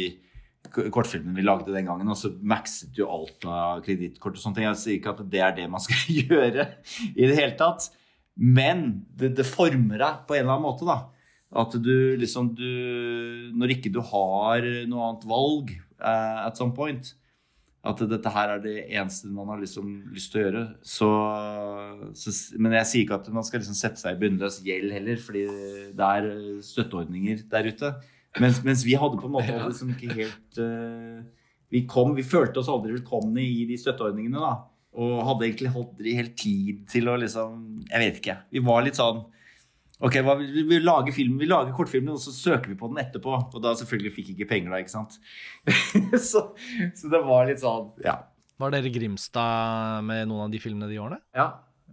[0.72, 4.68] kortfilmene vi lagde den gangen, og så maxet jo alt av kredittkort og sånne ting.
[4.68, 6.68] Jeg sier ikke at det er det man skal gjøre
[7.16, 7.90] i det hele tatt,
[8.36, 11.00] men det, det, former deg på en eller annen måte, da.
[11.62, 12.70] At du liksom du
[13.60, 17.10] Når ikke du har noe annet valg uh, at some point,
[17.82, 20.64] at dette her er det eneste man har liksom lyst til å gjøre.
[20.86, 21.10] Så,
[22.14, 25.22] så, men jeg sier ikke at man skal liksom sette seg i bunnløs gjeld heller,
[25.22, 25.46] fordi
[25.98, 26.28] det er
[26.66, 27.94] støtteordninger der ute.
[28.40, 31.20] Mens, mens, vi hadde på en måte liksom ikke helt uh,
[31.72, 34.40] vi, kom, vi følte oss aldri velkomne i de støtteordningene.
[34.40, 38.38] da Og hadde egentlig aldri helt tid til å liksom Jeg vet ikke.
[38.54, 39.24] Vi var litt sånn
[40.02, 43.02] Ok, hva, vi, vi, lager film, vi lager kortfilmen, og så søker vi på den
[43.04, 43.36] etterpå.
[43.52, 45.20] Og da selvfølgelig fikk ikke penger, da, ikke sant.
[46.30, 46.48] så,
[46.98, 48.18] så, det var litt sånn, ja.
[48.62, 51.22] Var dere i Grimstad med noen av de filmene de årene?
[51.38, 51.48] Ja,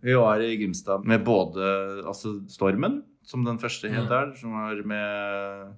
[0.05, 1.69] vi var i Grimstad med både
[2.07, 5.77] altså Stormen, som den første het der, som var med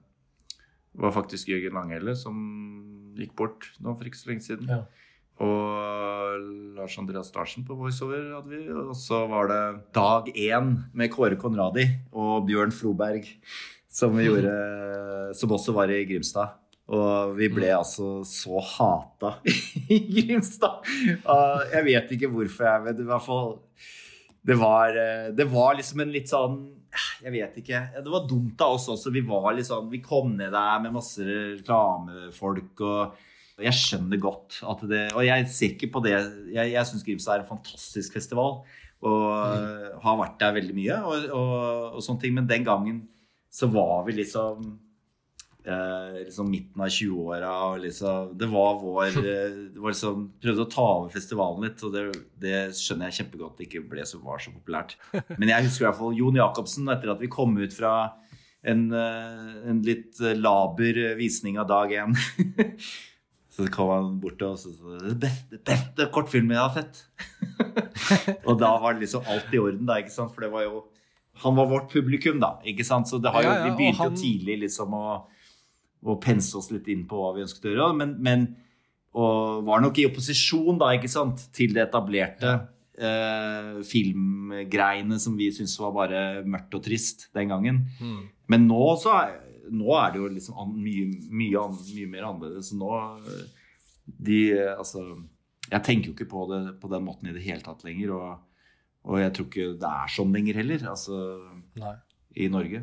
[1.01, 2.37] var faktisk Jørgen Langhelle som
[3.19, 4.71] gikk bort nå for ikke så lenge siden.
[4.71, 4.83] Ja.
[5.41, 8.63] Og Lars Andreas Larsen på voiceover hadde vi.
[8.73, 9.61] Og så var det
[9.97, 13.29] Dag én med Kåre Konradi og Bjørn Floberg
[13.91, 14.55] som vi gjorde
[15.39, 16.57] Som også var i Grimstad.
[16.91, 17.79] Og vi ble mm.
[17.79, 19.37] altså så hata
[19.95, 20.83] i Grimstad.
[21.71, 23.57] Jeg vet ikke hvorfor, jeg vet i hvert fall
[24.41, 24.97] det var,
[25.37, 26.61] det var liksom en litt sånn
[27.21, 27.81] jeg vet ikke.
[28.03, 29.13] Det var dumt av oss også.
[29.15, 32.83] Vi var litt sånn, vi kom ned der med masse reklamefolk.
[32.83, 33.29] og
[33.65, 37.35] Jeg skjønner godt at det Og jeg ser ikke på det Jeg, jeg syns Grimstad
[37.35, 38.63] er en fantastisk festival.
[39.01, 40.01] og mm.
[40.05, 41.01] har vært der veldig mye.
[41.09, 41.57] Og, og,
[41.95, 42.35] og, sånne ting.
[42.37, 43.03] Men den gangen
[43.51, 44.79] så var vi liksom
[45.65, 47.77] eh, liksom midten av 20-åra.
[47.77, 51.95] Liksom, det var vår eh, det var liksom, Prøvde å ta over festivalen litt, og
[51.95, 52.07] det,
[52.41, 54.97] det skjønner jeg kjempegodt det ikke ble så, var så populært.
[55.41, 57.95] Men jeg husker i hvert fall Jon Jacobsen etter at vi kom ut fra
[58.61, 62.19] en, eh, en litt laber visning av dag én.
[63.51, 64.71] Så kom han bort og sa
[65.03, 67.03] det beste, beste kortfilmen jeg har sett.
[68.49, 70.33] og da var det liksom alt i orden, da, ikke sant?
[70.37, 70.87] For det var jo
[71.41, 72.59] Han var vårt publikum, da.
[72.69, 73.09] ikke sant?
[73.09, 74.13] Så det har jo, ja, ja, vi begynte han...
[74.13, 75.05] jo tidlig liksom å,
[76.05, 77.95] å pense oss litt inn på hva vi ønsket å gjøre.
[77.97, 78.45] Men, men
[79.19, 82.53] og var nok i opposisjon da, ikke sant, til det etablerte
[83.01, 87.83] eh, filmgreiene som vi syntes var bare mørkt og trist den gangen.
[87.99, 88.21] Mm.
[88.53, 89.33] Men nå så er
[89.73, 92.73] nå er det jo liksom mye, mye, mye, mer annerledes.
[92.77, 92.93] Nå
[94.11, 94.41] de
[94.73, 95.05] Altså
[95.71, 98.15] Jeg tenker jo ikke på det på den måten i det hele tatt lenger.
[98.17, 98.65] Og,
[99.07, 101.21] og jeg tror ikke det er sånn lenger heller, altså
[101.79, 101.95] Nei.
[102.43, 102.83] i Norge.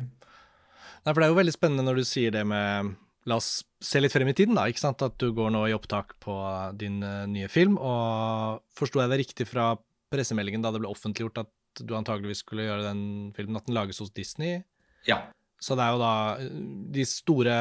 [1.04, 2.96] Nei, for det er jo veldig spennende når du sier det med
[3.28, 4.64] La oss se litt frem i tiden, da.
[4.70, 5.02] ikke sant?
[5.04, 6.34] At du går nå i opptak på
[6.80, 7.76] din uh, nye film.
[7.76, 9.74] Og forsto jeg det riktig fra
[10.12, 13.02] pressemeldingen da det ble offentliggjort at du antageligvis skulle gjøre den
[13.36, 14.62] filmen, at den lages hos Disney?
[15.06, 15.20] Ja.
[15.58, 16.58] Så det er jo da eh,
[16.94, 17.54] de store,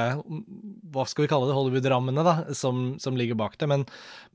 [0.93, 3.69] hva skal vi kalle det, Hollywood-rammene da, som, som, ligger bak det.
[3.71, 3.85] Men,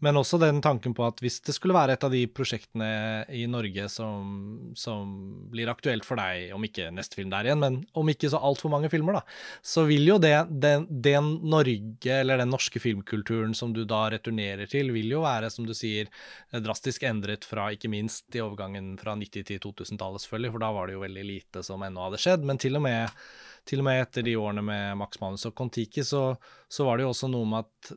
[0.03, 2.89] men, også den tanken på at hvis det skulle være et av de prosjektene
[3.31, 5.13] i Norge som, som
[5.53, 8.73] blir aktuelt for deg, om ikke neste film der igjen, men om ikke så altfor
[8.73, 9.23] mange filmer, da,
[9.63, 14.67] så vil jo det, den, den Norge, eller den norske filmkulturen som du da returnerer
[14.71, 16.11] til, vil jo være, som du sier,
[16.51, 20.91] drastisk endret fra ikke minst i overgangen fra 90- til 2000-tallet, selvfølgelig, for da var
[20.91, 23.23] det jo veldig lite som ennå hadde skjedd, men til og med
[23.69, 26.33] til og med etter de årene med Max Manus og Kon-Tiki, så,
[26.69, 27.95] så, var det jo også noe med at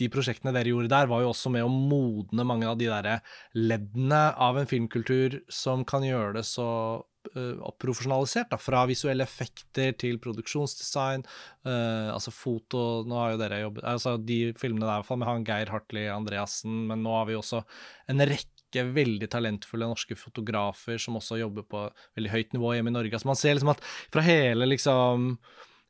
[0.00, 3.18] de prosjektene dere gjorde der, var jo også med å modne mange av de derre
[3.56, 6.68] leddene av en filmkultur som kan gjøre det så
[7.34, 8.48] uh, oppprofesjonalisert.
[8.52, 11.26] Da, fra visuelle effekter til produksjonsdesign,
[11.68, 15.20] uh, altså foto Nå har jo dere jobbet altså De filmene der, i hvert fall,
[15.20, 17.64] med han Geir Hartli Andreassen, men nå har vi også
[18.10, 22.90] en rekke rekke veldig talentfulle norske fotografer som også jobber på veldig høyt nivå hjemme
[22.90, 23.14] i Norge.
[23.14, 25.38] Altså man ser liksom at fra hele liksom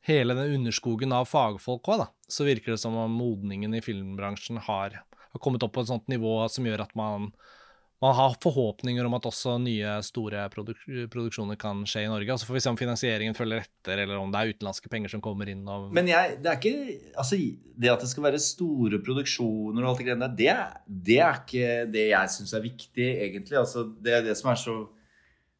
[0.07, 5.03] hele den underskogen av fagfolk òg, så virker det som om modningen i filmbransjen har,
[5.31, 7.31] har kommet opp på et sånt nivå som gjør at man
[8.01, 10.79] man har forhåpninger om at også nye, store produk
[11.13, 12.37] produksjoner kan skje i Norge.
[12.41, 15.21] Så får vi se om finansieringen følger etter, eller om det er utenlandske penger som
[15.21, 15.61] kommer inn.
[15.69, 15.91] Og...
[15.93, 17.37] Men jeg, det er ikke Altså,
[17.77, 21.37] det at det skal være store produksjoner og alt det greiene der, det, det, er
[21.43, 23.59] ikke det jeg syns er viktig, egentlig.
[23.61, 24.77] Altså, det er det som er så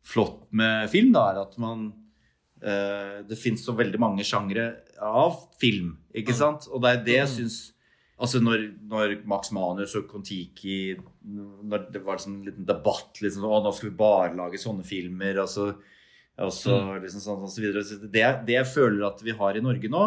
[0.02, 1.92] flott med film, da, er at man
[2.66, 6.40] uh, Det fins så veldig mange sjangre av film, ikke mm.
[6.42, 6.66] sant?
[6.74, 7.36] Og det er det jeg mm.
[7.38, 7.62] syns
[8.22, 10.94] Altså når, når, Max Manus og Kon-Tiki
[11.26, 15.40] Når det var sånn liten debatt liksom, Å, nå skal vi bare lage sånne filmer,
[15.42, 15.72] og så,
[16.38, 16.92] og så, mm.
[17.06, 17.84] liksom sånn, og så videre.
[18.04, 20.06] Det, det, jeg føler at vi har i Norge nå,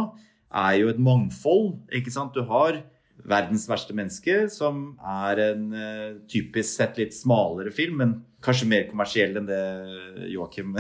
[0.54, 1.72] er jo et mangfold.
[1.90, 2.36] ikke sant?
[2.36, 2.78] Du har
[3.24, 8.88] verdens verste menneske, som er en uh, typisk sett litt smalere film, men kanskje mer
[8.90, 9.60] kommersiell enn det
[10.32, 10.74] Joakim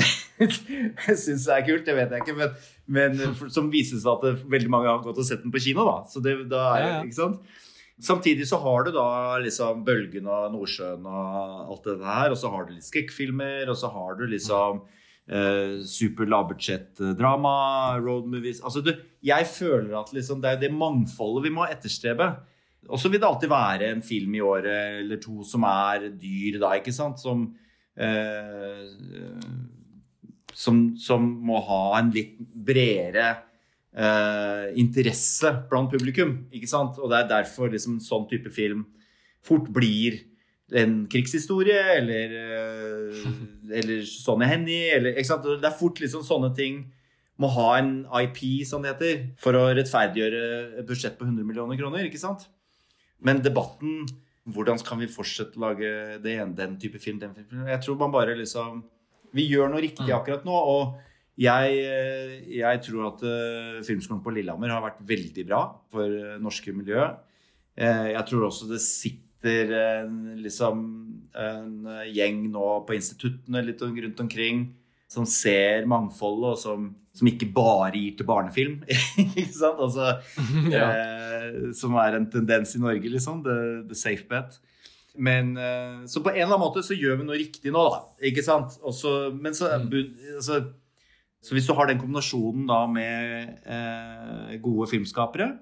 [1.24, 1.86] syns er kult.
[1.86, 2.56] Det vet jeg ikke, men,
[2.98, 3.22] men
[3.54, 5.86] som viser seg at det, veldig mange har gått og sett den på kino.
[5.88, 7.04] da, så det, da er, ja, ja.
[7.06, 7.62] ikke sant?
[8.02, 9.06] Samtidig så har du da
[9.38, 13.78] liksom Bølgen og Nordsjøen og alt det der, og så har du litt skrekkfilmer, og
[13.78, 14.82] så har du liksom
[15.28, 17.54] eh, super lavbudsjettdrama,
[18.02, 18.92] road movies altså du,
[19.24, 22.32] Jeg føler at liksom det er det mangfoldet vi må etterstrebe.
[22.92, 26.58] Og så vil det alltid være en film i året eller to som er dyr,
[26.60, 27.22] da, ikke sant?
[27.22, 27.46] Som,
[27.96, 28.84] eh,
[30.52, 33.30] som, som må ha en litt bredere
[33.96, 36.42] eh, interesse blant publikum.
[36.52, 37.00] ikke sant?
[37.00, 38.84] Og det er derfor liksom, sånn type film
[39.44, 40.20] fort blir
[40.72, 43.24] en krigshistorie, eller, eh,
[43.78, 45.44] eller Sonja Hennie, eller ikke sant?
[45.44, 46.84] Det er fort liksom sånne ting
[47.36, 50.42] må ha en IP, som det heter, for å rettferdiggjøre
[50.80, 52.06] et budsjett på 100 millioner kroner.
[52.06, 52.46] ikke sant?
[53.20, 54.04] Men debatten
[54.44, 58.12] hvordan kan vi fortsette å lage det den type film, den film Jeg tror man
[58.12, 58.82] bare liksom
[59.32, 60.16] Vi gjør noe riktig mm.
[60.18, 60.52] akkurat nå.
[60.52, 60.98] Og
[61.40, 61.78] jeg,
[62.54, 67.08] jeg tror at uh, Filmskolen på Lillehammer har vært veldig bra for norske miljø.
[67.74, 68.78] Jeg tror også det
[69.44, 70.84] sitter en, liksom,
[71.36, 74.64] en gjeng nå på instituttene litt rundt omkring
[75.14, 78.78] som ser mangfoldet, og som, som ikke bare gir til barnefilm.
[79.24, 79.82] ikke sant?
[79.82, 80.14] Altså,
[80.74, 80.86] ja.
[80.90, 83.42] eh, som er en tendens i Norge, liksom.
[83.44, 83.58] The,
[83.90, 84.56] the safe bet.
[85.14, 88.00] Men eh, Så på en eller annen måte så gjør vi noe riktig nå, da.
[88.30, 88.78] Ikke sant?
[88.82, 89.92] Også, men så, mm.
[90.40, 90.64] altså,
[91.44, 95.52] så hvis du har den kombinasjonen da med eh, gode filmskapere,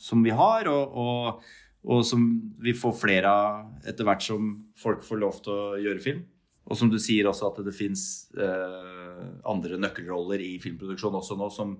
[0.00, 1.44] som vi har, og, og,
[1.84, 2.22] og, som
[2.64, 6.24] vi får flere av etter hvert som folk får lov til å gjøre film,
[6.64, 11.50] Og som du sier også, at det fins eh, andre nøkkelroller i filmproduksjon også nå
[11.52, 11.74] som,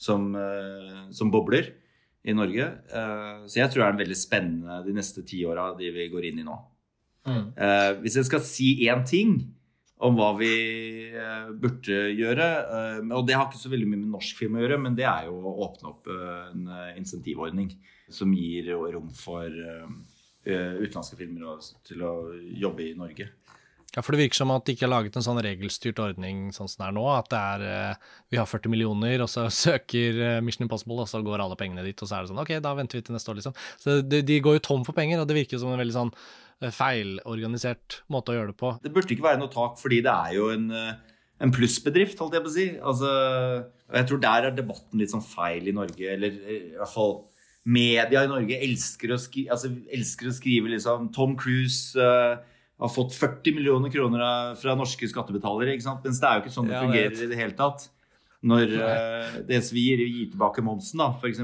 [0.00, 1.68] som, eh, som bobler
[2.24, 2.70] i Norge.
[2.88, 6.08] Eh, så jeg tror det er en veldig spennende de neste ti åra de vi
[6.08, 6.56] går inn i nå.
[7.28, 7.52] Mm.
[7.52, 9.36] Eh, hvis jeg skal si én ting
[10.06, 10.52] om hva vi
[11.12, 12.46] eh, burde gjøre,
[12.76, 15.06] eh, og det har ikke så veldig mye med norsk film å gjøre, men det
[15.08, 16.70] er jo å åpne opp en
[17.00, 17.74] insentivordning
[18.10, 19.46] som gir rom for
[20.40, 22.14] utenlandske filmer til å
[22.58, 23.28] jobbe i Norge.
[23.96, 26.68] Ja, for det virker som at de ikke har laget en sånn regelstyrt ordning sånn
[26.70, 27.06] som det er nå.
[27.10, 31.10] At det er eh, vi har 40 millioner, og så søker eh, Mission Impossible, og
[31.10, 31.98] så går alle pengene dit.
[31.98, 33.56] Og så er det sånn OK, da venter vi til neste år, liksom.
[33.82, 36.12] Så de, de går jo tom for penger, og det virker som en veldig sånn
[36.14, 38.70] eh, feilorganisert måte å gjøre det på.
[38.84, 40.68] Det burde ikke være noe tak, fordi det er jo en,
[41.42, 42.68] en plussbedrift, holdt jeg på å si.
[42.92, 43.10] Altså,
[43.90, 47.18] jeg tror der er debatten litt sånn feil i Norge, eller i hvert fall
[47.66, 52.38] media i Norge elsker å, skri, altså, elsker å skrive liksom Tom Cruise uh,
[52.80, 55.74] har fått 40 millioner kroner fra norske skattebetalere.
[55.74, 56.04] ikke sant?
[56.06, 57.86] Mens det er jo ikke sånn det ja, fungerer i det hele tatt.
[58.40, 61.42] Når uh, det vi gir, gir tilbake momsen, da, f.eks.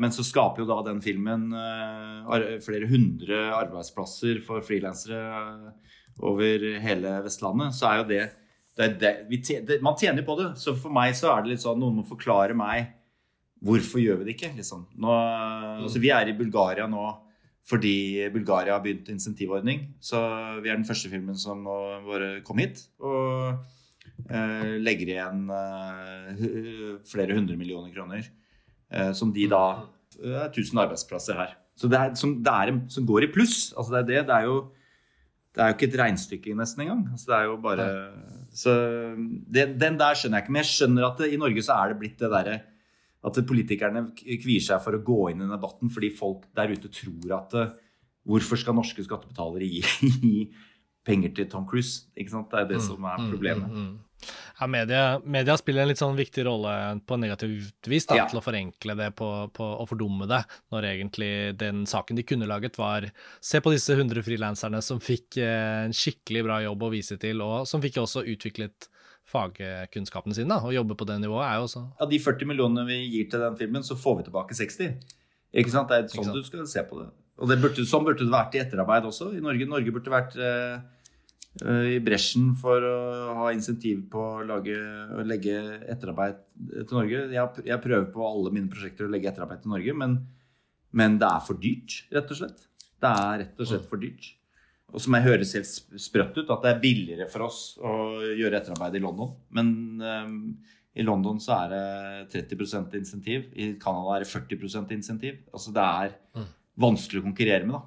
[0.00, 6.64] Men så skaper jo da den filmen uh, flere hundre arbeidsplasser for frilansere uh, over
[6.80, 7.76] hele Vestlandet.
[7.76, 8.22] Så er jo det,
[8.80, 9.12] det, det,
[9.44, 10.54] tjener, det, Man tjener på det.
[10.62, 12.94] Så for meg så er det litt sånn noen må forklare meg
[13.62, 14.54] hvorfor gjør vi det ikke.
[14.56, 14.86] liksom.
[14.96, 15.84] Nå, mm.
[15.84, 17.04] altså, vi er i Bulgaria nå
[17.68, 19.86] fordi Bulgaria har begynt insentivordning.
[20.02, 20.18] Så
[20.62, 21.78] vi er den første filmen som nå
[22.08, 22.82] bare kom hit.
[23.02, 23.54] Og
[24.26, 26.44] eh, legger igjen eh,
[27.08, 28.26] flere hundre millioner kroner.
[28.90, 31.54] Eh, som de da Det er 1000 arbeidsplasser her.
[31.78, 33.72] Så det er, som, det er som går i pluss.
[33.78, 34.26] Altså det er det.
[34.28, 34.58] Det er jo,
[35.54, 37.06] det er jo ikke et regnestykke nesten engang.
[37.14, 37.86] Altså det er jo bare
[38.52, 38.74] Så
[39.48, 40.52] det, den der skjønner jeg ikke.
[40.52, 42.58] Men jeg skjønner at det, i Norge så er det blitt det derre
[43.22, 47.36] at politikerne kvier seg for å gå inn i debatten fordi folk der ute tror
[47.38, 47.74] at eh,
[48.28, 49.82] hvorfor skal norske skattebetalere gi,
[50.22, 50.46] gi
[51.06, 52.08] penger til Tom Cruise?
[52.18, 52.50] Ikke sant?
[52.50, 53.70] Det er det mm, som er mm, problemet.
[53.70, 56.74] Mm, mm, ja, media, media, spiller en litt sånn viktig rolle
[57.06, 58.26] på negativt vis da, ja.
[58.30, 60.42] til å forenkle det på, på, og fordumme det,
[60.74, 61.32] når egentlig
[61.62, 63.08] den saken de kunne laget, var
[63.42, 67.42] se på disse 100 frilanserne som fikk eh, en skikkelig bra jobb å vise til,
[67.44, 68.90] og som fikk også utviklet
[69.28, 72.86] fagkunnskapene sine da, og jobbe på det nivået, er jo også Av de 40 millionene
[72.88, 74.96] vi gir til den filmen, så får vi tilbake 60.
[75.62, 75.92] Ikke sant?
[75.92, 77.10] Det er sånn du skal se på det.
[77.42, 79.68] Og det burde, sånn burde det vært i etterarbeid også i Norge.
[79.68, 80.76] Norge burde vært eh,
[81.96, 82.98] i bresjen for å
[83.40, 84.76] ha insentiv på å, lage,
[85.16, 85.56] å legge
[85.92, 86.38] etterarbeid
[86.74, 87.24] til Norge.
[87.32, 90.20] Jeg, jeg, prøver på alle mine prosjekter å legge etterarbeid til Norge, men,
[90.92, 92.68] men det er for dyrt, rett og slett.
[93.02, 94.32] Det er rett og slett for dyrt
[94.92, 95.68] og som jeg høres helt
[96.04, 97.92] sprøtt ut, at det er billigere for oss å
[98.36, 99.32] gjøre etterarbeid i London.
[99.56, 99.70] Men
[100.04, 100.34] um,
[100.92, 103.46] i London så er det 30% insentiv.
[103.56, 105.40] I Canada er det 40% insentiv.
[105.52, 106.50] Altså det er mm.
[106.84, 107.82] vanskelig å konkurrere med, da.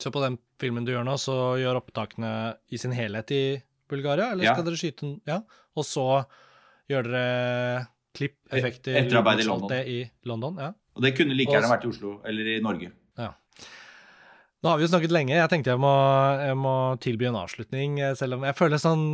[0.00, 2.32] Så på den filmen du gjør nå, så gjør opptakene
[2.72, 3.44] i sin helhet i
[3.92, 4.30] Bulgaria?
[4.32, 4.68] Eller skal ja.
[4.70, 5.42] dere skyte den Ja.
[5.76, 6.06] Og så
[6.90, 7.84] gjør dere
[8.16, 9.76] klipp, effekter Etterarbeid i London.
[9.88, 10.72] i London ja.
[10.96, 12.90] Og det kunne like gjerne vært i Oslo eller i Norge.
[14.62, 15.34] Nå har vi jo snakket lenge.
[15.34, 15.92] Jeg tenkte jeg må,
[16.38, 17.96] jeg må, tilby en avslutning.
[17.98, 19.06] Eh, selv om jeg føler sånn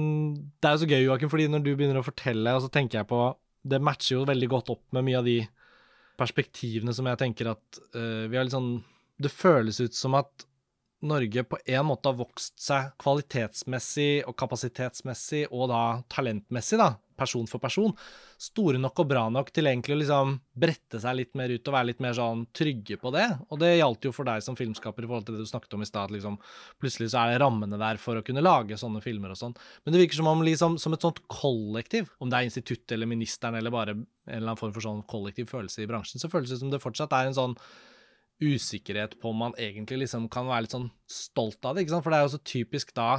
[0.61, 3.01] Det er jo så gøy, Joakim, fordi når du begynner å fortelle, og så tenker
[3.01, 3.23] jeg på
[3.69, 5.39] Det matcher jo veldig godt opp med mye av de
[6.19, 8.83] perspektivene som jeg tenker at uh, vi har litt sånn
[9.23, 10.45] Det føles ut som at
[11.09, 17.49] Norge på en måte har vokst seg kvalitetsmessig og kapasitetsmessig og da talentmessig, da, person
[17.51, 17.95] for person,
[18.41, 21.77] store nok og bra nok til egentlig å liksom brette seg litt mer ut og
[21.77, 23.27] være litt mer sånn trygge på det.
[23.51, 25.85] Og det gjaldt jo for deg som filmskaper i forhold til det du snakket om
[25.85, 26.15] i stad.
[26.15, 26.39] Liksom,
[26.83, 29.57] plutselig så er det rammene der for å kunne lage sånne filmer og sånn.
[29.85, 33.11] Men det virker som om liksom, som et sånt kollektiv, om det er instituttet eller
[33.11, 36.51] ministeren eller bare en eller annen form for sånn kollektiv følelse i bransjen, så føles
[36.53, 37.57] det som det fortsatt er en sånn
[38.39, 41.85] usikkerhet på om man egentlig liksom kan være litt sånn stolt av det.
[41.85, 42.07] ikke sant?
[42.07, 43.11] For det er jo så typisk da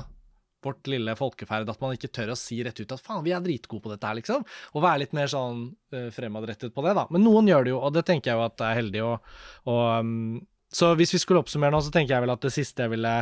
[0.65, 3.44] vårt lille folkeferd at man ikke tør å si rett ut at faen, vi er
[3.44, 4.45] dritgode på dette her, liksom.
[4.76, 5.65] Og være litt mer sånn
[5.95, 7.07] uh, fremadrettet på det, da.
[7.14, 9.03] Men noen gjør det jo, og det tenker jeg jo at er heldig.
[9.07, 12.86] Og um, så hvis vi skulle oppsummere nå, så tenker jeg vel at det siste
[12.86, 13.14] jeg ville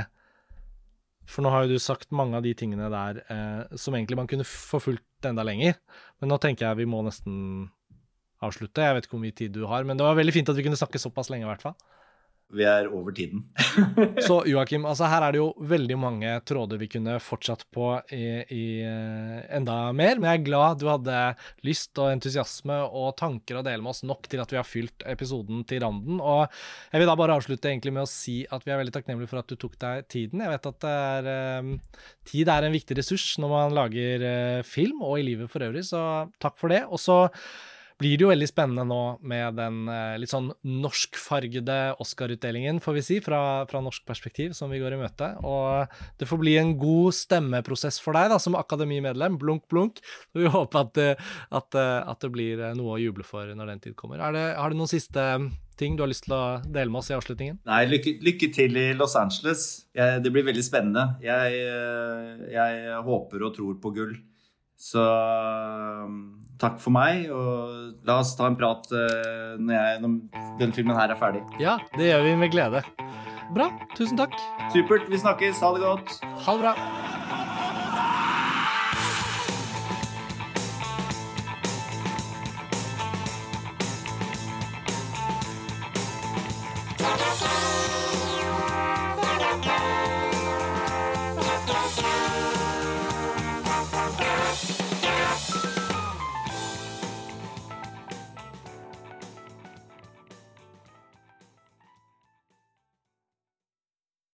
[1.31, 4.29] For nå har jo du sagt mange av de tingene der uh, som egentlig man
[4.31, 5.77] kunne forfulgt enda lenger.
[6.21, 7.67] Men nå tenker jeg vi må nesten
[8.43, 8.83] avslutte.
[8.83, 10.65] Jeg vet ikke hvor mye tid du har, men det var veldig fint at vi
[10.67, 11.77] kunne snakke såpass lenge, i hvert fall.
[12.55, 13.41] Vi er over tiden.
[14.27, 18.23] så Joakim, altså her er det jo veldig mange tråder vi kunne fortsatt på i,
[18.55, 21.17] i uh, enda mer, men jeg er glad du hadde
[21.67, 25.03] lyst og entusiasme og tanker å dele med oss nok til at vi har fylt
[25.11, 26.21] episoden til randen.
[26.23, 26.47] Og
[26.93, 29.43] jeg vil da bare avslutte egentlig med å si at vi er veldig takknemlige for
[29.43, 30.45] at du tok deg tiden.
[30.45, 35.03] Jeg vet at er, uh, tid er en viktig ressurs når man lager uh, film
[35.03, 36.85] og i livet for øvrig, så takk for det.
[36.87, 37.25] Og så
[37.97, 43.05] blir det jo veldig spennende nå med den eh, litt sånn norskfargede Oscar-utdelingen, får vi
[43.05, 45.31] si, fra, fra, norsk perspektiv, som vi går i møte.
[45.47, 49.39] Og det får bli en god stemmeprosess for deg da, som akademimedlem.
[49.41, 50.01] Blunk, blunk.
[50.37, 50.99] Vi håper at,
[51.49, 54.21] at, at, det blir noe å juble for når den tid kommer.
[54.33, 55.23] Det, har du noen siste
[55.77, 57.59] ting du har lyst til å dele med oss i avslutningen?
[57.69, 59.67] Nei, lykke, lykke til i Los Angeles.
[59.97, 61.05] Jeg, det blir veldig spennende.
[61.23, 64.17] Jeg, eh, jeg, håper og tror på gull.
[64.77, 66.17] Så um,
[66.61, 70.97] takk for meg, og la oss ta en prat uh, når, jeg, når den filmen
[70.97, 71.41] her er ferdig.
[71.61, 72.83] Ja, det gjør vi med glede.
[73.55, 73.71] Bra.
[73.97, 74.35] Tusen takk.
[74.73, 75.09] Supert.
[75.09, 75.63] Vi snakkes.
[75.63, 76.19] Ha det godt.
[76.45, 77.16] Ha det bra.